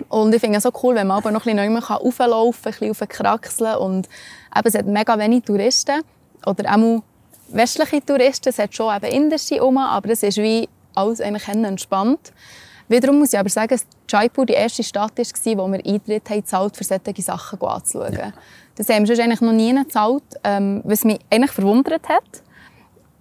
Und 0.09 0.35
ich 0.35 0.41
finde 0.41 0.59
es 0.59 0.65
so 0.65 0.73
cool, 0.83 0.95
wenn 0.95 1.07
man 1.07 1.19
aber 1.19 1.31
noch 1.31 1.47
ein 1.47 1.57
bisschen 1.57 1.73
neu 1.73 1.81
rauflaufen 1.81 2.63
kann, 2.63 2.73
ein 2.73 2.79
bisschen 2.79 2.89
raufkraxeln 2.89 3.77
und 3.77 4.09
eben, 4.57 4.69
es 4.69 4.75
hat 4.75 4.87
mega 4.87 5.19
wenig 5.19 5.45
Touristen. 5.45 6.03
Oder 6.47 6.75
auch 6.75 7.03
westliche 7.53 8.05
Touristen. 8.05 8.49
Es 8.49 8.59
hat 8.59 8.75
schon 8.75 8.95
eben 8.95 9.07
indische 9.07 9.61
rum, 9.61 9.79
aber 9.79 10.11
es 10.11 10.23
ist 10.23 10.39
wie 10.39 10.69
alles 10.95 11.21
eigentlich 11.21 11.49
entspannt. 11.49 12.33
Wiederum 12.89 13.21
muss 13.21 13.33
ich 13.33 13.39
aber 13.39 13.49
sagen, 13.49 13.69
dass 13.69 13.87
Jaipur 14.09 14.47
die 14.47 14.55
erste 14.55 14.83
Stadt 14.83 15.17
war, 15.17 15.59
wo 15.59 15.69
wir 15.71 15.87
Eintritt 15.87 16.29
haben, 16.29 16.41
gezahlt, 16.41 16.77
für 16.77 16.83
solche 16.83 17.23
Sachen 17.23 17.63
anzuschauen. 17.63 18.13
Ja. 18.13 18.33
Das 18.75 18.89
haben 18.89 19.07
wir 19.07 19.23
eigentlich 19.23 19.41
noch 19.41 19.53
nie 19.53 19.73
gezahlt, 19.73 20.25
ähm, 20.43 20.81
was 20.85 21.05
mich 21.05 21.21
eigentlich 21.31 21.53
verwundert 21.53 22.09
hat. 22.09 22.43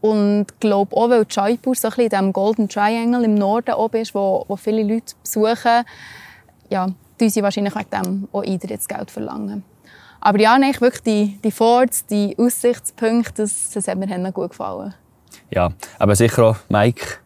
Und 0.01 0.47
ich 0.51 0.59
glaube 0.59 0.95
auch, 0.95 1.09
weil 1.09 1.25
Jaipur 1.29 1.75
so 1.75 1.87
ein 1.87 1.91
bisschen 1.91 2.03
in 2.05 2.09
diesem 2.09 2.33
Golden 2.33 2.69
Triangle 2.69 3.23
im 3.25 3.35
Norden 3.35 3.75
oben 3.75 4.01
ist, 4.01 4.15
wo, 4.15 4.45
wo 4.47 4.55
viele 4.55 4.81
Leute 4.81 5.13
besuchen, 5.21 5.83
ja, 6.69 6.87
die 7.19 7.29
sie 7.29 7.43
wahrscheinlich 7.43 7.75
wegen 7.75 7.89
dem 7.89 8.27
auch 8.31 8.43
Eintrittsgeld 8.43 9.11
verlangen. 9.11 9.63
Aber 10.21 10.39
ja, 10.39 10.57
nein, 10.57 10.73
wirklich 10.79 11.03
die, 11.03 11.39
die 11.43 11.51
Forts, 11.51 12.05
die 12.05 12.35
Aussichtspunkte, 12.37 13.43
das, 13.43 13.71
das 13.71 13.87
hat 13.87 13.97
mir 13.97 14.07
dann 14.07 14.31
gut 14.33 14.51
gefallen. 14.51 14.93
Ja, 15.51 15.71
aber 15.97 16.15
sicher 16.15 16.43
auch 16.43 16.57
Mike. 16.69 17.19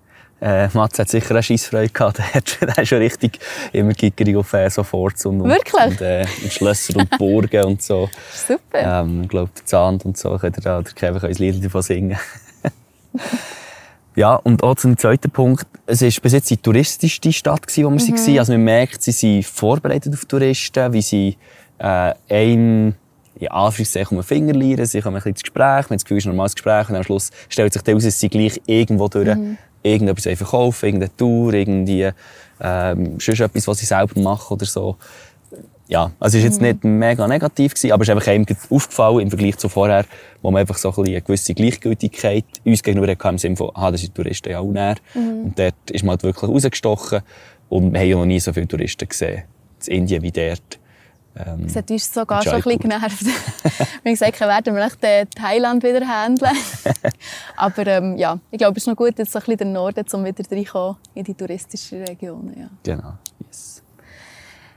Äh, 0.43 0.67
Mats 0.73 0.99
hat 0.99 1.07
sicher 1.07 1.31
eine 1.31 1.43
Scheissfreude 1.43 1.89
gehabt. 1.89 2.17
Der 2.61 2.75
hat 2.75 2.87
schon, 2.87 2.97
richtig 2.97 3.39
immer 3.71 3.93
gickerig 3.93 4.35
auf 4.35 4.51
äh, 4.51 4.69
so 4.69 4.83
Forts 4.83 5.25
und, 5.25 5.39
und, 5.39 5.51
äh, 6.01 6.25
und 6.43 6.51
Schlösser 6.51 6.97
und 6.97 7.09
Burgen 7.17 7.63
und 7.63 7.81
so. 7.81 8.09
Super. 8.33 9.01
Ähm, 9.01 9.21
ich 9.23 9.29
glaube, 9.29 9.51
der 9.57 9.65
Zahnd 9.65 10.03
und 10.03 10.17
so 10.17 10.37
könnt 10.37 10.57
ihr 10.57 10.61
da, 10.61 10.81
der 10.81 10.91
Kevin 10.91 11.21
kann 11.21 11.29
ein 11.29 11.35
Lied 11.37 11.63
davon 11.63 11.81
singen. 11.81 12.19
ja, 14.15 14.35
und 14.35 14.63
auch 14.63 14.75
zum 14.75 14.97
zweiten 14.97 15.31
Punkt. 15.31 15.65
Es 15.85 16.01
war 16.01 16.09
bis 16.21 16.33
jetzt 16.33 16.49
die 16.49 16.57
touristischste 16.57 17.31
Stadt, 17.31 17.65
gewesen, 17.65 17.85
wo 17.85 17.91
wir 17.91 18.13
mhm. 18.13 18.27
waren. 18.27 18.39
Also 18.39 18.51
man 18.51 18.63
merkt, 18.65 19.01
sie 19.01 19.13
sind 19.13 19.45
vorbereitet 19.45 20.13
auf 20.13 20.25
Touristen, 20.25 20.91
wie 20.91 21.01
sie 21.01 21.37
äh, 21.83 22.13
ein 22.29 22.95
in 23.39 23.47
Anführungszeichen 23.47 24.17
um 24.17 24.23
den 24.23 24.27
Finger 24.27 24.53
lieren, 24.53 24.85
sie 24.85 25.01
kommen 25.01 25.15
ein 25.15 25.19
bisschen 25.19 25.31
ins 25.31 25.41
Gespräch, 25.43 25.63
man 25.63 25.83
hat 25.83 25.91
das 25.91 26.05
Gefühl, 26.05 26.17
es 26.17 26.23
ist 26.23 26.27
ein 26.27 26.35
normales 26.35 26.55
Gespräch 26.55 26.89
und 26.89 26.95
am 26.95 27.03
Schluss 27.03 27.31
stellt 27.49 27.73
sich 27.73 27.81
heraus, 27.85 28.03
dass 28.03 28.19
sie 28.19 28.29
gleich 28.29 28.61
irgendwo 28.65 29.07
durch 29.07 29.35
mhm. 29.35 29.57
irgendetwas 29.81 30.37
verkaufen, 30.37 30.85
irgendeine 30.85 31.17
Tour, 31.17 31.53
irgendwie 31.53 32.09
ähm, 32.61 33.19
sonst 33.19 33.39
etwas, 33.41 33.67
was 33.67 33.79
sie 33.79 33.85
selber 33.85 34.19
machen 34.21 34.53
oder 34.53 34.65
so. 34.65 34.95
ja, 35.87 36.11
also 36.19 36.37
es 36.37 36.43
war 36.43 36.49
jetzt 36.49 36.61
Mhm. 36.61 36.67
nicht 36.67 36.83
mega 36.83 37.27
negativ, 37.27 37.73
gewesen, 37.73 37.91
aber 37.91 38.03
es 38.03 38.09
ist 38.09 38.15
einfach 38.15 38.27
einem 38.27 38.45
aufgefallen 38.69 39.19
im 39.19 39.29
Vergleich 39.29 39.57
zu 39.57 39.67
vorher, 39.67 40.05
wo 40.41 40.49
man 40.51 40.61
einfach 40.61 40.77
so 40.77 40.89
ein 40.89 40.95
bisschen 40.95 41.13
eine 41.13 41.21
gewisse 41.21 41.53
Gleichgültigkeit 41.53 42.45
uns 42.63 42.81
gegenüber 42.81 43.11
hatte, 43.11 43.27
im 43.27 43.37
Sinne 43.37 43.55
von, 43.57 43.71
ah, 43.73 43.91
das 43.91 44.01
sind 44.01 44.15
Touristen 44.15 44.51
ja 44.51 44.59
auch 44.59 44.71
näher. 44.71 44.95
Mhm. 45.13 45.45
Und 45.45 45.59
dort 45.59 45.91
ist 45.91 46.03
man 46.03 46.11
halt 46.11 46.23
wirklich 46.23 46.49
rausgestochen 46.49 47.21
und 47.69 47.91
wir 47.91 47.99
haben 47.99 48.07
ja 48.07 48.15
noch 48.15 48.25
nie 48.25 48.39
so 48.39 48.53
viele 48.53 48.67
Touristen 48.67 49.07
gesehen, 49.07 49.43
in 49.87 49.97
Indien 49.97 50.21
wie 50.21 50.31
dort. 50.31 50.79
Ähm, 51.35 51.63
Das 51.63 51.75
hat 51.75 51.89
uns 51.89 52.13
sogar 52.13 52.43
schon 52.43 52.53
ein 52.53 52.61
bisschen 52.61 52.79
genervt. 52.79 53.25
wir 53.25 53.31
haben 53.31 54.03
gesagt, 54.03 54.39
werden 54.39 54.75
wir 54.75 54.89
vielleicht 54.89 55.03
äh, 55.03 55.25
Thailand 55.25 55.83
wieder 55.83 56.07
handeln. 56.07 56.55
Aber 57.57 57.87
ähm, 57.87 58.17
ja, 58.17 58.37
ich 58.51 58.59
glaube, 58.59 58.77
es 58.77 58.83
ist 58.83 58.87
noch 58.87 58.95
gut, 58.95 59.17
jetzt 59.17 59.31
so 59.31 59.39
ein 59.39 59.41
bisschen 59.41 59.57
den 59.57 59.73
Norden, 59.73 60.05
um 60.13 60.25
wieder 60.25 60.43
reinkommen 60.49 60.97
in 61.15 61.23
die 61.23 61.33
touristischen 61.33 62.03
Regionen. 62.03 62.53
Ja. 62.59 62.67
genau, 62.83 63.13
yes. 63.39 63.81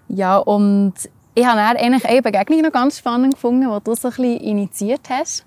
Ja, 0.08 0.38
und 0.38 0.94
ich 1.34 1.44
habe 1.44 1.60
eigentlich 1.60 2.04
eine 2.06 2.22
Begegnung 2.22 2.62
noch 2.62 2.72
ganz 2.72 2.98
spannend 2.98 3.34
gefunden, 3.34 3.70
die 3.70 3.84
du 3.84 3.94
so 3.94 4.08
ein 4.08 4.14
bisschen 4.14 4.40
initiiert 4.40 5.10
hast. 5.10 5.44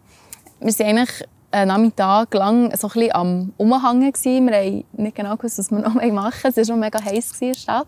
Wir 0.60 0.78
waren 0.78 0.98
eigentlich 0.98 1.28
einen 1.52 1.68
Nachmittag 1.70 2.34
lang 2.34 2.76
so 2.76 2.88
ein 2.88 2.94
bisschen 2.94 3.16
am 3.16 3.54
gewesen. 3.58 4.48
Wir 4.48 4.58
haben 4.58 4.84
nicht 4.94 5.16
genau 5.16 5.36
gewusst, 5.36 5.58
was 5.58 5.72
wir 5.72 5.80
noch 5.80 5.96
machen. 6.12 6.40
Es 6.44 6.58
war 6.58 6.66
schon 6.66 6.80
mega 6.80 7.04
heiß 7.04 7.32
in 7.42 7.48
der 7.48 7.56
Stadt. 7.56 7.88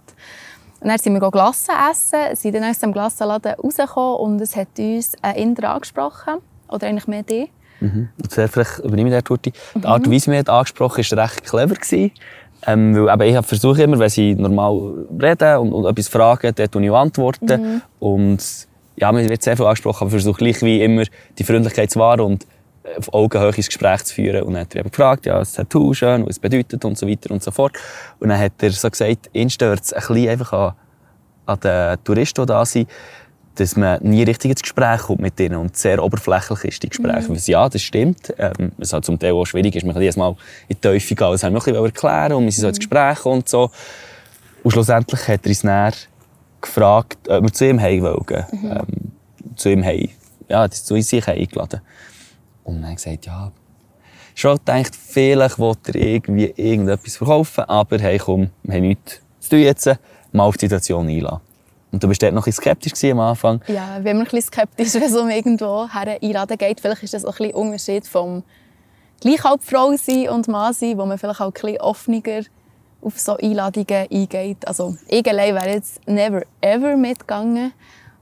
Und 0.81 0.89
dann 0.89 0.97
sind 0.97 1.13
wir 1.13 1.31
Glassen 1.31 1.75
essen, 1.91 2.35
sind 2.35 2.55
dann 2.55 2.63
aus 2.63 2.79
dem 2.79 2.91
Glassenladen 2.91 3.53
rausgekommen 3.53 4.15
und 4.19 4.41
es 4.41 4.55
hat 4.55 4.67
uns 4.79 5.13
ein 5.21 5.35
Inder 5.35 5.69
angesprochen. 5.75 6.39
Oder 6.67 6.87
eigentlich 6.87 7.07
mehr 7.07 7.23
die. 7.23 7.49
Zuerst 8.29 8.53
vielleicht 8.53 8.79
übernehme 8.79 9.15
ich 9.15 9.23
Turti. 9.23 9.53
Die 9.75 9.85
Art 9.85 10.05
und 10.07 10.13
Weise, 10.13 10.27
wie 10.27 10.31
man 10.31 10.39
hat 10.39 10.49
angesprochen 10.49 11.03
hat, 11.03 11.11
war 11.11 11.23
recht 11.23 11.43
clever. 11.43 11.75
Gewesen. 11.75 12.11
Ähm, 12.65 12.95
weil 12.95 13.27
eben, 13.29 13.39
ich 13.39 13.45
versuche 13.45 13.83
immer, 13.83 13.99
wenn 13.99 14.09
sie 14.09 14.35
normal 14.35 15.05
reden 15.19 15.57
und, 15.57 15.73
und 15.73 15.85
etwas 15.85 16.07
fragen, 16.07 16.53
dann 16.55 16.71
tue 16.71 16.83
ich 16.83 16.91
antworten. 16.91 17.81
Und 17.99 18.67
ja, 18.95 19.11
mir 19.11 19.27
wird 19.29 19.41
sehr 19.41 19.57
viel 19.57 19.65
angesprochen, 19.65 20.05
aber 20.05 20.15
ich 20.15 20.23
versuche 20.23 20.37
gleich 20.37 20.61
wie 20.61 20.81
immer 20.81 21.03
die 21.37 21.43
Freundlichkeit 21.43 21.91
zu 21.91 21.99
wahren 21.99 22.21
und 22.21 22.45
auf 22.97 23.13
Augenhöhe 23.13 23.53
ins 23.55 23.67
Gespräch 23.67 24.03
zu 24.03 24.15
führen. 24.15 24.43
Und 24.43 24.53
dann 24.53 24.61
hat 24.61 24.75
er 24.75 24.81
eben 24.81 24.91
gefragt, 24.91 25.25
ja, 25.25 25.39
das 25.39 25.53
Tattoo 25.53 25.93
schön, 25.93 26.23
was 26.23 26.31
es 26.31 26.39
bedeutet 26.39 26.83
und 26.85 26.97
so 26.97 27.07
weiter 27.07 27.31
und 27.31 27.43
so 27.43 27.51
fort. 27.51 27.73
Und 28.19 28.29
dann 28.29 28.39
hat 28.39 28.53
er 28.61 28.71
so 28.71 28.89
gesagt, 28.89 29.29
ihn 29.33 29.49
stört 29.49 29.83
es 29.83 29.93
ein 29.93 29.99
bisschen 29.99 30.29
einfach 30.29 30.53
an, 30.53 30.73
an 31.45 31.59
den 31.59 32.03
Touristen, 32.03 32.41
die 32.41 32.47
da 32.47 32.65
sind, 32.65 32.89
dass 33.55 33.75
man 33.75 34.01
nie 34.01 34.23
richtig 34.23 34.51
ins 34.51 34.61
Gespräch 34.61 35.01
kommt 35.01 35.19
mit 35.19 35.39
ihnen 35.39 35.57
und 35.57 35.75
sehr 35.75 36.01
oberflächlich 36.01 36.63
ist, 36.63 36.83
die 36.83 36.89
Gespräche. 36.89 37.29
Mhm. 37.31 37.37
Ja, 37.45 37.67
das 37.67 37.81
stimmt. 37.81 38.33
Ähm, 38.37 38.71
was 38.77 38.93
halt 38.93 39.05
zum 39.05 39.19
Teil 39.19 39.33
auch 39.33 39.45
schwierig 39.45 39.75
ist, 39.75 39.83
man 39.85 39.93
kann 39.93 40.01
jedes 40.01 40.15
Mal 40.17 40.29
in 40.69 40.75
die 40.75 40.81
Teufel 40.81 41.15
gehen. 41.15 41.31
Das 41.31 41.43
haben 41.43 41.53
wir 41.53 41.59
ein 41.59 41.65
bisschen 41.65 41.85
erklären 41.85 42.33
und 42.33 42.45
wir 42.45 42.51
sind 42.51 42.61
so 42.61 42.67
ins 42.69 42.77
Mhm. 42.77 42.79
Gespräch 42.79 43.25
und 43.25 43.49
so. 43.49 43.69
Und 44.63 44.71
schlussendlich 44.71 45.27
hat 45.27 45.45
er 45.45 45.49
uns 45.49 45.61
dann 45.61 45.93
gefragt, 46.61 47.27
ob 47.27 47.43
wir 47.43 47.51
zu 47.51 47.67
ihm 47.67 47.81
heim 47.81 48.01
wollten. 48.03 48.45
Mhm. 48.51 48.71
Ähm, 48.71 49.11
zu 49.55 49.69
ihm 49.69 49.83
heim. 49.83 50.09
Ja, 50.47 50.67
das 50.67 50.85
zu 50.85 50.99
sich 51.01 51.27
eingeladen. 51.27 51.81
Und 52.75 52.81
dann 52.83 52.95
gesagt, 52.95 53.25
ja, 53.25 53.51
schon 54.35 54.57
gedacht, 54.57 54.95
vielleicht 54.95 55.59
will 55.59 55.75
er 55.87 55.95
irgendwie 55.95 56.53
irgendetwas 56.55 57.17
verkaufen, 57.17 57.63
aber 57.65 57.99
hey, 57.99 58.17
komm, 58.17 58.49
wir 58.63 58.75
haben 58.75 58.87
nichts 58.87 59.21
zu 59.39 59.49
tun 59.51 59.59
jetzt, 59.59 59.89
mal 60.31 60.43
auf 60.43 60.57
die 60.57 60.65
Situation 60.65 61.07
einladen. 61.07 61.41
Und 61.91 62.01
du 62.01 62.07
bist 62.07 62.23
dort 62.23 62.33
noch 62.33 62.47
ein 62.47 62.53
skeptisch 62.53 63.03
am 63.11 63.19
Anfang. 63.19 63.61
Ja, 63.67 63.97
ich 63.97 64.03
bin 64.03 64.17
ein 64.17 64.23
bisschen 64.23 64.41
skeptisch, 64.41 64.93
wenn 64.93 65.03
es 65.03 65.15
um 65.15 65.29
irgendwo 65.29 65.87
her 65.87 66.17
einladen 66.21 66.57
geht. 66.57 66.79
Vielleicht 66.79 67.03
ist 67.03 67.13
das 67.13 67.25
auch 67.25 67.39
ein 67.39 67.47
bisschen 67.47 67.53
Unterschied 67.55 68.07
vom 68.07 68.43
gleich 69.19 69.41
sein 69.99 70.29
und 70.29 70.47
Mann 70.47 70.73
sein, 70.73 70.97
wo 70.97 71.05
man 71.05 71.17
vielleicht 71.17 71.41
auch 71.41 71.47
ein 71.47 71.53
bisschen 71.53 71.81
offener 71.81 72.43
auf 73.01 73.19
so 73.19 73.35
Einladungen 73.37 74.07
eingeht. 74.09 74.67
Also 74.67 74.95
ich 75.07 75.27
allein 75.27 75.55
wäre 75.55 75.69
jetzt 75.69 76.07
never 76.07 76.43
ever 76.61 76.95
mitgegangen. 76.95 77.73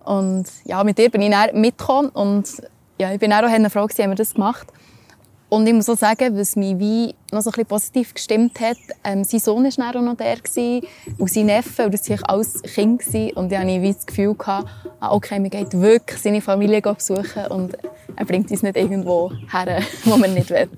Und 0.03 0.45
ja, 0.65 0.83
mit 0.83 0.97
dir 0.97 1.11
bin 1.11 1.21
ich 1.21 1.31
dann 1.31 1.59
mitgekommen 1.59 2.09
und 2.09 2.61
ja, 2.99 3.13
ich 3.13 3.19
bin 3.19 3.31
auch 3.31 3.43
eine 3.43 3.69
Frau 3.69 3.85
gewesen, 3.85 4.03
haben 4.03 4.11
wir 4.11 4.15
das 4.15 4.33
gemacht. 4.33 4.67
Und 5.49 5.65
ich 5.65 5.73
muss 5.73 5.89
auch 5.89 5.97
sagen, 5.97 6.37
was 6.37 6.55
mich 6.55 6.77
wie 6.77 7.15
noch 7.31 7.41
so 7.41 7.49
ein 7.51 7.65
positiv 7.65 8.13
gestimmt 8.13 8.59
hat, 8.59 8.77
ähm, 9.03 9.23
sein 9.23 9.39
Sohn 9.39 9.63
war 9.63 9.71
dann 9.71 10.07
auch 10.07 10.11
noch 10.11 10.17
der 10.17 10.35
gewesen, 10.35 10.85
und 11.17 11.31
sein 11.31 11.47
Neffe, 11.47 11.85
und 11.85 11.93
das 11.93 12.07
waren 12.07 12.23
alles 12.23 12.61
Kinder. 12.61 13.03
gewesen. 13.03 13.31
Und 13.31 13.51
ich 13.51 13.57
hatte 13.57 13.81
wie 13.81 13.93
das 13.93 14.05
Gefühl, 14.05 14.35
gehabt, 14.35 14.69
ah, 14.99 15.11
okay, 15.11 15.41
wir 15.41 15.49
gehen 15.49 15.67
wirklich 15.81 16.21
seine 16.21 16.41
Familie 16.41 16.81
besuchen 16.81 17.47
und 17.49 17.75
er 18.15 18.25
bringt 18.25 18.51
uns 18.51 18.61
nicht 18.61 18.77
irgendwo 18.77 19.31
her, 19.51 19.81
wo 20.05 20.17
wir 20.17 20.27
nicht 20.27 20.51
wollen. 20.51 20.69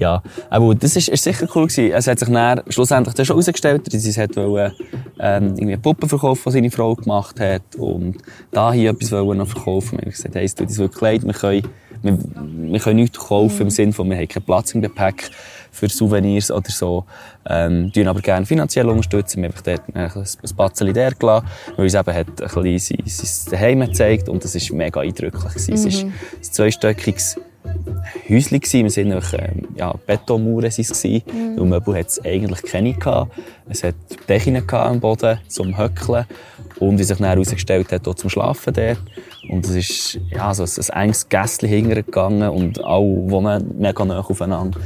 Ja, 0.00 0.22
aber 0.48 0.74
das 0.74 0.96
ist, 0.96 1.08
ist 1.08 1.24
sicher 1.24 1.46
cool 1.54 1.66
gewesen. 1.66 1.92
Es 1.92 2.06
hat 2.06 2.18
sich 2.18 2.28
dann 2.30 2.62
schlussendlich 2.70 3.14
dann 3.14 3.26
schon 3.26 3.36
herausgestellt, 3.36 3.92
dass 3.92 4.02
sie 4.02 4.16
wollte, 4.16 4.74
ähm, 5.18 5.48
irgendwie 5.48 5.74
einen 5.74 5.82
Puppenverkauf, 5.82 6.42
den 6.42 6.52
seine 6.52 6.70
Frau 6.70 6.94
gemacht 6.94 7.38
hat 7.38 7.76
und 7.76 8.16
da 8.50 8.72
hier 8.72 8.92
etwas 8.92 9.12
wollen 9.12 9.36
noch 9.36 9.48
verkaufen. 9.48 9.98
Wir 9.98 10.06
haben 10.06 10.10
gesagt, 10.10 10.34
hey, 10.34 10.46
es 10.46 10.54
tut 10.54 10.68
uns 10.68 10.78
wirklich 10.78 11.00
leid, 11.02 11.26
wir 11.26 11.34
können, 11.34 11.68
wir, 12.00 12.18
wir 12.72 12.80
können 12.80 12.96
nichts 12.96 13.18
kaufen 13.18 13.60
im 13.60 13.70
Sinne 13.70 13.92
von, 13.92 14.08
wir 14.08 14.16
haben 14.16 14.26
keinen 14.26 14.44
Platz 14.44 14.74
im 14.74 14.80
Gepäck 14.80 15.30
für 15.70 15.90
Souvenirs 15.90 16.50
oder 16.50 16.70
so. 16.70 17.04
Ähm, 17.46 17.92
tun 17.92 18.08
aber 18.08 18.22
gerne 18.22 18.46
finanziell 18.46 18.88
unterstützen. 18.88 19.42
Wir 19.42 19.50
haben 19.50 19.56
dort 19.62 19.82
ein, 19.94 20.56
Batzeli 20.56 20.94
der 20.94 21.12
gelassen, 21.12 21.46
weil 21.76 21.84
uns 21.84 21.94
eben 21.94 22.14
hat 22.14 22.26
ein 22.26 22.62
bisschen 22.62 22.78
sein, 22.78 23.02
sein 23.04 23.50
Daheim 23.50 23.80
gezeigt 23.80 24.30
und 24.30 24.42
das 24.42 24.54
war 24.54 24.76
mega 24.78 25.00
eindrücklich. 25.02 25.52
gewesen. 25.52 25.74
Es 25.74 25.84
ist 25.84 26.04
ein 26.04 26.12
zweistöckiges 26.40 27.38
Häuschen 28.28 28.60
gsi. 28.60 28.82
Wir 28.82 28.90
sind 28.90 29.12
einfach, 29.12 29.34
ähm, 29.34 29.68
ja, 29.76 29.94
Betonmauern 30.06 30.66
es 30.66 30.76
gsi. 30.76 31.22
Und 31.56 31.68
Möbel 31.68 31.96
hat 31.96 32.08
es 32.08 32.24
eigentlich 32.24 32.62
keine 32.62 32.94
gehabt. 32.94 33.32
Es 33.68 33.84
hat 33.84 33.94
Decken 34.28 34.62
am 34.70 35.00
Boden 35.00 35.38
zum 35.48 35.76
Höckeln. 35.76 36.26
Und 36.78 36.98
wie 36.98 37.04
sich 37.04 37.18
dann 37.18 37.26
herausgestellt 37.26 37.92
hat, 37.92 38.08
auch 38.08 38.14
zum 38.14 38.30
Schlafen 38.30 38.72
dort. 38.72 38.98
Und 39.48 39.66
es 39.66 39.74
ist, 39.74 40.20
ja, 40.30 40.54
so 40.54 40.62
ein, 40.62 40.70
ein 40.70 41.02
enges 41.02 41.28
Gässchen 41.28 41.68
hingegangen 41.68 42.48
und 42.48 42.82
alle 42.82 43.30
wohnen 43.30 43.78
mega 43.78 44.04
nah 44.04 44.20
aufeinander. 44.20 44.80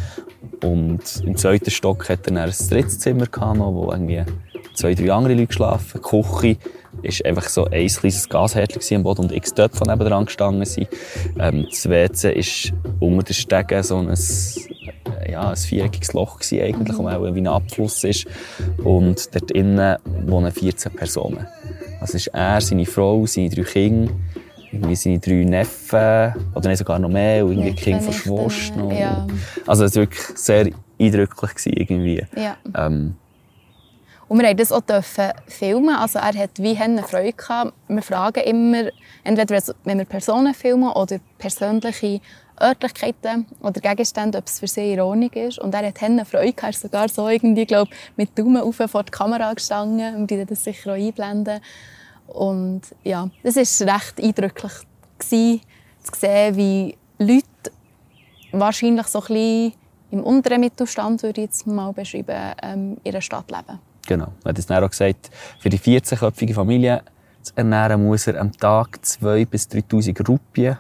Und 0.63 1.23
im 1.25 1.37
zweiten 1.37 1.71
Stock 1.71 2.09
hat 2.09 2.27
er 2.27 2.33
dann 2.33 2.39
ein 2.39 2.51
drittes 2.51 2.99
Zimmer 2.99 3.27
gehabt, 3.27 3.59
wo 3.59 3.91
irgendwie 3.93 4.25
zwei, 4.75 4.95
drei 4.95 5.13
andere 5.13 5.35
Leute 5.35 5.49
geschlafen. 5.49 6.01
Die 6.01 6.23
Küche 6.23 6.57
ist 7.03 7.25
einfach 7.25 7.49
so 7.49 7.65
ein 7.67 7.87
kleines 7.87 8.29
Gasherdchen 8.29 8.99
am 8.99 9.03
Boden 9.03 9.23
und 9.23 9.33
x 9.33 9.55
Töpfe 9.55 9.85
neben 9.87 10.05
dran 10.05 10.27
gestanden 10.27 10.65
sind. 10.65 10.89
Ähm, 11.39 11.67
das 11.69 11.89
WC 11.89 12.33
ist 12.33 12.73
unter 13.01 13.23
den 13.23 13.35
Stegen 13.35 13.83
so 13.83 13.99
ein, 13.99 14.09
äh, 14.09 15.33
ja, 15.33 15.51
ein 15.51 15.57
viereckiges 15.57 16.13
Loch 16.13 16.39
gewesen 16.39 16.63
eigentlich, 16.63 16.99
wo 16.99 17.09
auch 17.09 17.35
wie 17.35 17.41
ein 17.41 17.47
Abfluss 17.47 18.05
ist. 18.05 18.27
Und 18.83 19.35
dort 19.35 19.51
innen 19.51 19.97
wohnen 20.27 20.53
14 20.53 20.93
Personen. 20.93 21.47
Das 22.01 22.15
ist 22.15 22.29
er, 22.29 22.61
seine 22.61 22.87
Frau, 22.87 23.25
seine 23.27 23.49
drei 23.49 23.63
Kinder, 23.63 24.13
irgendwie 24.73 24.97
seine 24.97 25.19
drei 25.19 25.45
Neffen, 25.45 26.35
oder 26.55 26.69
nicht 26.69 26.79
sogar 26.79 26.99
noch 26.99 27.09
mehr, 27.09 27.45
und 27.45 27.53
irgendwie 27.53 27.71
Neffen, 27.93 28.11
Kinder 28.11 28.51
von 28.51 28.53
noch. 28.77 28.93
ja. 28.93 29.27
Also 29.67 29.85
es 29.85 29.95
war 29.95 30.03
wirklich 30.03 30.23
sehr 30.37 30.71
eindrücklich 31.01 31.55
gewesen, 31.55 31.73
irgendwie. 31.73 32.27
ja. 32.37 32.57
Ähm, 32.77 33.15
Und 34.29 34.39
wir 34.41 34.55
durften 34.55 34.59
das 34.59 34.73
auch 34.73 34.81
dürfen 34.81 35.33
filmen. 35.47 35.95
Also 35.95 36.19
er 36.19 36.35
hat 36.35 36.51
wie 36.59 36.75
Henne 36.75 37.03
Freude 37.03 37.33
gehabt. 37.33 37.73
Wir 37.89 38.03
fragen 38.03 38.43
immer, 38.45 38.91
entweder 39.23 39.63
wenn 39.85 39.99
wir 39.99 40.05
Personen 40.05 40.55
filmen 40.55 40.91
oder 40.91 41.19
persönliche 41.39 42.21
Örtlichkeiten 42.61 43.47
oder 43.61 43.81
Gegenstände, 43.81 44.39
ob 44.39 44.47
es 44.47 44.61
für 44.61 44.67
sie 44.67 44.99
Ordnung 45.01 45.31
ist. 45.33 45.59
Und 45.59 45.75
er 45.75 45.87
hat 45.87 46.01
Henne 46.01 46.25
Freude 46.25 46.53
gehabt. 46.53 46.63
Er 46.63 46.71
ist 46.71 46.81
sogar 46.81 47.09
so 47.09 47.29
irgendwie, 47.29 47.67
glaub, 47.67 47.89
mit 48.17 48.39
Daumen 48.39 48.63
auf 48.63 48.77
vor 48.87 49.03
die 49.03 49.11
Kamera 49.11 49.53
gestanden 49.53 50.17
und 50.17 50.31
die 50.31 50.45
das 50.45 50.65
sicher 50.65 50.93
auch 50.93 50.97
einblenden. 50.97 51.61
Und 52.27 52.83
ja, 53.03 53.29
das 53.43 53.57
war 53.57 53.95
recht 53.95 54.23
eindrücklich 54.23 54.73
gewesen, 55.19 55.61
zu 56.03 56.19
sehen, 56.19 56.57
wie 56.57 56.97
Leute 57.19 57.73
wahrscheinlich 58.53 59.07
so 59.07 59.21
ein 59.21 59.27
bisschen 59.27 59.73
im 60.11 60.23
unteren 60.23 60.61
Mittelstand, 60.61 61.23
würde 61.23 61.41
ich 61.41 61.49
jetzt 61.49 61.67
mal 61.67 61.93
beschreiben, 61.93 62.55
ähm, 62.63 62.97
in 63.03 63.13
einer 63.13 63.21
Stadt 63.21 63.51
leben. 63.51 63.81
Genau. 64.07 64.33
Er 64.45 64.51
hat 64.51 64.59
es 64.59 64.67
dann 64.67 64.83
auch 64.83 64.91
gesagt, 64.91 65.31
für 65.59 65.69
die 65.69 65.79
14-köpfige 65.79 66.55
Familie 66.55 67.03
zu 67.43 67.53
ernähren, 67.57 68.05
muss 68.05 68.27
er 68.27 68.41
am 68.41 68.53
Tag 68.53 68.99
2.000 69.03 69.47
bis 69.47 69.69
3'000 69.69 70.27
Rupien 70.27 70.79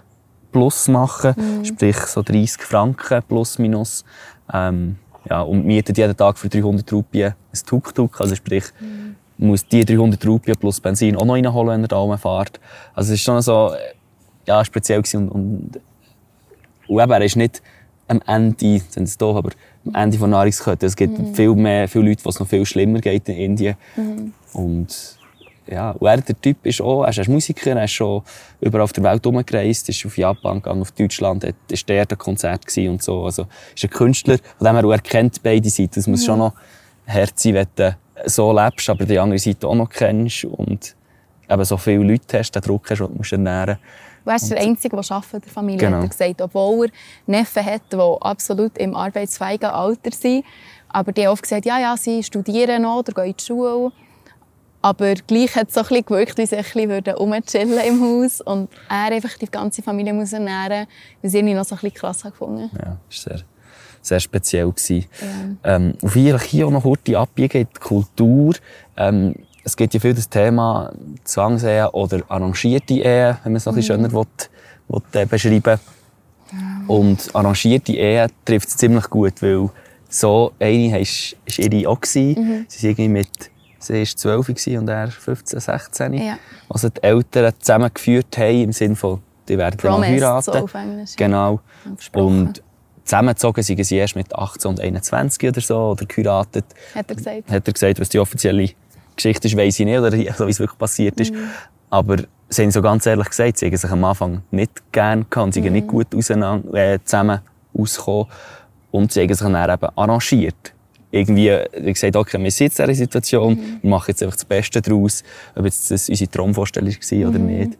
plus 0.52 0.88
machen. 0.88 1.34
Sprich, 1.64 1.96
so 1.96 2.22
30 2.22 2.62
Franken 2.62 3.22
plus 3.26 3.58
minus. 3.58 4.04
Ähm, 4.52 4.96
ja, 5.28 5.40
und 5.40 5.64
mietet 5.64 5.96
jeden 5.98 6.16
Tag 6.16 6.38
für 6.38 6.48
300 6.48 6.92
Rupien 6.92 7.34
ein 7.52 7.66
Tuk-Tuk. 7.66 8.20
Also 8.20 8.34
sprich, 8.34 8.64
muss 9.38 9.66
die 9.66 9.84
300 9.84 10.24
Rupien 10.26 10.56
plus 10.56 10.80
Benzin 10.80 11.16
auch 11.16 11.24
noch 11.24 11.34
reinholen, 11.34 11.68
wenn 11.68 11.84
er 11.84 11.88
da 11.88 11.96
rumfährt. 11.96 12.60
Also 12.94 13.12
es 13.12 13.20
ist 13.20 13.24
schon 13.24 13.40
so, 13.42 13.72
ja, 14.46 14.64
speziell 14.64 15.02
gewesen 15.02 15.28
und, 15.28 15.30
und, 15.30 15.80
und 16.88 17.00
eben, 17.00 17.12
er 17.12 17.22
ist 17.22 17.36
nicht 17.36 17.62
am 18.08 18.20
Ende, 18.26 18.80
sind 18.88 19.04
es 19.04 19.18
doof, 19.18 19.36
aber 19.36 19.50
am 19.86 19.94
Ende 19.94 20.18
von 20.18 20.30
Nahrungskette. 20.30 20.86
Es 20.86 20.96
gibt 20.96 21.36
viel 21.36 21.54
mehr, 21.54 21.88
viele 21.88 22.08
Leute, 22.08 22.24
wo 22.24 22.30
es 22.30 22.40
noch 22.40 22.48
viel 22.48 22.64
schlimmer 22.66 23.00
geht 23.00 23.28
in 23.28 23.36
Indien. 23.36 23.76
Und 24.52 25.18
ja, 25.66 25.92
und 25.92 26.06
er, 26.06 26.20
der 26.20 26.40
Typ 26.40 26.66
ist 26.66 26.80
auch, 26.80 27.04
er 27.04 27.16
ist 27.16 27.28
Musiker, 27.28 27.70
er 27.70 27.84
ist 27.84 27.92
schon 27.92 28.22
überall 28.60 28.84
auf 28.84 28.92
der 28.92 29.02
Welt 29.04 29.24
rumgereist, 29.26 29.88
ist 29.88 30.04
auf 30.04 30.18
Japan 30.18 30.56
gegangen, 30.56 30.82
auf 30.82 30.92
Deutschland, 30.92 31.44
hat, 31.44 31.54
ist 31.70 31.88
der 31.88 32.06
ein 32.08 32.18
Konzert 32.18 32.66
gewesen 32.66 32.90
und 32.90 33.02
so. 33.02 33.24
Also, 33.24 33.46
ist 33.74 33.84
ein 33.84 33.90
Künstler, 33.90 34.38
von 34.58 34.66
dem 34.66 34.76
her, 34.76 34.84
er 34.84 34.98
kennt 34.98 35.42
beide 35.42 35.70
Seiten. 35.70 35.94
Das 35.94 36.06
muss 36.06 36.24
schon 36.24 36.38
noch 36.38 36.52
hart 37.06 37.38
sein, 37.38 37.54
wenn 37.54 37.66
du 37.76 37.96
so 38.26 38.52
lebst, 38.52 38.90
aber 38.90 39.06
die 39.06 39.18
andere 39.18 39.38
Seite 39.38 39.66
auch 39.66 39.74
noch 39.74 39.88
kennst. 39.88 40.44
Und 40.44 40.94
eben 41.48 41.64
so 41.64 41.76
viele 41.78 42.04
Leute 42.04 42.38
hast, 42.38 42.52
den 42.52 42.62
Druck 42.62 42.90
hast, 42.90 42.98
den 42.98 43.08
du 43.08 43.14
musst 43.14 43.32
Du 44.24 44.32
bist 44.32 44.50
der 44.50 44.58
Einzige, 44.60 44.96
der 44.96 45.10
arbeitet 45.10 45.34
in 45.34 45.40
der 45.42 45.52
Familie, 45.52 45.78
Genau. 45.78 45.96
hat 45.98 46.04
er 46.04 46.08
gesagt. 46.08 46.40
Obwohl 46.42 46.86
er 46.86 46.92
Neffen 47.26 47.64
hat, 47.64 47.82
die 47.92 47.96
absolut 47.96 48.78
im 48.78 48.94
arbeitsfähigen 48.96 49.70
Alter 49.70 50.10
sind. 50.12 50.44
Aber 50.88 51.12
die 51.12 51.26
haben 51.26 51.32
oft 51.32 51.42
gesagt, 51.42 51.66
ja, 51.66 51.78
ja, 51.78 51.96
sie 51.96 52.22
studieren 52.22 52.82
noch 52.82 53.00
oder 53.00 53.12
gehen 53.12 53.24
in 53.30 53.36
die 53.38 53.44
Schule. 53.44 53.92
Aber 54.80 55.14
gleich 55.14 55.56
hat 55.56 55.68
es 55.68 55.74
so 55.74 55.80
ein 55.80 55.86
bisschen 55.88 56.04
gewirkt, 56.04 56.38
wie 56.38 56.46
sie 56.46 56.56
ein 56.56 56.62
bisschen 56.62 57.14
rumchillen 57.16 57.78
im 57.86 58.00
Haus. 58.02 58.40
Und 58.42 58.68
er 58.88 59.12
einfach 59.12 59.36
die 59.38 59.46
ganze 59.50 59.82
Familie 59.82 60.12
muss 60.12 60.32
ernähren, 60.32 60.86
was 61.22 61.32
ich 61.32 61.38
irgendwie 61.38 61.54
noch 61.54 61.64
so 61.64 61.74
ein 61.74 61.80
bisschen 61.80 61.94
krass 61.94 62.22
gefunden. 62.22 62.70
Ja, 62.74 62.96
das 63.08 63.26
war 63.26 63.36
sehr, 63.38 63.44
sehr 64.02 64.20
speziell. 64.20 64.70
Gewesen. 64.70 65.06
Ähm, 65.64 65.94
vielleicht 66.04 66.44
hier 66.46 66.66
auch 66.66 66.70
noch 66.70 66.82
kurz 66.82 67.08
abbiegen 67.10 67.62
in 67.62 67.68
die 67.74 67.80
Kultur. 67.80 68.54
Ähm, 68.96 69.34
es 69.64 69.76
gibt 69.76 69.94
ja 69.94 70.00
viel 70.00 70.14
das 70.14 70.28
Thema 70.28 70.92
Zwangsehe 71.24 71.90
oder 71.92 72.22
arrangierte 72.28 72.94
Ehe, 72.94 73.38
wenn 73.42 73.52
man 73.52 73.56
es 73.56 73.64
noch 73.64 73.72
ein 73.72 73.76
bisschen 73.76 73.96
schöner 73.96 74.12
will, 74.12 74.26
will, 74.88 75.02
äh, 75.12 75.26
beschreiben 75.26 75.80
Und 76.86 77.34
arrangierte 77.34 77.92
Ehe 77.92 78.26
trifft 78.44 78.68
es 78.68 78.76
ziemlich 78.76 79.08
gut, 79.08 79.40
weil 79.42 79.70
so 80.08 80.52
eine 80.60 80.92
war 80.92 81.58
ihre 81.58 81.88
auch. 81.88 82.00
gewesen. 82.00 82.66
Sie 82.68 82.78
sind 82.78 82.90
irgendwie 82.90 83.08
mit 83.08 83.50
sie 83.78 83.94
war 83.94 84.04
12 84.04 84.46
gewesen 84.46 84.78
und 84.78 84.88
er 84.88 85.08
15, 85.08 85.60
16. 85.60 86.14
Ja. 86.14 86.38
Also 86.68 86.88
die 86.90 87.02
Eltern 87.02 87.52
zusammengeführt 87.58 88.36
haben, 88.38 88.62
im 88.62 88.72
Sinne 88.72 88.96
von, 88.96 89.22
die 89.48 89.58
werden 89.58 89.76
dann 89.80 90.00
mal 90.00 90.00
Promised, 90.00 90.24
heiraten. 90.24 91.06
so. 91.06 91.14
Genau. 91.16 91.60
Und 92.12 92.62
zusammengezogen 93.04 93.62
sind 93.62 93.84
sie 93.84 93.96
erst 93.96 94.16
mit 94.16 94.34
18 94.34 94.70
und 94.70 94.80
21 94.80 95.48
oder 95.48 95.60
so, 95.60 95.76
oder 95.90 96.06
geheiratet. 96.06 96.64
Hat 96.94 97.10
er 97.10 97.16
gesagt. 97.16 97.50
Hat 97.50 97.68
er 97.68 97.72
gesagt, 97.72 98.00
was 98.00 98.08
die 98.08 98.18
offizielle 98.18 98.70
Geschichte 99.16 99.48
ist, 99.48 99.56
weiss 99.56 99.78
ich 99.78 99.86
nicht, 99.86 99.98
oder 99.98 100.10
so, 100.36 100.46
wie 100.46 100.50
es 100.50 100.58
wirklich 100.58 100.78
passiert 100.78 101.18
ist. 101.20 101.32
Aber 101.90 102.16
sie 102.48 102.62
haben 102.62 102.70
so 102.70 102.82
ganz 102.82 103.06
ehrlich 103.06 103.28
gesagt, 103.28 103.58
sie 103.58 103.66
haben 103.66 103.76
sich 103.76 103.90
am 103.90 104.04
Anfang 104.04 104.42
nicht 104.50 104.92
gerne 104.92 105.24
gehabt, 105.28 105.54
sie 105.54 105.62
sind 105.62 105.72
nicht 105.72 105.86
gut 105.86 106.14
auseinander, 106.14 106.74
äh, 106.74 106.98
zusammen 107.04 107.40
ausgekommen. 107.76 108.26
Und 108.90 109.12
sie 109.12 109.22
haben 109.22 109.34
sich 109.34 109.38
dann 109.38 109.70
eben 109.70 109.88
arrangiert. 109.96 110.72
Irgendwie, 111.10 111.56
wie 111.78 111.92
gesagt, 111.92 112.16
okay, 112.16 112.42
wir 112.42 112.50
sind 112.50 112.66
jetzt 112.66 112.80
in 112.80 112.86
dieser 112.86 112.98
Situation, 112.98 113.78
wir 113.80 113.90
machen 113.90 114.06
jetzt 114.08 114.22
einfach 114.22 114.34
das 114.34 114.44
Beste 114.44 114.82
daraus, 114.82 115.22
ob 115.54 115.64
jetzt 115.64 115.90
das 115.90 116.08
unsere 116.08 116.30
Traumvorstellung 116.30 116.92
war 116.92 117.28
oder 117.28 117.38
nicht. 117.38 117.78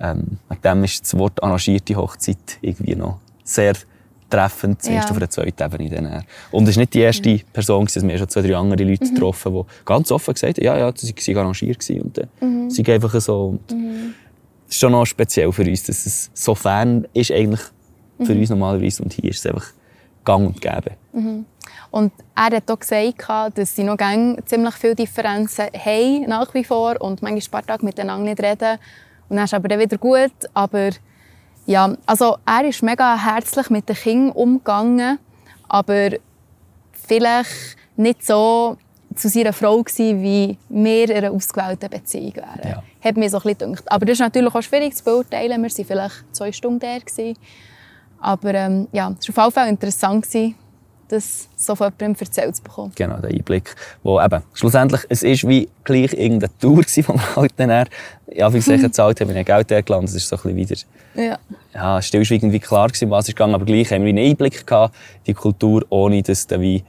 Ähm, 0.00 0.38
dem 0.62 0.84
ist 0.84 1.02
das 1.02 1.18
Wort 1.18 1.42
arrangierte 1.42 1.96
Hochzeit 1.96 2.58
irgendwie 2.60 2.94
noch 2.94 3.20
sehr 3.42 3.74
treffend, 4.36 4.82
zumindest 4.82 5.08
Ja. 5.08 5.10
auf 5.12 5.16
einer 5.16 5.30
zweiten 5.30 5.62
Ebene. 5.62 5.90
Dann. 5.90 6.24
Und 6.50 6.68
es 6.68 6.76
war 6.76 6.80
nicht 6.82 6.94
die 6.94 7.00
erste 7.00 7.38
Person, 7.52 7.84
gewesen, 7.86 8.08
es 8.08 8.12
haben 8.12 8.18
schon 8.18 8.28
zwei, 8.28 8.42
drei 8.42 8.56
andere 8.56 8.84
Leute 8.84 9.08
getroffen, 9.08 9.54
die 9.54 9.62
ganz 9.84 10.10
offen 10.10 10.34
gesagt 10.34 10.58
haben, 10.58 10.64
ja, 10.64 10.76
ja, 10.76 10.92
sie 10.94 11.34
waren 11.34 11.44
arrangiert 11.46 11.88
und 11.90 12.18
dann 12.18 12.70
sind 12.70 12.88
einfach 12.88 13.20
so. 13.20 13.46
Und 13.46 13.60
Das 14.66 14.76
ist 14.76 14.80
schon 14.80 14.92
noch 14.92 15.04
speziell 15.04 15.52
für 15.52 15.62
uns, 15.62 15.82
dass 15.84 16.06
es 16.06 16.30
so 16.34 16.54
fern 16.54 17.06
ist 17.12 17.30
eigentlich 17.30 17.60
für 18.22 18.32
uns 18.32 18.50
normalerweise 18.50 19.02
und 19.02 19.12
hier 19.12 19.30
ist 19.30 19.38
es 19.44 19.46
einfach 19.46 19.66
gang 20.24 20.46
und 20.46 20.60
gäbe. 20.60 20.92
Und 21.90 22.12
er 22.34 22.56
hat 22.56 22.70
auch 22.70 22.78
gesagt, 22.78 23.58
dass 23.58 23.76
sie 23.76 23.84
noch 23.84 23.98
ziemlich 24.46 24.74
viele 24.74 24.94
Differenzen 24.96 25.66
haben, 25.74 26.26
nach 26.28 26.52
wie 26.54 26.64
vor, 26.64 27.00
und 27.00 27.22
manchmal 27.22 27.34
ein 27.34 27.50
paar 27.50 27.66
Tage 27.66 27.84
miteinander 27.84 28.30
nicht 28.30 28.42
reden. 28.42 28.78
Und 29.28 29.36
dann 29.36 29.44
ist 29.44 29.54
aber 29.54 29.68
dann 29.68 29.78
wieder 29.78 29.98
gut. 29.98 30.32
Aber 30.54 30.90
ja, 31.66 31.94
also 32.06 32.36
er 32.44 32.64
ist 32.64 32.82
mega 32.82 33.16
herzlich 33.16 33.70
mit 33.70 33.88
den 33.88 33.96
Kindern 33.96 34.32
umgegangen, 34.32 35.18
aber 35.68 36.10
vielleicht 36.92 37.76
nicht 37.96 38.24
so 38.24 38.76
zu 39.14 39.28
seiner 39.28 39.52
Frau 39.52 39.82
gewesen, 39.82 40.22
wie 40.22 40.58
wir 40.68 41.10
in 41.10 41.16
einer 41.16 41.32
ausgewählten 41.32 41.88
Beziehung 41.88 42.34
wären. 42.36 42.68
Ja. 42.68 42.82
Hat 43.02 43.16
mir 43.16 43.30
so 43.30 43.38
ein 43.38 43.42
bisschen 43.42 43.72
gedacht. 43.72 43.92
Aber 43.92 44.06
das 44.06 44.14
ist 44.14 44.20
natürlich 44.20 44.54
auch 44.54 44.62
schwierig 44.62 44.96
zu 44.96 45.04
beurteilen. 45.04 45.62
Wir 45.62 45.70
waren 45.70 45.86
vielleicht 45.86 46.24
zwei 46.32 46.52
Stunden 46.52 46.80
da. 46.80 46.98
Gewesen. 46.98 47.38
Aber 48.20 48.54
ähm, 48.54 48.88
ja, 48.92 49.14
es 49.18 49.36
war 49.36 49.46
auf 49.46 49.54
jeden 49.54 49.64
Fall 49.64 49.68
interessant, 49.68 50.24
gewesen, 50.24 50.54
das 51.14 51.48
so 51.56 51.74
von 51.74 51.92
jemandem 51.98 52.26
erzählt 52.26 52.56
zu 52.56 52.62
bekommen. 52.62 52.92
Genau, 52.94 53.16
der 53.18 53.30
Einblick. 53.30 53.74
Wo 54.02 54.20
eben, 54.20 54.42
schlussendlich, 54.52 55.02
es 55.08 55.22
ist 55.22 55.46
wie 55.48 55.68
gleich 55.84 56.12
irgendeine 56.12 56.56
Tour 56.58 56.76
gewesen, 56.82 57.02
die 57.02 57.08
wir 57.08 57.36
halt 57.36 57.52
dann 57.56 57.70
eher, 57.70 57.86
ja, 58.32 58.52
wie 58.52 58.58
gesagt, 58.58 58.82
gezahlt 58.82 59.20
haben, 59.20 59.28
wir 59.28 59.36
haben 59.36 59.44
Geld 59.44 59.70
hergeladen, 59.70 60.04
es 60.06 60.14
ist 60.14 60.28
so 60.28 60.36
ein 60.36 60.54
bisschen 60.54 60.86
wieder, 61.14 61.22
Ja. 61.22 61.38
ja, 61.74 62.02
stillschweigend 62.02 62.52
wie 62.52 62.60
klar 62.60 62.88
gewesen, 62.88 63.10
was 63.10 63.28
ist 63.28 63.34
gegangen, 63.34 63.54
aber 63.54 63.64
gleich 63.64 63.90
haben 63.92 64.02
wir 64.02 64.10
einen 64.10 64.30
Einblick 64.30 64.66
gehabt, 64.66 64.94
in 65.18 65.24
die 65.28 65.34
Kultur, 65.34 65.84
ohne 65.90 66.22
dass 66.22 66.46
dann 66.46 66.60
wie, 66.60 66.82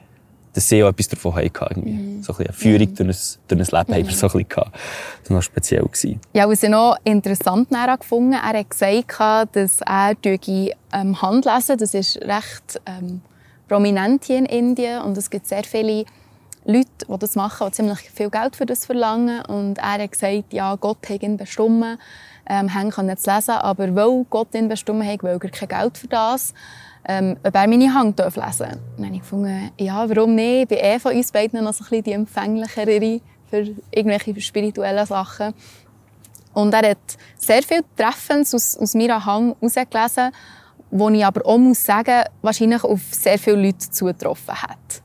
dass 0.54 0.70
sie 0.70 0.82
auch 0.84 0.88
etwas 0.90 1.10
davon 1.10 1.36
hatten, 1.36 1.46
irgendwie. 1.46 2.24
So 2.24 2.34
ein 2.34 2.38
bisschen 2.38 2.46
eine 2.48 2.54
Führung 2.54 2.96
durch, 2.96 3.10
ein, 3.10 3.58
durch 3.58 3.74
ein 3.74 3.78
Leben 3.80 3.94
haben 3.94 4.08
wir 4.08 4.16
so 4.16 4.28
ein 4.28 4.32
bisschen 4.32 4.50
gehabt. 4.50 4.76
Das 5.22 5.30
war 5.30 5.36
noch 5.38 5.44
speziell. 5.44 5.84
Gewesen. 5.84 6.22
Ja, 6.34 6.50
was 6.50 6.64
ich 6.64 6.70
noch 6.70 6.96
interessant 7.04 7.70
gefunden 7.70 8.34
er 8.34 8.60
hat 8.60 8.70
gesagt, 8.70 9.56
dass 9.56 9.82
er 9.82 10.16
durch 10.22 10.72
ähm, 10.94 11.22
Hand 11.22 11.46
lesen, 11.46 11.78
das 11.78 11.94
ist 11.94 12.18
recht 12.22 12.82
ähm, 12.86 13.22
prominent 13.68 14.26
hier 14.26 14.38
in 14.38 14.46
Indien 14.46 15.02
und 15.02 15.18
es 15.18 15.30
gibt 15.30 15.48
sehr 15.48 15.64
viele 15.64 16.06
Leute, 16.66 16.90
die 17.08 17.20
das 17.20 17.36
machen, 17.36 17.68
die 17.68 17.74
ziemlich 17.74 18.00
viel 18.00 18.30
Geld 18.30 18.56
für 18.56 18.66
das 18.66 18.86
verlangen 18.86 19.46
und 19.46 19.78
er 19.78 20.04
hat 20.04 20.12
gesagt, 20.12 20.52
ja, 20.52 20.76
Gott 20.76 20.98
hat 21.10 21.22
ihn 21.22 21.38
bestimmt, 21.38 22.00
ähm, 22.48 22.74
haben 22.74 22.90
können 22.90 23.18
zu 23.18 23.32
lesen, 23.32 23.52
aber 23.52 23.96
weil 23.96 24.26
Gott 24.30 24.54
ihn 24.56 24.68
bestimmt 24.68 25.06
hat, 25.06 25.24
will 25.24 25.40
er 25.42 25.50
kein 25.50 25.70
Geld 25.70 25.98
für 25.98 26.08
das, 26.08 26.54
ähm, 27.08 27.38
ob 27.44 27.54
er 27.54 27.68
meine 27.68 27.94
Hand 27.94 28.18
lesen 28.18 28.34
darf. 28.36 28.58
Dann 28.58 29.06
habe 29.06 29.16
ich 29.16 29.22
gefunden, 29.22 29.72
ja, 29.78 30.10
warum 30.10 30.36
nicht? 30.36 30.64
Ich 30.64 30.68
bin 30.70 30.78
eh 30.80 31.00
von 31.00 31.16
uns 31.16 31.32
beiden 31.32 31.64
noch 31.64 31.74
so 31.74 31.84
ein 31.84 31.90
bisschen 31.90 32.04
die 32.04 32.14
empfänglichere 32.14 33.22
für 33.50 33.76
irgendwelche 33.92 34.42
spirituellen 34.42 35.06
Sachen. 35.06 35.54
Und 36.54 36.74
er 36.74 36.92
hat 36.92 36.98
sehr 37.38 37.62
viel 37.62 37.84
Treffendes 37.96 38.56
aus, 38.56 38.78
aus 38.78 38.96
meiner 38.96 39.24
Hang 39.26 39.56
herausgelesen, 39.60 40.32
wo 40.98 41.10
ich 41.10 41.26
aber 41.26 41.46
auch 41.46 41.58
muss 41.58 41.86
sagen, 41.86 42.24
wahrscheinlich 42.42 42.84
auf 42.84 43.02
sehr 43.12 43.38
viele 43.38 43.58
Leute 43.58 43.90
zugetroffen 43.90 44.62
hat. 44.62 45.02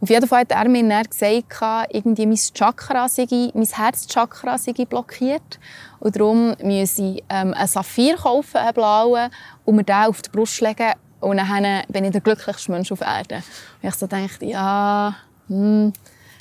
Auf 0.00 0.10
jeden 0.10 0.26
Fall 0.26 0.40
hat 0.40 0.52
er 0.52 0.68
mir 0.68 0.86
dann 0.88 1.04
gesagt, 1.04 1.94
irgendwie 1.94 2.26
mein 2.26 2.36
Chakra 2.36 3.08
sei, 3.08 3.26
mein 3.54 3.66
Herzchakra 3.66 4.58
sei 4.58 4.72
blockiert. 4.72 5.58
Und 6.00 6.16
darum 6.16 6.54
müsse 6.62 7.02
ich 7.02 7.24
ähm, 7.28 7.54
einen 7.54 7.68
Saphir 7.68 8.16
kaufen, 8.16 8.56
einen 8.56 8.74
blauen, 8.74 9.30
und 9.64 9.76
mir 9.76 9.84
den 9.84 10.04
auf 10.06 10.22
die 10.22 10.30
Brust 10.30 10.60
legen. 10.60 10.92
Und 11.20 11.38
dann 11.38 11.82
bin 11.88 12.04
ich 12.04 12.12
der 12.12 12.20
glücklichste 12.20 12.70
Mensch 12.70 12.92
auf 12.92 13.00
Erden. 13.00 13.42
Und 13.82 13.88
ich 13.88 13.94
so 13.94 14.06
dachte, 14.06 14.44
ja, 14.44 15.14
hm, 15.48 15.92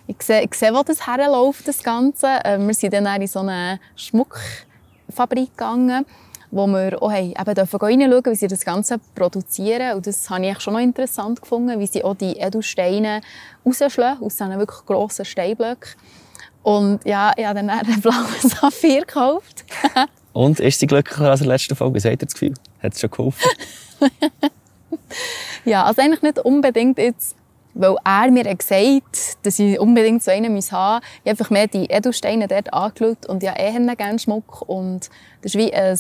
ich 0.08 0.22
sehe, 0.22 0.44
ich 0.44 0.54
sehe, 0.56 0.74
wo 0.74 0.84
das 0.84 1.08
herläuft, 1.08 1.68
das 1.68 1.84
Ganze. 1.84 2.40
Ähm, 2.44 2.68
wir 2.68 2.74
sind 2.74 2.94
dann 2.94 3.22
in 3.22 3.28
so 3.28 3.40
eine 3.40 3.80
Schmuckfabrik 3.96 5.52
gegangen, 5.52 6.06
wo 6.54 6.68
wir 6.68 7.02
auch 7.02 7.12
haben, 7.12 7.34
eben 7.40 7.56
dürfen 7.56 7.80
reinschauen, 7.80 8.26
wie 8.26 8.36
sie 8.36 8.48
das 8.48 8.64
Ganze 8.64 9.00
produzieren. 9.16 9.96
Und 9.96 10.06
das 10.06 10.30
habe 10.30 10.46
ich 10.46 10.60
schon 10.60 10.74
noch 10.74 10.82
interessant 10.82 11.42
gefunden, 11.42 11.80
wie 11.80 11.88
sie 11.88 12.04
auch 12.04 12.16
die 12.16 12.38
Edelsteine 12.38 13.22
rausschlagen, 13.66 14.24
aus 14.24 14.38
diesen 14.38 14.58
wirklich 14.60 14.86
grossen 14.86 15.26
Steinblöcken. 15.26 15.90
Und 16.62 17.04
ja, 17.06 17.34
ich 17.36 17.46
habe 17.46 17.56
dann 17.56 17.70
einen 17.70 18.02
blauen 18.02 18.26
Saphir 18.42 19.02
gekauft. 19.02 19.66
Und 20.34 20.60
ist 20.60 20.80
sie 20.80 20.88
glücklicher 20.88 21.30
als 21.30 21.42
in 21.42 21.48
der 21.48 21.56
letzten 21.56 21.76
Folge? 21.76 21.96
Was 21.96 22.06
hat 22.06 22.12
ihr 22.12 22.18
das 22.18 22.34
Gefühl? 22.34 22.54
Hat 22.82 22.94
es 22.94 23.02
schon 23.02 23.12
geholfen? 23.12 23.50
Ja, 25.66 25.86
also 25.86 26.02
eigentlich 26.02 26.22
nicht 26.22 26.40
unbedingt 26.40 26.98
jetzt, 26.98 27.36
weil 27.74 27.96
er 28.04 28.32
mir 28.32 28.44
gesagt 28.56 29.38
dass 29.44 29.60
ich 29.60 29.80
unbedingt 29.80 30.24
so 30.24 30.32
einen 30.32 30.46
haben 30.46 30.56
muss. 30.56 30.68
Ich 30.68 30.72
habe 30.72 31.02
einfach 31.26 31.50
mehr 31.50 31.68
die 31.68 31.86
Edelsteine 31.86 32.48
dort 32.48 32.74
angeschaut 32.74 33.26
und 33.28 33.44
ja 33.44 33.54
eh 33.58 33.72
gerne 33.96 34.20
Schmuck. 34.20 34.62
Und 34.68 35.10
das 35.42 35.54
ist 35.54 35.58
wie 35.58 35.74
ein 35.74 35.98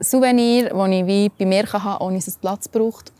Souvenir, 0.00 0.70
das 0.70 0.88
ich 0.88 1.06
wie 1.06 1.28
bei 1.30 1.46
mir 1.46 1.64
haben 1.72 2.04
ohne 2.04 2.16
dass 2.16 2.28
es 2.28 2.36
Platz 2.36 2.68
braucht. 2.68 3.12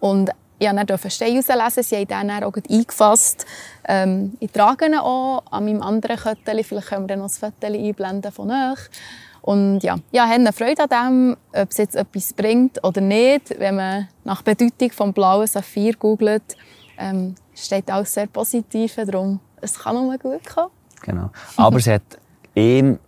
Und 0.00 0.30
ich 0.58 0.68
durfte 0.68 0.84
dann 0.84 1.10
Stein 1.10 1.36
rauslesen. 1.36 1.82
Sie 1.82 1.96
haben 1.96 2.06
den 2.06 2.28
dann 2.28 2.44
auch 2.44 2.54
eingefasst. 2.70 3.46
Ähm, 3.88 4.36
ich 4.38 4.50
trage 4.52 4.86
ihn 4.86 4.94
auch 4.94 5.42
an 5.50 5.64
meinem 5.64 5.82
anderen 5.82 6.16
Köttchen. 6.16 6.64
Vielleicht 6.64 6.88
können 6.88 7.04
wir 7.04 7.08
dann 7.08 7.18
noch 7.18 7.30
ein 7.30 7.52
Foto 7.52 7.66
einblenden 7.66 8.32
von 8.32 8.50
euch. 8.50 8.78
Und 9.42 9.80
ja, 9.80 9.96
ja, 10.12 10.24
ich 10.26 10.38
habe 10.38 10.52
Freude 10.52 10.88
an 10.88 10.88
dem, 10.88 11.36
ob 11.60 11.70
es 11.70 11.78
jetzt 11.78 11.96
etwas 11.96 12.32
bringt 12.32 12.82
oder 12.84 13.00
nicht. 13.00 13.58
Wenn 13.58 13.74
man 13.74 14.08
nach 14.22 14.42
Bedeutung 14.42 14.92
vom 14.92 15.12
blauen 15.12 15.48
Saphir 15.48 15.96
googelt, 15.96 16.56
ähm, 16.96 17.34
steht 17.52 17.90
alles 17.90 18.14
sehr 18.14 18.28
positiv. 18.28 18.94
Darum, 18.94 19.40
es 19.60 19.78
kann 19.78 19.96
nur 19.96 20.16
gut 20.16 20.46
kommen. 20.46 20.70
Genau. 21.02 21.30
Aber 21.56 21.80
sie 21.80 21.94
hat 21.94 22.02
ihm, 22.54 23.00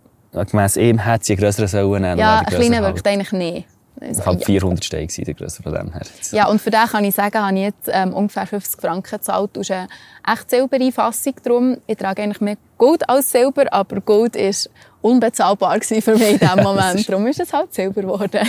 gemäss 0.43 0.77
ihm, 0.77 1.03
hat 1.05 1.23
sie 1.23 1.33
einen 1.33 1.41
grösseren 1.41 1.67
sollen 1.67 2.01
nehmen. 2.01 2.19
Ja, 2.19 2.39
ein 2.39 2.45
er 2.45 2.51
kleiner 2.51 2.77
grösser 2.77 2.93
wirkt 2.93 3.07
eigentlich 3.07 3.31
nicht. 3.31 3.53
halt. 3.53 4.09
Also, 4.09 4.21
Ich 4.21 4.25
habe 4.25 4.39
ja. 4.39 4.45
400 4.45 4.85
Steine 4.85 5.07
der 5.07 5.33
grösser 5.33 5.63
von 5.63 5.73
dem 5.73 5.93
her. 5.93 6.01
Ja, 6.31 6.47
und 6.47 6.61
für 6.61 6.69
den 6.69 6.85
kann 6.85 7.05
ich 7.05 7.15
sagen, 7.15 7.39
habe 7.41 7.55
ich 7.55 7.63
jetzt 7.63 7.89
ähm, 7.91 8.13
ungefähr 8.13 8.45
50 8.45 8.81
Franken 8.81 9.17
gezahlt. 9.17 9.51
Das 9.53 9.61
ist 9.61 9.71
eine 9.71 9.87
echt 10.27 10.49
silberne 10.49 10.91
Fassung. 10.91 11.33
Darum, 11.43 11.77
ich 11.87 11.97
trage 11.97 12.23
eigentlich 12.23 12.41
mehr 12.41 12.57
Gold 12.77 13.07
als 13.09 13.31
Silber, 13.31 13.71
aber 13.71 14.01
Gold 14.01 14.35
war 14.35 14.71
unbezahlbar 15.01 15.79
für 15.81 15.93
mich 16.13 16.31
in 16.33 16.39
diesem 16.39 16.63
Moment. 16.63 17.07
Darum 17.07 17.27
ist 17.27 17.39
es 17.39 17.53
halt 17.53 17.73
Silber 17.73 18.01
geworden. 18.01 18.47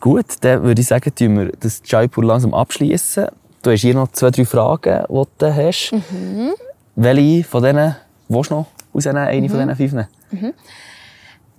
Gut, 0.00 0.26
dann 0.40 0.62
würde 0.62 0.80
ich 0.80 0.86
sagen, 0.86 1.14
tun 1.14 1.38
wir 1.38 1.52
das 1.60 1.82
Jaipur 1.84 2.24
langsam 2.24 2.54
abschließen. 2.54 3.26
Du 3.62 3.70
hast 3.70 3.80
hier 3.80 3.94
noch 3.94 4.12
zwei, 4.12 4.30
drei 4.30 4.44
Fragen, 4.44 5.04
die 5.08 5.24
du 5.38 5.54
hast. 5.54 5.92
Mhm. 5.92 6.52
Welche 6.94 7.44
von 7.44 7.62
denen 7.62 7.96
willst 8.28 8.50
du 8.50 8.54
noch 8.54 8.66
rausnehmen, 8.96 9.28
eine 9.28 9.48
von 9.48 9.68
diesen 9.68 9.76
fünf? 9.76 10.06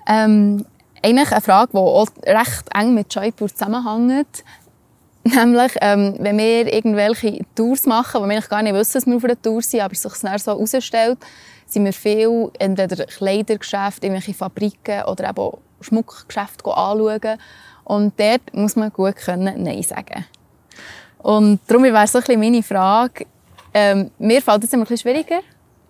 Ähm, 0.07 0.65
eigentlich 1.03 1.31
eine 1.31 1.41
Frage, 1.41 1.71
die 1.73 1.77
auch 1.77 2.07
recht 2.25 2.65
eng 2.73 2.93
mit 2.93 3.13
Jaipur 3.13 3.49
zusammenhängt. 3.49 4.43
Nämlich, 5.23 5.73
ähm, 5.81 6.15
wenn 6.19 6.37
wir 6.37 6.73
irgendwelche 6.73 7.41
Tours 7.55 7.85
machen, 7.85 8.21
wo 8.21 8.25
wir 8.25 8.31
eigentlich 8.31 8.49
gar 8.49 8.61
nicht 8.61 8.73
wissen, 8.73 8.93
dass 8.93 9.05
wir 9.05 9.15
auf 9.15 9.23
einer 9.23 9.41
Tour 9.41 9.61
sind, 9.61 9.81
aber 9.81 9.91
es 9.91 10.01
sich 10.01 10.13
dann 10.21 10.37
so 10.39 10.51
herausstellt, 10.51 11.17
sind 11.65 11.83
wir 11.83 11.93
viel 11.93 12.49
entweder 12.59 13.05
Kleidergeschäfte, 13.05 14.07
irgendwelche 14.07 14.33
Fabriken 14.33 15.03
oder 15.03 15.29
eben 15.29 15.51
Schmuckgeschäfte 15.81 16.65
anschauen. 16.65 17.37
Und 17.83 18.19
dort 18.19 18.53
muss 18.53 18.75
man 18.75 18.91
gut 18.91 19.17
können 19.17 19.63
Nein 19.63 19.83
sagen. 19.83 20.25
Und 21.19 21.59
darum 21.67 21.83
wäre 21.83 22.07
so 22.07 22.19
ein 22.19 22.23
bisschen 22.23 22.39
meine 22.39 22.63
Frage, 22.63 23.25
ähm, 23.73 24.11
mir 24.17 24.41
fällt 24.41 24.63
es 24.63 24.73
immer 24.73 24.83
ein 24.83 24.87
bisschen 24.87 25.11
schwieriger. 25.11 25.41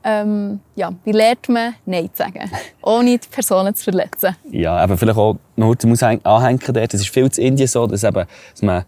Ähm, 0.09 0.61
ja, 0.77 0.93
wie 1.03 1.11
lernt 1.11 1.49
man 1.49 1.75
Nein 1.85 2.09
zu 2.13 2.23
sagen, 2.23 2.49
ohne 2.81 3.17
die 3.17 3.27
Personen 3.29 3.75
zu 3.75 3.83
verletzen? 3.83 4.37
Ja, 4.51 4.77
aber 4.77 4.97
vielleicht 4.97 5.17
auch 5.17 5.35
noch 5.57 5.75
muss 5.83 6.01
anhängen 6.01 6.61
dort. 6.65 6.93
Es 6.93 7.01
ist 7.01 7.09
viel 7.09 7.29
zu 7.29 7.41
Indien 7.41 7.67
so, 7.67 7.85
dass, 7.87 8.05
eben, 8.05 8.25
dass 8.51 8.61
man 8.61 8.85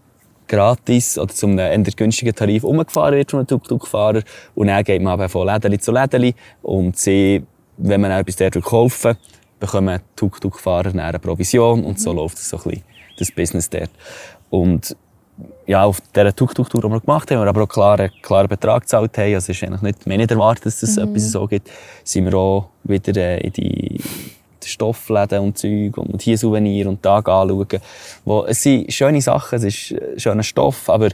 gratis 0.48 1.18
oder 1.18 1.28
zu 1.34 1.46
einem 1.46 1.58
eher 1.58 1.92
günstigen 1.94 2.34
Tarif 2.34 2.64
umgefahren 2.64 3.16
wird 3.16 3.32
von 3.32 3.40
einem 3.40 3.48
Tuk-Tuk-Fahrer. 3.48 4.22
Und 4.54 4.68
dann 4.68 4.82
geht 4.82 5.02
man 5.02 5.28
von 5.28 5.46
Lädeli 5.46 5.78
zu 5.78 5.92
Lädeli. 5.92 6.34
Und 6.62 6.96
sie, 6.96 7.44
wenn 7.76 8.00
man 8.00 8.12
etwas 8.12 8.36
dort 8.36 8.58
kaufen 8.62 9.14
bekommen 9.58 10.00
Tuk-Tuk-Fahrer 10.16 10.98
eine 10.98 11.18
Provision. 11.18 11.84
Und 11.84 12.00
so 12.00 12.14
läuft 12.14 12.38
so 12.38 12.56
ein 12.56 12.62
bisschen 12.62 12.84
das 13.18 13.30
Business 13.30 13.68
dort. 13.68 13.90
Und 14.48 14.96
ja, 15.66 15.84
auf 15.84 16.00
dieser 16.14 16.34
Tuk-Tuk-Tour, 16.34 16.82
die 16.82 16.88
wir 16.88 17.00
gemacht 17.00 17.30
haben, 17.30 17.40
wir 17.40 17.46
aber 17.46 17.62
auch 17.62 17.68
klaren, 17.68 18.10
klaren 18.22 18.48
Betrag 18.48 18.82
gezahlt 18.82 19.16
haben, 19.18 19.34
also 19.34 19.52
ist 19.52 19.62
eigentlich 19.62 19.82
nicht, 19.82 20.06
wir 20.06 20.16
nicht 20.16 20.30
erwartet, 20.30 20.66
dass 20.66 20.82
es 20.82 20.96
mhm. 20.96 21.08
etwas 21.08 21.30
so 21.30 21.46
gibt, 21.46 21.70
sind 22.04 22.24
wir 22.26 22.34
auch 22.34 22.68
wieder 22.84 23.16
äh, 23.16 23.40
in 23.40 23.52
die 23.52 24.00
Stoffläden 24.64 25.40
und 25.40 25.58
Zeug 25.58 25.96
und 25.96 26.20
hier 26.22 26.36
Souvenir 26.36 26.88
und 26.88 27.02
Tag 27.02 27.28
anschauen. 27.28 27.80
Wo, 28.24 28.44
es 28.44 28.62
sind 28.62 28.92
schöne 28.92 29.20
Sachen, 29.20 29.56
es 29.56 29.64
ist 29.64 29.94
schöner 30.20 30.42
Stoff, 30.42 30.88
aber 30.88 31.10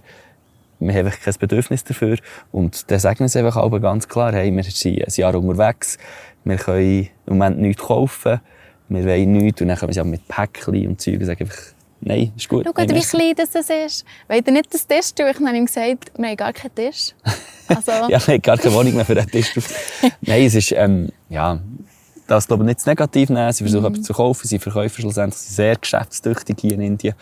wir 0.79 0.95
haben 0.95 1.11
kein 1.11 1.35
Bedürfnis 1.39 1.85
dafür. 1.85 2.19
Und 2.53 2.91
dann 2.91 2.99
sagen 2.99 3.21
wir 3.21 3.27
es 3.27 3.37
einfach 3.37 3.57
aber 3.57 3.81
ganz 3.81 4.09
klar, 4.09 4.33
hey, 4.33 4.55
wir 4.55 4.63
sind 4.65 5.07
ein 5.07 5.13
Jahr 5.15 5.35
unterwegs, 5.35 5.99
wir 6.45 6.57
können 6.57 7.09
im 7.27 7.39
Moment 7.39 7.59
nichts 7.59 7.83
kaufen, 7.83 8.41
wir 8.89 9.05
wollen 9.05 9.33
nichts 9.33 9.61
und 9.61 9.69
dann 9.69 9.77
können 9.77 9.95
wir 9.95 10.01
es 10.01 10.09
mit 10.09 10.29
Päckchen 10.29 10.89
und 10.89 11.01
Zeug 11.01 11.25
sagen 11.25 11.41
einfach, 11.41 11.76
Nein, 12.01 12.33
ist 12.37 12.49
gut. 12.49 12.65
Schau, 12.67 12.83
wie 12.83 13.01
klein 13.01 13.35
das 13.37 13.55
ist. 13.55 14.05
Wollt 14.29 14.47
ihr 14.47 14.53
nicht 14.53 14.73
das 14.73 14.87
Tisch 14.87 15.15
durch? 15.15 15.39
Ich 15.39 15.47
habe 15.47 15.57
ihm 15.57 15.67
gesagt, 15.67 16.13
wir 16.17 16.29
haben 16.29 16.37
gar 16.37 16.53
keinen 16.53 16.75
Tisch. 16.75 17.15
Also... 17.69 17.91
ja, 18.09 18.09
wir 18.09 18.35
haben 18.35 18.43
gar 18.43 18.59
keine 18.59 18.75
Wohnung 18.75 18.95
mehr 18.95 19.05
für 19.05 19.19
einen 19.19 19.31
Tisch. 19.31 19.53
Nein, 20.21 20.45
es 20.45 20.55
ist, 20.55 20.73
ähm, 20.73 21.11
ja, 21.29 21.59
das 22.27 22.47
glaube 22.47 22.65
ich 22.65 22.67
nicht 22.67 22.87
negativ 22.87 23.31
nehmen. 23.31 23.53
Sie 23.53 23.65
versuchen 23.65 23.93
mhm. 23.93 24.03
zu 24.03 24.13
kaufen, 24.13 24.47
sie 24.47 24.59
verkaufen 24.59 25.01
schlussendlich 25.01 25.41
sie 25.41 25.47
sind 25.47 25.57
sehr 25.57 25.77
geschäftstüchtig 25.77 26.57
hier 26.61 26.73
in 26.73 26.81
Indien. 26.81 27.15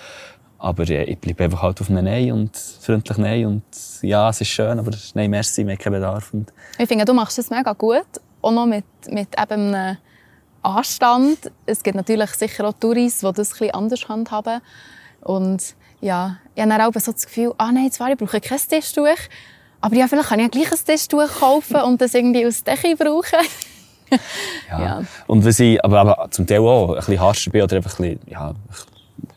Aber 0.59 0.89
äh, 0.89 1.05
ich 1.05 1.18
bleibe 1.18 1.45
einfach 1.45 1.62
halt 1.62 1.81
auf 1.81 1.91
einem 1.91 2.05
Nein 2.05 2.33
und 2.33 2.57
freundlich 2.57 3.18
Nein 3.18 3.47
und 3.47 3.62
ja, 4.03 4.29
es 4.31 4.41
ist 4.41 4.49
schön, 4.49 4.79
aber 4.79 4.91
Nein, 5.14 5.31
merci, 5.31 5.64
wir 5.64 5.72
haben 5.72 5.79
keinen 5.79 5.95
Bedarf. 5.95 6.33
Und 6.33 6.53
ich 6.79 6.89
finde, 6.89 7.05
du 7.05 7.12
machst 7.12 7.39
das 7.39 7.51
mega 7.51 7.72
gut. 7.72 8.07
Auch 8.41 8.51
noch 8.51 8.66
mit, 8.66 8.85
mit 9.09 9.29
eben 9.41 9.75
einem 9.75 9.97
Anstand. 10.65 11.51
Es 11.67 11.83
gibt 11.83 11.97
natürlich 11.97 12.31
sicher 12.31 12.67
auch 12.67 12.75
Touris, 12.75 13.21
die 13.21 13.33
das 13.33 13.53
etwas 13.53 13.75
anders 13.75 14.09
handhaben. 14.09 14.61
Und 15.21 15.75
ja, 16.01 16.39
ich 16.55 16.62
habe 16.62 16.71
dann 16.71 16.81
auch 16.81 17.01
so 17.01 17.12
das 17.12 17.27
Gefühl, 17.27 17.55
ah 17.59 17.73
nein, 17.73 17.91
zwar, 17.91 18.11
ich 18.11 18.19
brauche 18.19 18.41
kein 18.41 18.59
Tischtuch. 18.59 19.19
Aber 19.81 19.97
ja, 19.97 20.09
vielleicht 20.09 20.29
kann 20.29 20.39
ich 20.39 20.45
ja 20.45 20.51
gleich 20.51 20.73
ein 20.73 20.85
Tischtuch 20.85 21.29
kaufen 21.41 21.81
und 21.83 22.01
das 22.01 22.15
irgendwie 22.15 22.47
aus 22.47 22.65
Decke 22.65 22.97
brauchen. 22.97 23.39
ja. 24.71 24.81
ja. 24.81 25.03
Und 25.27 25.45
wenn 25.45 25.53
sie, 25.53 25.83
aber, 25.83 26.01
aber 26.01 26.31
zum 26.31 26.47
Teil 26.47 26.61
auch 26.61 26.91
ein 26.91 26.97
bisschen 26.97 27.21
harscher 27.21 27.51
bin 27.51 27.62
oder 27.62 27.77
einfach 27.77 27.99
ein 27.99 28.19
bisschen, 28.19 28.31
ja, 28.31 28.55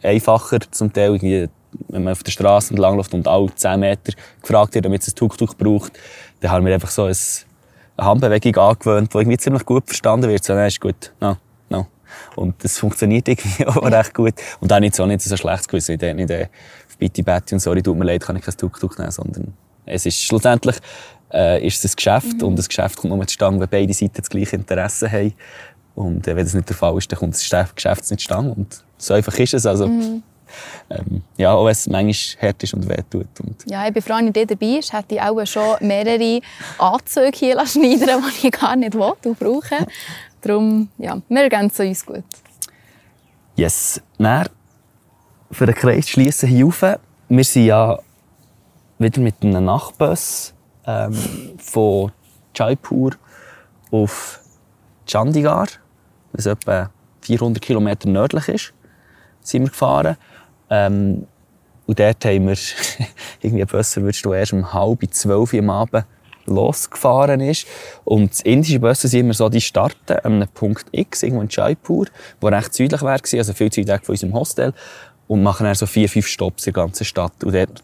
einfacher 0.04 0.60
zum 0.72 0.92
Teil, 0.92 1.16
irgendwie, 1.16 1.50
wenn 1.90 2.04
man 2.04 2.14
auf 2.14 2.24
der 2.24 2.32
Straße 2.32 2.72
entlang 2.72 2.96
läuft 2.96 3.14
und 3.14 3.28
alle 3.28 3.54
10 3.54 3.80
Meter 3.80 4.14
gefragt 4.42 4.76
wird, 4.76 4.86
damit 4.86 5.02
es 5.02 5.10
ein 5.10 5.16
Tuk-Tuk 5.16 5.58
braucht, 5.58 5.94
dann 6.40 6.52
haben 6.52 6.66
wir 6.66 6.74
einfach 6.74 6.90
so 6.90 7.04
ein 7.04 7.16
eine 7.98 8.08
Handbewegung 8.08 8.56
angewöhnt, 8.58 9.14
die 9.14 9.18
irgendwie 9.18 9.38
ziemlich 9.38 9.66
gut 9.66 9.86
verstanden 9.88 10.30
wird. 10.30 10.44
So, 10.44 10.54
nein, 10.54 10.68
ist 10.68 10.80
gut. 10.80 11.12
No, 11.20 11.38
no. 11.70 11.88
Und 12.36 12.64
das 12.64 12.78
funktioniert 12.78 13.28
irgendwie 13.28 13.66
auch 13.68 13.82
recht 13.84 14.14
gut. 14.14 14.36
Und 14.60 14.72
dann 14.72 14.82
nicht 14.82 14.96
so 14.96 15.06
nicht 15.06 15.22
so 15.22 15.36
schlechtes 15.36 15.68
Gewissen. 15.68 15.94
Ich 15.94 16.00
denke 16.00 16.22
nicht, 16.22 16.32
äh, 16.32 16.48
Bitte, 17.00 17.22
Betty 17.22 17.54
und 17.54 17.60
sorry, 17.60 17.84
tut 17.84 17.96
mir 17.96 18.06
leid, 18.06 18.24
kann 18.24 18.36
ich 18.38 18.44
kein 18.44 18.58
Tuk-Tuk 18.58 18.98
nehmen, 18.98 19.12
sondern 19.12 19.54
es 19.86 20.08
ist 20.08 20.20
schlussendlich, 20.24 20.78
äh, 21.32 21.64
ist 21.66 21.86
es 21.86 21.92
ein 21.92 21.96
Geschäft 21.96 22.42
mhm. 22.42 22.48
und 22.48 22.56
das 22.56 22.68
Geschäft 22.68 22.98
kommt 22.98 23.14
nur 23.14 23.28
zustande, 23.28 23.60
wenn 23.60 23.70
beide 23.70 23.94
Seiten 23.94 24.16
das 24.16 24.30
gleiche 24.30 24.56
Interesse 24.56 25.12
haben. 25.12 25.34
Und 25.94 26.28
äh, 26.28 26.36
wenn 26.36 26.44
das 26.44 26.56
nicht 26.56 26.70
der 26.70 26.76
Fall 26.76 26.98
ist, 26.98 27.12
dann 27.12 27.20
kommt 27.20 27.36
das 27.36 27.42
Geschäft 27.42 28.10
nicht 28.10 28.22
zustande. 28.22 28.52
Und 28.52 28.84
so 28.98 29.14
einfach 29.14 29.38
ist 29.38 29.54
es. 29.54 29.68
Also, 29.68 29.88
mhm 29.88 30.24
ähm, 30.90 31.24
ja, 31.38 31.54
auch 31.54 31.66
wenn 31.66 31.72
es 31.72 31.88
manchmal 31.88 32.50
hart 32.50 32.64
ist 32.64 32.74
und 32.74 32.88
wehtut. 32.88 33.28
Und 33.40 33.64
ja, 33.66 33.88
ich 33.88 33.94
bin 33.94 34.02
froh, 34.02 34.14
dass 34.14 34.26
du 34.26 34.46
dabei 34.46 34.56
bist. 34.56 34.94
Hätte 34.94 35.16
ich 35.16 35.22
auch 35.22 35.46
schon 35.46 35.76
mehrere 35.82 36.42
Anzüge 36.78 37.32
hier 37.34 37.66
schneiden 37.66 38.24
die 38.42 38.48
ich 38.48 38.52
gar 38.52 38.76
nicht 38.76 38.94
will 38.94 39.14
und 39.26 39.40
brauche. 39.40 39.88
Darum, 40.42 40.90
ja, 40.98 41.18
wir 41.28 41.42
ergänzen 41.42 41.88
uns 41.88 42.06
gut. 42.06 42.24
Yes. 43.56 44.02
Dann, 44.18 44.48
für 45.52 45.66
den 45.66 45.76
Kreis 45.76 46.10
schließen 46.10 46.50
hier 46.50 46.66
rauf. 46.66 46.84
Wir 47.30 47.44
sind 47.44 47.66
ja 47.66 48.00
wieder 49.00 49.22
mit 49.22 49.36
einem 49.42 49.66
Nachtbus 49.66 50.54
ähm, 50.86 51.16
von 51.58 52.12
Jaipur 52.56 53.12
auf 53.92 54.40
Chandigarh, 55.06 55.68
was 56.34 56.46
etwa 56.46 56.90
400 57.22 57.62
Kilometer 57.62 58.10
nördlich 58.10 58.48
ist, 58.48 58.74
sind 59.42 59.64
wir 59.64 59.70
gefahren. 59.70 60.18
Ähm, 60.70 61.28
und 61.86 62.00
dort 62.00 62.26
haben 62.26 62.48
wir 62.48 62.58
irgendwie 63.42 63.66
besser, 63.66 64.02
würdest 64.02 64.26
du 64.26 64.34
erst 64.34 64.54
um 64.54 64.74
halb 64.74 65.00
zwölf 65.12 65.54
am 65.54 65.70
Abend 65.70 66.06
losgefahren 66.48 67.42
ist. 67.42 67.68
Und 68.04 68.32
das 68.32 68.42
indische 68.42 68.80
Busse 68.80 69.08
sind 69.08 69.22
immer 69.22 69.34
so, 69.34 69.50
die 69.50 69.62
starten 69.62 70.14
an 70.24 70.34
einem 70.34 70.48
Punkt 70.48 70.86
X, 70.92 71.24
irgendwo 71.24 71.42
in 71.42 71.50
Jaipur, 71.50 72.08
wo 72.40 72.48
recht 72.48 72.74
südlich 72.74 73.02
war, 73.02 73.20
also 73.22 73.54
viel 73.54 73.72
zu 73.72 73.88
weit 73.88 74.06
von 74.06 74.14
unserem 74.14 74.34
Hostel, 74.34 74.74
und 75.28 75.44
machen 75.44 75.66
dann 75.66 75.76
so 75.76 75.86
vier, 75.86 76.08
fünf 76.08 76.28
Stops 76.28 76.66
in 76.68 76.74
der 76.74 76.84
ganzen 76.84 77.04
Stadt. 77.04 77.44
Und 77.44 77.54
dort 77.54 77.84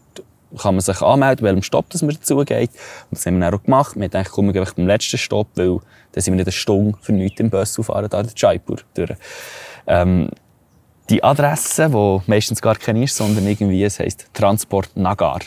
kann 0.58 0.76
man 0.76 0.82
sich 0.82 1.02
anmelden, 1.02 1.46
welchem 1.46 1.64
Stopp 1.64 1.90
das 1.90 2.02
man 2.02 2.16
dazu 2.16 2.38
geht. 2.38 2.70
Und 3.10 3.18
das 3.18 3.26
haben 3.26 3.36
wir 3.36 3.42
dann 3.42 3.60
auch 3.60 3.64
gemacht. 3.64 3.96
Wir 4.00 4.08
dachten, 4.08 4.32
kommen 4.32 4.54
wir 4.54 4.64
beim 4.64 4.88
letzten 4.88 5.18
Stopp, 5.18 5.48
weil 5.56 5.80
dann 6.12 6.22
sind 6.22 6.34
wir 6.34 6.38
nicht 6.38 6.48
eine 6.48 6.52
Stunde 6.52 6.98
für 7.02 7.12
nichts 7.12 7.40
im 7.40 7.50
Bus 7.50 7.78
auffahren, 7.78 8.08
da 8.10 8.22
in 8.22 8.30
Jaipur 8.36 8.78
durch. 8.94 9.12
Ähm, 9.88 10.30
die 11.10 11.24
Adresse, 11.24 11.90
die 11.90 12.22
meistens 12.28 12.62
gar 12.62 12.76
keine 12.76 13.04
ist, 13.04 13.16
sondern 13.16 13.46
irgendwie, 13.46 13.84
es 13.84 14.00
heisst 14.00 14.28
Transport 14.34 14.96
Nagar. 14.96 15.40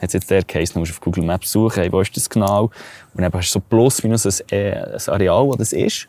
Hat 0.00 0.12
jetzt 0.12 0.30
der 0.30 0.42
Case, 0.44 0.72
du 0.72 0.80
musst 0.80 0.92
auf 0.92 1.00
Google 1.00 1.24
Maps 1.24 1.50
suchen, 1.50 1.90
wo 1.92 2.00
ist 2.00 2.16
das 2.16 2.28
genau? 2.28 2.64
Und 3.14 3.22
dann 3.22 3.32
hast 3.32 3.50
du 3.50 3.52
so 3.58 3.60
plus 3.60 4.02
minus 4.02 4.26
ein, 4.26 4.48
äh, 4.50 4.72
ein 4.72 5.08
Areal, 5.08 5.46
wo 5.46 5.54
das 5.54 5.72
ist. 5.72 6.08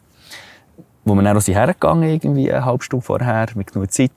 Wo 1.03 1.13
wir 1.13 1.23
dann 1.23 1.38
auch 1.38 1.47
hergegangen 1.47 2.09
irgendwie 2.09 2.51
eine 2.51 2.65
halbe 2.65 2.83
Stunde 2.83 3.05
vorher, 3.05 3.47
mit 3.55 3.71
genug 3.71 3.91
Zeit. 3.91 4.11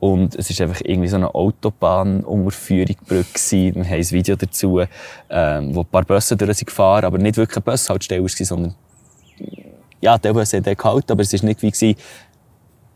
Und 0.00 0.34
es 0.34 0.48
ist 0.48 0.60
einfach 0.62 0.80
irgendwie 0.82 1.08
so 1.08 1.16
eine 1.16 1.34
Autobahnunterführung 1.34 2.96
Brücke 3.06 3.38
Wir 3.50 3.84
haben 3.84 3.92
ein 3.92 4.10
Video 4.10 4.34
dazu, 4.34 4.80
ähm, 5.28 5.74
wo 5.74 5.80
ein 5.80 5.86
paar 5.86 6.04
Busse 6.04 6.38
durch 6.38 6.64
gefahren, 6.64 7.04
aber 7.04 7.18
nicht 7.18 7.36
wirklich 7.36 7.58
ein 7.58 7.62
Bushaltestelle 7.62 8.26
sondern 8.26 8.74
ja, 10.00 10.16
der 10.16 10.32
Bus 10.32 10.52
hat 10.52 10.64
gehalten, 10.64 11.12
aber 11.12 11.22
es 11.22 11.32
war 11.32 11.44
nicht 11.44 11.62
wie 11.62 11.94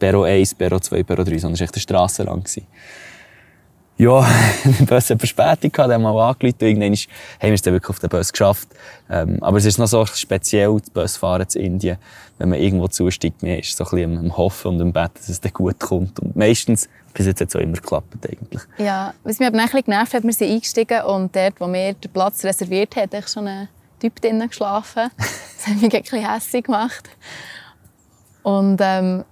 Perro 0.05 0.25
1, 0.25 0.55
Perro 0.57 0.79
2, 0.79 1.03
Perro 1.03 1.25
3, 1.25 1.39
sondern 1.39 1.55
es 1.55 1.61
war 1.61 1.65
echt 1.65 1.75
eine 1.77 1.81
Strasse 1.81 2.25
lang. 2.25 2.45
Ja, 3.97 4.21
der 4.65 4.85
Bus 4.85 5.09
hat 5.09 5.19
Verspätung 5.19 5.73
gehabt, 5.73 5.95
haben 5.95 6.03
wir 6.03 6.11
angerufen, 6.11 6.57
irgendwann 6.61 6.93
haben 6.93 7.09
wir 7.41 7.53
es 7.55 7.63
dann 7.63 7.73
wirklich 7.73 7.89
auf 7.89 8.01
den 8.01 8.11
Bus 8.11 8.31
geschafft. 8.31 8.69
Ähm, 9.09 9.39
aber 9.41 9.57
es 9.57 9.65
ist 9.65 9.79
noch 9.79 9.87
so 9.87 10.05
speziell, 10.05 10.77
das 10.79 10.91
Busfahren 10.91 11.47
in 11.55 11.61
Indien, 11.63 11.97
wenn 12.37 12.51
man 12.51 12.59
irgendwo 12.59 12.87
zusteigt, 12.89 13.43
man 13.43 13.53
ist 13.53 13.75
so 13.75 13.85
ein 13.85 13.91
bisschen 13.93 14.19
am 14.19 14.37
Hoffen 14.37 14.73
und 14.73 14.83
am 14.83 14.93
Bett, 14.93 15.13
dass 15.15 15.31
es 15.31 15.41
dann 15.41 15.55
gut 15.55 15.81
kommt. 15.81 16.21
Und 16.21 16.37
meistens, 16.37 16.87
bis 17.15 17.25
jetzt 17.25 17.41
hat 17.41 17.49
es 17.49 17.57
auch 17.57 17.61
immer 17.61 17.77
geklappt, 17.77 18.29
eigentlich. 18.29 18.63
Ja, 18.77 19.15
was 19.23 19.39
mich 19.39 19.49
aber 19.49 19.57
ein 19.57 19.65
bisschen 19.65 19.85
genervt 19.85 20.13
hat, 20.13 20.23
wir 20.23 20.33
sind 20.35 20.51
eingestiegen 20.51 21.03
und 21.05 21.35
dort, 21.35 21.59
wo 21.61 21.73
wir 21.73 21.95
den 21.95 22.13
Platz 22.13 22.45
reserviert 22.45 22.95
haben, 22.97 23.11
hat 23.11 23.31
schon 23.31 23.49
ein 23.49 23.69
Typ 24.01 24.21
drinnen 24.21 24.51
geschlafen. 24.51 25.09
Das 25.57 25.73
hat 25.73 25.81
mich 25.81 25.95
ein 25.95 26.03
bisschen 26.03 26.31
hässlich 26.31 26.65
gemacht. 26.65 27.09
Und 28.43 28.79
ähm, 28.83 29.25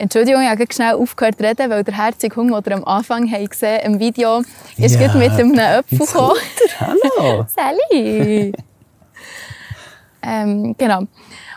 Entschuldigung, 0.00 0.40
ich 0.40 0.48
habe 0.48 0.64
schnell 0.72 0.94
aufgehört 0.94 1.36
zu 1.36 1.44
reden, 1.44 1.68
weil 1.68 1.84
der 1.84 1.94
herzige 1.94 2.34
Hunger, 2.34 2.62
den 2.62 2.72
am 2.72 2.84
Anfang 2.84 3.30
haben 3.30 3.46
gesehen 3.46 3.80
im 3.84 4.00
Video, 4.00 4.40
ist 4.78 4.98
ja, 4.98 5.12
mit 5.12 5.30
einem 5.32 5.58
Apfel 5.58 5.98
gekommen. 5.98 6.36
Hallo! 6.80 7.44
Sally! 7.54 8.50
ähm, 10.22 10.74
genau. 10.78 11.02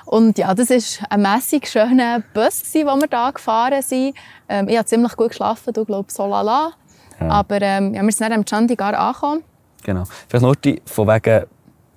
Und 0.07 0.37
ja, 0.37 0.53
das 0.53 0.69
war 0.71 1.11
ein 1.11 1.21
mässig 1.21 1.69
schöner 1.69 2.21
Bus, 2.33 2.63
den 2.69 2.85
wir 2.85 3.07
hier 3.09 3.31
gefahren 3.31 3.81
sind. 3.81 4.13
Ähm, 4.49 4.67
ich 4.67 4.75
habe 4.75 4.87
ziemlich 4.87 5.15
gut 5.15 5.29
geschlafen, 5.29 5.71
du 5.71 5.85
glaubst 5.85 6.17
so 6.17 6.27
lala. 6.27 6.73
Ja. 7.21 7.29
Aber 7.29 7.61
ähm, 7.61 7.93
ja, 7.93 8.03
wir 8.03 8.11
sind 8.11 8.29
dann 8.29 8.39
am 8.39 8.45
Chandigarh 8.45 8.93
angekommen. 8.93 9.43
Genau. 9.83 10.03
Vielleicht 10.27 10.43
nur 10.43 10.55
die, 10.57 10.81
von 10.85 11.07
wegen 11.07 11.45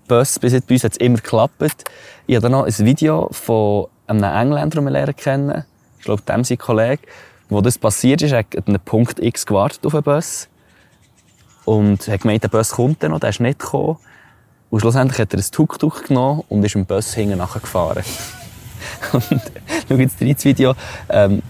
Bus, 0.06 0.38
bis 0.38 0.52
jetzt 0.52 0.68
bei 0.68 0.74
uns 0.74 0.84
hat 0.84 0.92
es 0.92 0.98
immer 0.98 1.16
geklappt. 1.16 1.84
Ich 2.28 2.36
habe 2.36 2.42
dann 2.42 2.52
noch 2.52 2.66
ein 2.66 2.86
Video 2.86 3.28
von 3.32 3.88
einem 4.06 4.22
Engländer, 4.22 4.76
den 4.76 4.84
wir 4.84 4.90
lernen 4.92 5.16
kennen. 5.16 5.64
Ich 6.06 6.08
glaube, 6.08 6.22
dem 6.22 6.44
sein 6.44 6.56
Kollege. 6.56 7.02
Wo 7.48 7.60
das 7.60 7.78
passiert 7.78 8.22
ist, 8.22 8.30
er 8.30 8.38
hat 8.38 8.56
an 8.56 8.62
einem 8.66 8.80
Punkt 8.80 9.18
X 9.18 9.44
gewartet 9.44 9.84
auf 9.84 9.92
den 9.92 10.04
Bus. 10.04 10.48
Und 11.64 12.06
hat 12.06 12.20
gemeint, 12.20 12.44
der 12.44 12.48
Bus 12.48 12.70
kommt 12.70 13.02
dann 13.02 13.10
noch, 13.10 13.18
der 13.18 13.30
ist 13.30 13.40
nicht 13.40 13.58
gekommen. 13.58 13.96
Und 14.70 14.78
schlussendlich 14.78 15.18
hat 15.18 15.34
er 15.34 15.40
ein 15.40 15.50
Tuk-Tuk 15.50 16.06
genommen 16.06 16.44
und 16.48 16.64
ist 16.64 16.76
im 16.76 16.86
Bus 16.86 17.12
hinten 17.12 17.38
nachher 17.38 17.58
gefahren. 17.58 18.04
und 19.12 19.42
schau 19.88 19.94
jetzt 19.96 20.20
rein 20.20 20.34
das 20.34 20.44
Video. 20.44 20.74
Ähm, 21.08 21.42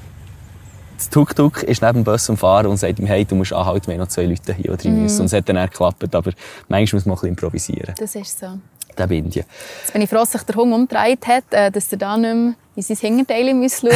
das 0.97 1.11
Tuk-Tuk 1.11 1.63
ist 1.65 1.83
neben 1.83 1.97
dem 1.97 2.05
Bus 2.05 2.31
am 2.31 2.39
Fahren 2.39 2.69
und 2.69 2.79
sagt 2.79 2.99
ihm, 2.99 3.05
hey, 3.05 3.27
du 3.27 3.35
musst 3.35 3.53
anhalten, 3.53 3.89
wir 3.89 3.95
haben 3.95 4.01
noch 4.01 4.09
zwei 4.09 4.25
Leute 4.25 4.55
hier 4.55 4.75
drin 4.75 5.03
müssen. 5.03 5.21
Und 5.21 5.27
es 5.27 5.35
hat 5.35 5.47
dann 5.51 5.57
geklappt, 5.57 6.15
aber 6.15 6.33
manchmal 6.69 6.97
muss 6.97 7.05
man 7.05 7.13
ein 7.13 7.17
bisschen 7.17 7.29
improvisieren. 7.29 7.95
Das 7.99 8.15
ist 8.15 8.39
so. 8.39 8.59
Der 8.99 9.07
bin 9.07 9.29
ich. 9.29 9.37
Jetzt 9.37 9.93
bin 9.93 10.03
ich 10.03 10.11
froh, 10.11 10.19
dass 10.19 10.33
sich 10.33 10.43
der 10.43 10.55
Hund 10.55 10.73
umgedreht 10.73 11.27
hat, 11.27 11.45
äh, 11.51 11.71
dass 11.71 11.93
er 11.93 11.99
da 11.99 12.17
nicht 12.17 12.35
mehr 12.35 12.55
in 12.77 12.83
sein 12.83 12.97
Hinterteil 12.97 13.47
schauen 13.47 13.61
muss. 13.61 13.83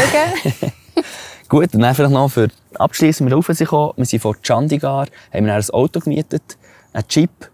Gut, 1.49 1.75
und 1.75 1.81
dann 1.81 1.95
vielleicht 1.95 2.13
noch 2.13 2.29
für 2.29 2.49
abschließen, 2.75 3.27
wir 3.27 3.35
rauf 3.35 3.47
gekommen. 3.47 3.93
Wir 3.97 4.05
sind 4.05 4.21
von 4.21 4.37
Chandigarh, 4.43 5.07
haben 5.33 5.47
wir 5.47 5.55
ein 5.55 5.71
Auto 5.71 6.01
gemietet, 6.01 6.57
einen 6.93 7.05
Jeep, 7.09 7.51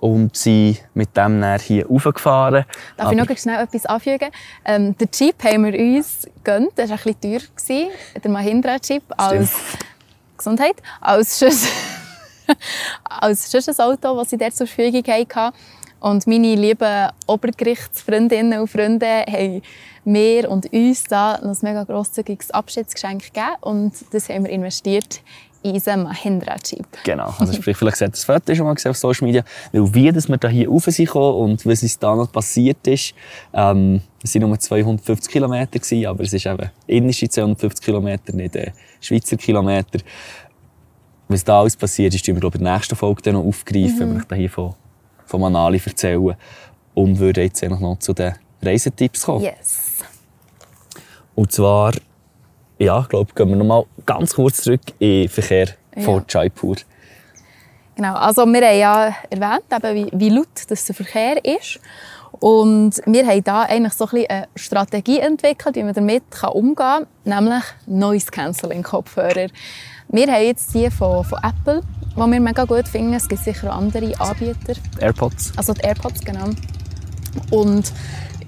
und 0.00 0.34
sind 0.36 0.78
mit 0.94 1.16
dem 1.16 1.40
dann 1.40 1.60
hier 1.60 1.86
raufgefahren. 1.86 2.64
Darf 2.96 3.06
Aber 3.06 3.12
ich 3.12 3.28
noch 3.28 3.38
schnell 3.38 3.62
etwas 3.62 3.86
anfügen? 3.86 4.30
Ähm, 4.64 4.96
den 4.96 5.08
Jeep 5.12 5.42
haben 5.44 5.64
wir 5.64 5.78
uns 5.78 6.26
gegönnt. 6.42 6.72
Das 6.76 6.90
war 6.90 6.98
ein 6.98 7.14
bisschen 7.14 7.48
teuer. 7.66 7.90
Der 8.22 8.30
Mahindra-Jeep 8.30 9.02
als 9.16 9.50
Gesundheit, 10.36 10.76
als 11.00 11.38
Schuss, 11.38 11.66
als 13.04 13.78
Auto, 13.78 14.16
das 14.16 14.30
sie 14.30 14.38
dort 14.38 14.56
zur 14.56 14.66
Verfügung 14.66 15.04
hatten. 15.04 15.54
Und 16.00 16.26
meine 16.26 16.54
lieben 16.54 17.08
Obergerichtsfreundinnen 17.26 18.60
und 18.60 18.68
Freunde 18.68 19.24
haben 19.28 19.62
mir 20.04 20.50
und 20.50 20.72
uns 20.72 21.04
da 21.04 21.34
ein 21.34 21.56
mega 21.62 21.84
grosszügiges 21.84 22.50
Abschiedsgeschenk 22.50 23.22
gegeben. 23.32 23.56
Und 23.60 23.92
das 24.12 24.28
haben 24.28 24.44
wir 24.44 24.50
investiert 24.50 25.20
in 25.62 25.72
unseren 25.72 26.04
Mahindra-Jeep. 26.04 26.86
Genau. 27.04 27.34
Also 27.38 27.52
sprich, 27.52 27.76
vielleicht 27.76 28.00
hat 28.00 28.14
das 28.14 28.24
Foto 28.24 28.54
schon 28.54 28.64
mal 28.64 28.74
gesehen 28.74 28.90
auf 28.90 28.96
Social 28.96 29.26
Media. 29.26 29.44
Weil 29.72 29.94
wie 29.94 30.10
dass 30.10 30.28
wir 30.28 30.38
da 30.38 30.48
hier 30.48 30.68
rauf 30.68 30.84
sind 30.84 31.14
und 31.14 31.66
was 31.66 31.82
uns 31.82 31.98
da 31.98 32.14
noch 32.14 32.32
passiert 32.32 32.86
ist, 32.86 33.14
ähm, 33.52 34.00
es 34.22 34.34
waren 34.34 34.48
nur 34.48 34.58
250 34.58 35.30
Kilometer, 35.30 35.80
aber 36.08 36.24
es 36.24 36.32
ist 36.32 36.46
eben 36.46 36.70
indische 36.86 37.28
250 37.28 37.84
Kilometer, 37.84 38.34
nicht 38.34 38.56
äh, 38.56 38.72
Schweizer 39.00 39.36
Kilometer. 39.36 39.98
Was 41.28 41.44
da 41.44 41.60
alles 41.60 41.76
passiert 41.76 42.14
ist, 42.14 42.26
wir 42.26 42.34
glaube 42.34 42.56
ich, 42.56 42.60
in 42.60 42.64
der 42.64 42.74
nächsten 42.74 42.96
Folge 42.96 43.22
dann 43.22 43.34
noch 43.34 43.44
aufgreifen, 43.44 43.96
mhm. 43.96 44.00
wenn 44.00 44.14
wir 44.14 44.24
da 44.26 44.36
hier 44.36 44.50
von, 44.50 44.74
von 45.30 45.40
Manali 45.40 45.80
erzählen. 45.84 46.34
Und 46.94 47.18
würden 47.18 47.44
jetzt 47.44 47.62
noch 47.62 47.98
zu 48.00 48.12
den 48.12 48.34
Reisetipps 48.60 49.22
kommen. 49.22 49.44
Yes. 49.44 49.98
Und 51.34 51.52
zwar 51.52 51.92
ja, 52.80 53.00
ich 53.02 53.08
glaube, 53.08 53.32
gehen 53.34 53.48
wir 53.50 53.56
noch 53.56 53.64
mal 53.64 53.84
ganz 54.06 54.34
kurz 54.34 54.62
zurück 54.62 54.80
in 54.98 55.22
den 55.22 55.28
Verkehr 55.28 55.68
ja. 55.94 56.02
von 56.02 56.24
Jaipur. 56.26 56.76
Genau, 57.94 58.14
also 58.14 58.46
wir 58.46 58.66
haben 58.66 58.78
ja 58.78 59.14
erwähnt, 59.28 59.64
eben, 59.70 59.94
wie, 59.94 60.18
wie 60.18 60.30
laut 60.30 60.48
das 60.66 60.86
der 60.86 60.94
Verkehr 60.94 61.44
ist. 61.44 61.78
Und 62.32 63.02
wir 63.04 63.26
haben 63.26 63.44
da 63.44 63.62
eigentlich 63.64 63.92
so 63.92 64.06
ein 64.06 64.24
eine 64.26 64.48
Strategie 64.56 65.18
entwickelt, 65.18 65.76
wie 65.76 65.82
man 65.82 65.92
damit 65.92 66.22
umgehen 66.50 66.74
kann, 66.74 67.06
nämlich 67.24 67.64
Noise 67.86 68.30
Cancelling 68.30 68.82
Kopfhörer. 68.82 69.48
Wir 70.08 70.26
haben 70.26 70.44
jetzt 70.44 70.72
die 70.72 70.90
von, 70.90 71.22
von 71.22 71.38
Apple, 71.42 71.82
die 72.16 72.20
wir 72.20 72.40
mega 72.40 72.64
gut 72.64 72.88
finden. 72.88 73.14
Es 73.14 73.28
gibt 73.28 73.42
sicher 73.42 73.72
auch 73.72 73.78
andere 73.78 74.18
Anbieter. 74.20 74.74
AirPods. 75.00 75.52
Also 75.56 75.72
die 75.72 75.82
AirPods, 75.82 76.20
genau. 76.20 76.50
Und 77.50 77.92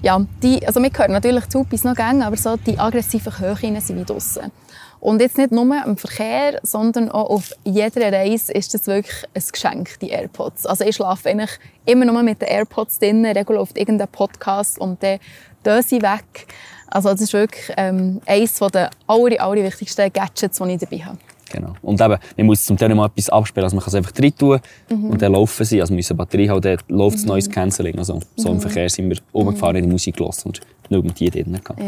ja, 0.01 0.23
die, 0.41 0.65
also 0.67 0.81
wir 0.81 0.91
hören 0.95 1.13
natürlich 1.13 1.47
zu 1.47 1.63
bis 1.63 1.83
noch 1.83 1.95
gäng, 1.95 2.21
aber 2.21 2.35
so 2.35 2.57
die 2.57 2.77
aggressiven 2.77 3.39
Höhen 3.39 3.79
sind 3.79 3.97
wie 3.97 4.03
draussen. 4.03 4.51
Und 4.99 5.19
jetzt 5.21 5.37
nicht 5.37 5.51
nur 5.51 5.65
im 5.85 5.97
Verkehr, 5.97 6.59
sondern 6.63 7.09
auch 7.09 7.29
auf 7.29 7.51
jeder 7.65 8.11
Reise 8.11 8.53
ist 8.53 8.73
das 8.73 8.87
wirklich 8.87 9.25
ein 9.33 9.43
Geschenk, 9.51 9.99
die 9.99 10.09
AirPods. 10.09 10.65
Also 10.65 10.85
ich 10.85 10.95
schlafe 10.95 11.29
eigentlich 11.29 11.51
immer 11.85 12.05
nur 12.05 12.23
mit 12.23 12.41
den 12.41 12.47
AirPods 12.47 12.99
drin, 12.99 13.25
regulär 13.25 13.61
auf 13.61 13.75
irgendeinen 13.75 14.09
Podcast 14.09 14.79
und 14.79 15.03
dann 15.03 15.83
sie 15.83 16.01
weg. 16.01 16.47
Also 16.87 17.09
das 17.09 17.21
ist 17.21 17.33
wirklich 17.33 17.73
ähm, 17.75 18.21
eines 18.25 18.53
der 18.55 18.91
aller, 19.07 19.41
aller 19.41 19.63
wichtigsten 19.63 20.11
Gadgets, 20.13 20.59
die 20.59 20.71
ich 20.71 20.79
dabei 20.79 20.97
habe. 20.99 21.17
Genau. 21.53 21.75
Und 21.83 22.01
eben, 22.01 22.17
man 22.37 22.45
muss 22.47 22.65
zum 22.65 22.77
Teil 22.77 22.93
mal 22.95 23.05
etwas 23.05 23.29
abspielen. 23.29 23.63
Also 23.63 23.75
man 23.75 23.83
kann 23.83 23.91
es 23.91 23.95
einfach 23.95 24.11
drin 24.11 24.35
tun 24.35 24.59
mhm. 24.89 25.11
und 25.11 25.21
dann 25.21 25.33
laufen 25.33 25.63
sie. 25.63 25.79
Also 25.79 25.93
eine 25.93 26.03
Batterie 26.17 26.49
haben, 26.49 26.61
dann 26.61 26.79
läuft 26.87 27.17
das 27.17 27.23
mhm. 27.23 27.29
neues 27.29 27.49
Canceling. 27.49 27.97
Also 27.99 28.19
so 28.35 28.49
im 28.49 28.55
mhm. 28.55 28.61
Verkehr 28.61 28.89
sind 28.89 29.09
wir 29.09 29.17
rumgefahren, 29.33 29.75
in 29.75 29.83
die 29.83 29.91
Musik 29.91 30.17
gelassen 30.17 30.47
und 30.47 30.61
nur 30.89 31.03
mit 31.03 31.19
die 31.19 31.29
drin. 31.29 31.53
Ja. 31.53 31.85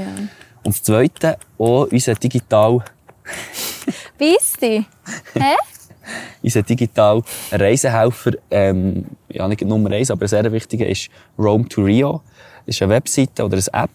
Und 0.63 0.76
das 0.76 0.84
Zweite, 0.84 1.38
auch 1.57 1.88
unser 1.91 2.13
digital... 2.13 2.84
Bist 4.18 4.61
du? 4.61 4.86
Hä? 5.34 5.55
unser 6.43 6.61
digital 6.61 7.24
Reisehelfer, 7.51 8.34
ähm, 8.51 9.05
ja 9.30 9.47
nicht 9.47 9.61
Nummer 9.63 9.89
eins, 9.89 10.11
aber 10.11 10.28
sehr 10.28 10.51
wichtiger 10.51 10.86
ist 10.86 11.09
Rome 11.39 11.68
to 11.68 11.82
Rio. 11.82 12.22
Das 12.68 12.76
ist 12.76 12.84
eine 12.84 12.93
Webseite 12.93 13.43
oder 13.43 13.57
eine 13.57 13.84
App, 13.84 13.89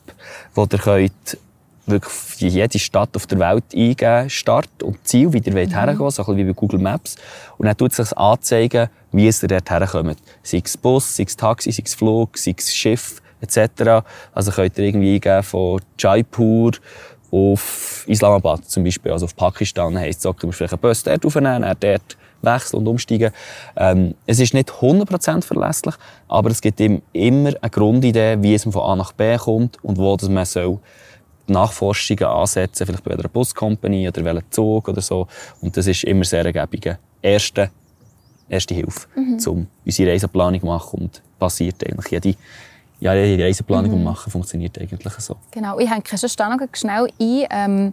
wo 0.57 0.63
ihr 0.63 0.79
könnt 0.79 1.39
wirklich 1.87 2.53
jede 2.53 2.79
Stadt 2.79 3.11
auf 3.17 3.27
der 3.27 3.39
Welt 3.39 3.65
eingeben, 3.75 4.31
Start 4.31 4.83
und 4.83 5.07
Ziel, 5.07 5.33
wie 5.33 5.39
ihr 5.39 5.53
mhm. 5.53 5.71
hergehen 5.71 6.11
so 6.11 6.25
ein 6.25 6.37
wie 6.37 6.45
bei 6.45 6.53
Google 6.53 6.79
Maps. 6.79 7.17
Und 7.59 7.67
dann 7.67 7.77
tut 7.77 7.91
es 7.91 7.97
sich 7.97 8.17
anzeigen, 8.17 8.89
wie 9.13 9.27
ihr 9.27 9.49
dort 9.49 9.71
herkommt. 9.71 10.19
Sei 10.43 10.63
es 10.65 10.77
Bus, 10.77 11.17
sei 11.17 11.25
es 11.25 11.37
Taxi, 11.37 11.73
sei 11.73 11.83
es 11.85 11.95
Flug, 11.95 12.37
sei 12.39 12.55
es 12.57 12.75
Schiff, 12.75 13.21
etc. 13.41 14.05
Also 14.33 14.53
könnt 14.53 14.79
ihr 14.79 14.85
irgendwie 14.85 15.15
eingeben 15.15 15.43
von 15.43 15.81
Jaipur 15.99 16.73
auf 17.31 18.05
Islamabad 18.09 18.65
zum 18.69 18.85
Beispiel, 18.85 19.13
also 19.13 19.27
auf 19.27 19.37
Pakistan, 19.37 19.97
heisst 19.99 20.21
es, 20.21 20.27
okay, 20.27 20.41
du 20.41 20.47
musst 20.49 20.59
vielleicht 20.59 20.75
einen 20.75 20.81
Bus 20.81 21.03
dort 21.03 21.25
aufnehmen, 21.25 21.63
dann 21.63 21.77
dort 21.79 22.17
wechseln 22.43 22.81
und 22.81 22.89
umsteigen. 22.89 23.33
Ähm, 23.77 24.15
es 24.27 24.41
ist 24.41 24.55
nicht 24.55 24.71
100% 24.71 25.43
verlässlich, 25.43 25.95
aber 26.29 26.51
es 26.51 26.61
gibt 26.61 26.81
ihm 26.81 27.03
immer 27.13 27.53
eine 27.61 27.71
Grundidee, 27.71 28.39
wie 28.41 28.55
es 28.55 28.65
von 28.65 28.77
A 28.77 28.97
nach 28.97 29.13
B 29.13 29.37
kommt 29.37 29.83
und 29.85 29.99
wo 29.99 30.17
das 30.17 30.29
man 30.29 30.45
soll 30.45 30.79
Nachforschungen 31.53 32.25
ansetzen, 32.25 32.87
vielleicht 32.87 33.05
bei 33.05 33.13
einer 33.13 33.29
Buscompany 33.29 34.09
oder 34.09 34.25
welchem 34.25 34.51
Zug 34.51 34.89
oder 34.89 35.01
so. 35.01 35.27
Und 35.61 35.77
das 35.77 35.87
ist 35.87 36.05
immer 36.05 36.25
sehr 36.25 36.45
ergebige 36.45 36.99
erste, 37.23 37.71
erste 38.49 38.75
Hilfe, 38.75 39.07
mhm. 39.15 39.39
um 39.47 39.67
unsere 39.85 40.13
Reiseplanung 40.13 40.61
zu 40.61 40.67
machen 40.67 41.01
und 41.01 41.23
passiert 41.39 41.85
eigentlich 41.85 42.11
jede 42.11 42.37
ja, 43.01 43.15
jede 43.15 43.43
Reiseplanung 43.43 43.99
mhm. 43.99 44.05
machen 44.05 44.31
funktioniert 44.31 44.79
eigentlich 44.79 45.13
so. 45.15 45.37
Genau, 45.51 45.79
ich 45.79 45.91
hänge 45.91 46.03
schon 46.07 46.51
noch 46.51 46.69
schnell 46.75 47.09
ein. 47.19 47.47
Ähm, 47.51 47.93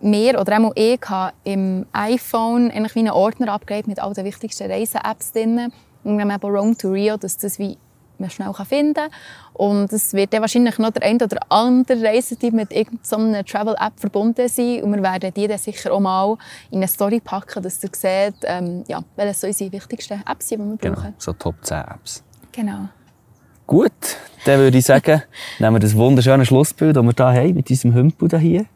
wir 0.00 0.40
oder 0.40 0.58
auch 0.58 0.72
ich 0.74 1.00
habe 1.08 1.32
im 1.44 1.86
iPhone 1.92 2.70
eigentlich 2.70 2.94
wie 2.94 3.00
einen 3.00 3.10
Ordner 3.10 3.52
abgelegt 3.52 3.86
mit 3.86 4.00
all 4.00 4.12
den 4.12 4.24
wichtigsten 4.24 4.70
Reise-Apps 4.70 5.32
drin. 5.32 5.72
Und 6.02 6.18
dann 6.18 6.30
eben 6.30 6.50
Rome 6.50 6.76
to 6.76 6.90
Rio, 6.90 7.16
dass 7.16 7.36
das 7.36 7.58
wie 7.58 7.76
man 8.20 8.30
schnell 8.30 8.52
finden 8.68 8.94
kann. 8.94 9.10
Und 9.54 9.92
es 9.92 10.12
wird 10.12 10.32
dann 10.32 10.42
wahrscheinlich 10.42 10.78
noch 10.78 10.90
der 10.90 11.02
ein 11.02 11.16
oder 11.16 11.38
andere 11.48 12.02
Reisetipp 12.02 12.54
mit 12.54 12.72
irgendeiner 12.72 13.44
Travel-App 13.44 13.98
verbunden 13.98 14.48
sein. 14.48 14.82
Und 14.82 14.94
wir 14.94 15.02
werden 15.02 15.32
die 15.34 15.48
dann 15.48 15.58
sicher 15.58 15.92
auch 15.92 16.00
mal 16.00 16.36
in 16.70 16.78
eine 16.78 16.88
Story 16.88 17.20
packen, 17.20 17.62
dass 17.62 17.82
ihr 17.82 17.90
seht, 17.92 18.34
ähm, 18.44 18.84
ja, 18.88 19.02
welche 19.16 19.34
so 19.34 19.46
unsere 19.46 19.72
wichtigsten 19.72 20.22
Apps 20.26 20.48
sind, 20.48 20.60
die 20.60 20.70
wir 20.70 20.76
genau, 20.78 20.94
brauchen. 20.94 21.14
so 21.18 21.32
Top 21.32 21.56
10 21.62 21.78
Apps. 21.78 22.22
Genau. 22.52 22.88
Gut, 23.66 23.92
dann 24.44 24.58
würde 24.58 24.78
ich 24.78 24.84
sagen, 24.84 25.22
nehmen 25.58 25.76
wir 25.76 25.80
das 25.80 25.94
wunderschöne 25.94 26.44
Schlussbild, 26.44 26.96
das 26.96 27.04
wir 27.04 27.12
hier 27.12 27.42
haben, 27.42 27.54
mit 27.54 27.70
unserem 27.70 27.94
Hümpel 27.94 28.38
hier, 28.38 28.66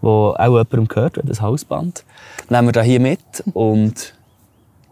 wo 0.00 0.30
auch 0.30 0.48
jemandem 0.48 0.88
gehört, 0.88 1.20
das 1.22 1.40
Hausband. 1.40 2.04
Nehmen 2.48 2.74
wir 2.74 2.82
hier 2.82 3.00
mit 3.00 3.20
und 3.52 4.14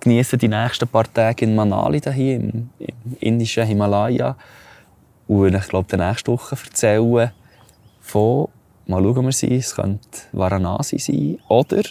genießen 0.00 0.38
die 0.38 0.48
nächsten 0.48 0.88
paar 0.88 1.12
Tage 1.12 1.44
in 1.44 1.54
Manali, 1.54 2.00
hier 2.00 2.36
im, 2.36 2.70
im 2.78 3.16
indischen 3.20 3.66
Himalaya. 3.66 4.36
Und 5.26 5.54
ich 5.54 5.68
glaube, 5.68 5.88
die 5.90 5.96
nächste 5.96 6.32
Woche 6.32 6.56
erzählen 6.64 7.32
von, 8.00 8.48
mal 8.86 9.02
schauen 9.02 9.24
wir 9.24 9.32
sie, 9.32 9.56
es 9.56 9.74
könnte 9.74 10.00
Varanasi 10.32 10.98
sein 10.98 11.38
oder 11.48 11.82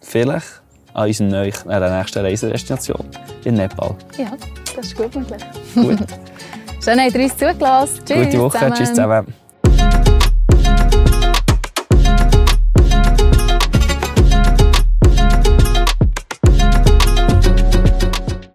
vielleicht 0.00 0.62
an 0.94 1.06
unserer 1.08 1.44
äh, 1.44 1.98
nächsten 1.98 2.24
Reisedestination 2.24 3.06
in 3.44 3.54
Nepal. 3.54 3.94
Ja, 4.18 4.32
das 4.74 4.86
ist 4.86 4.96
gut 4.96 5.14
möglich. 5.14 5.42
Gut. 5.74 5.98
Schön, 6.84 6.96
dass 6.96 7.14
ihr 7.14 7.20
uns 7.20 7.36
zugelassen. 7.36 8.04
Tschüss 8.04 8.26
Gute 8.26 8.38
Woche, 8.40 8.58
zusammen. 8.58 8.74
tschüss 8.74 8.88
zusammen. 8.88 9.34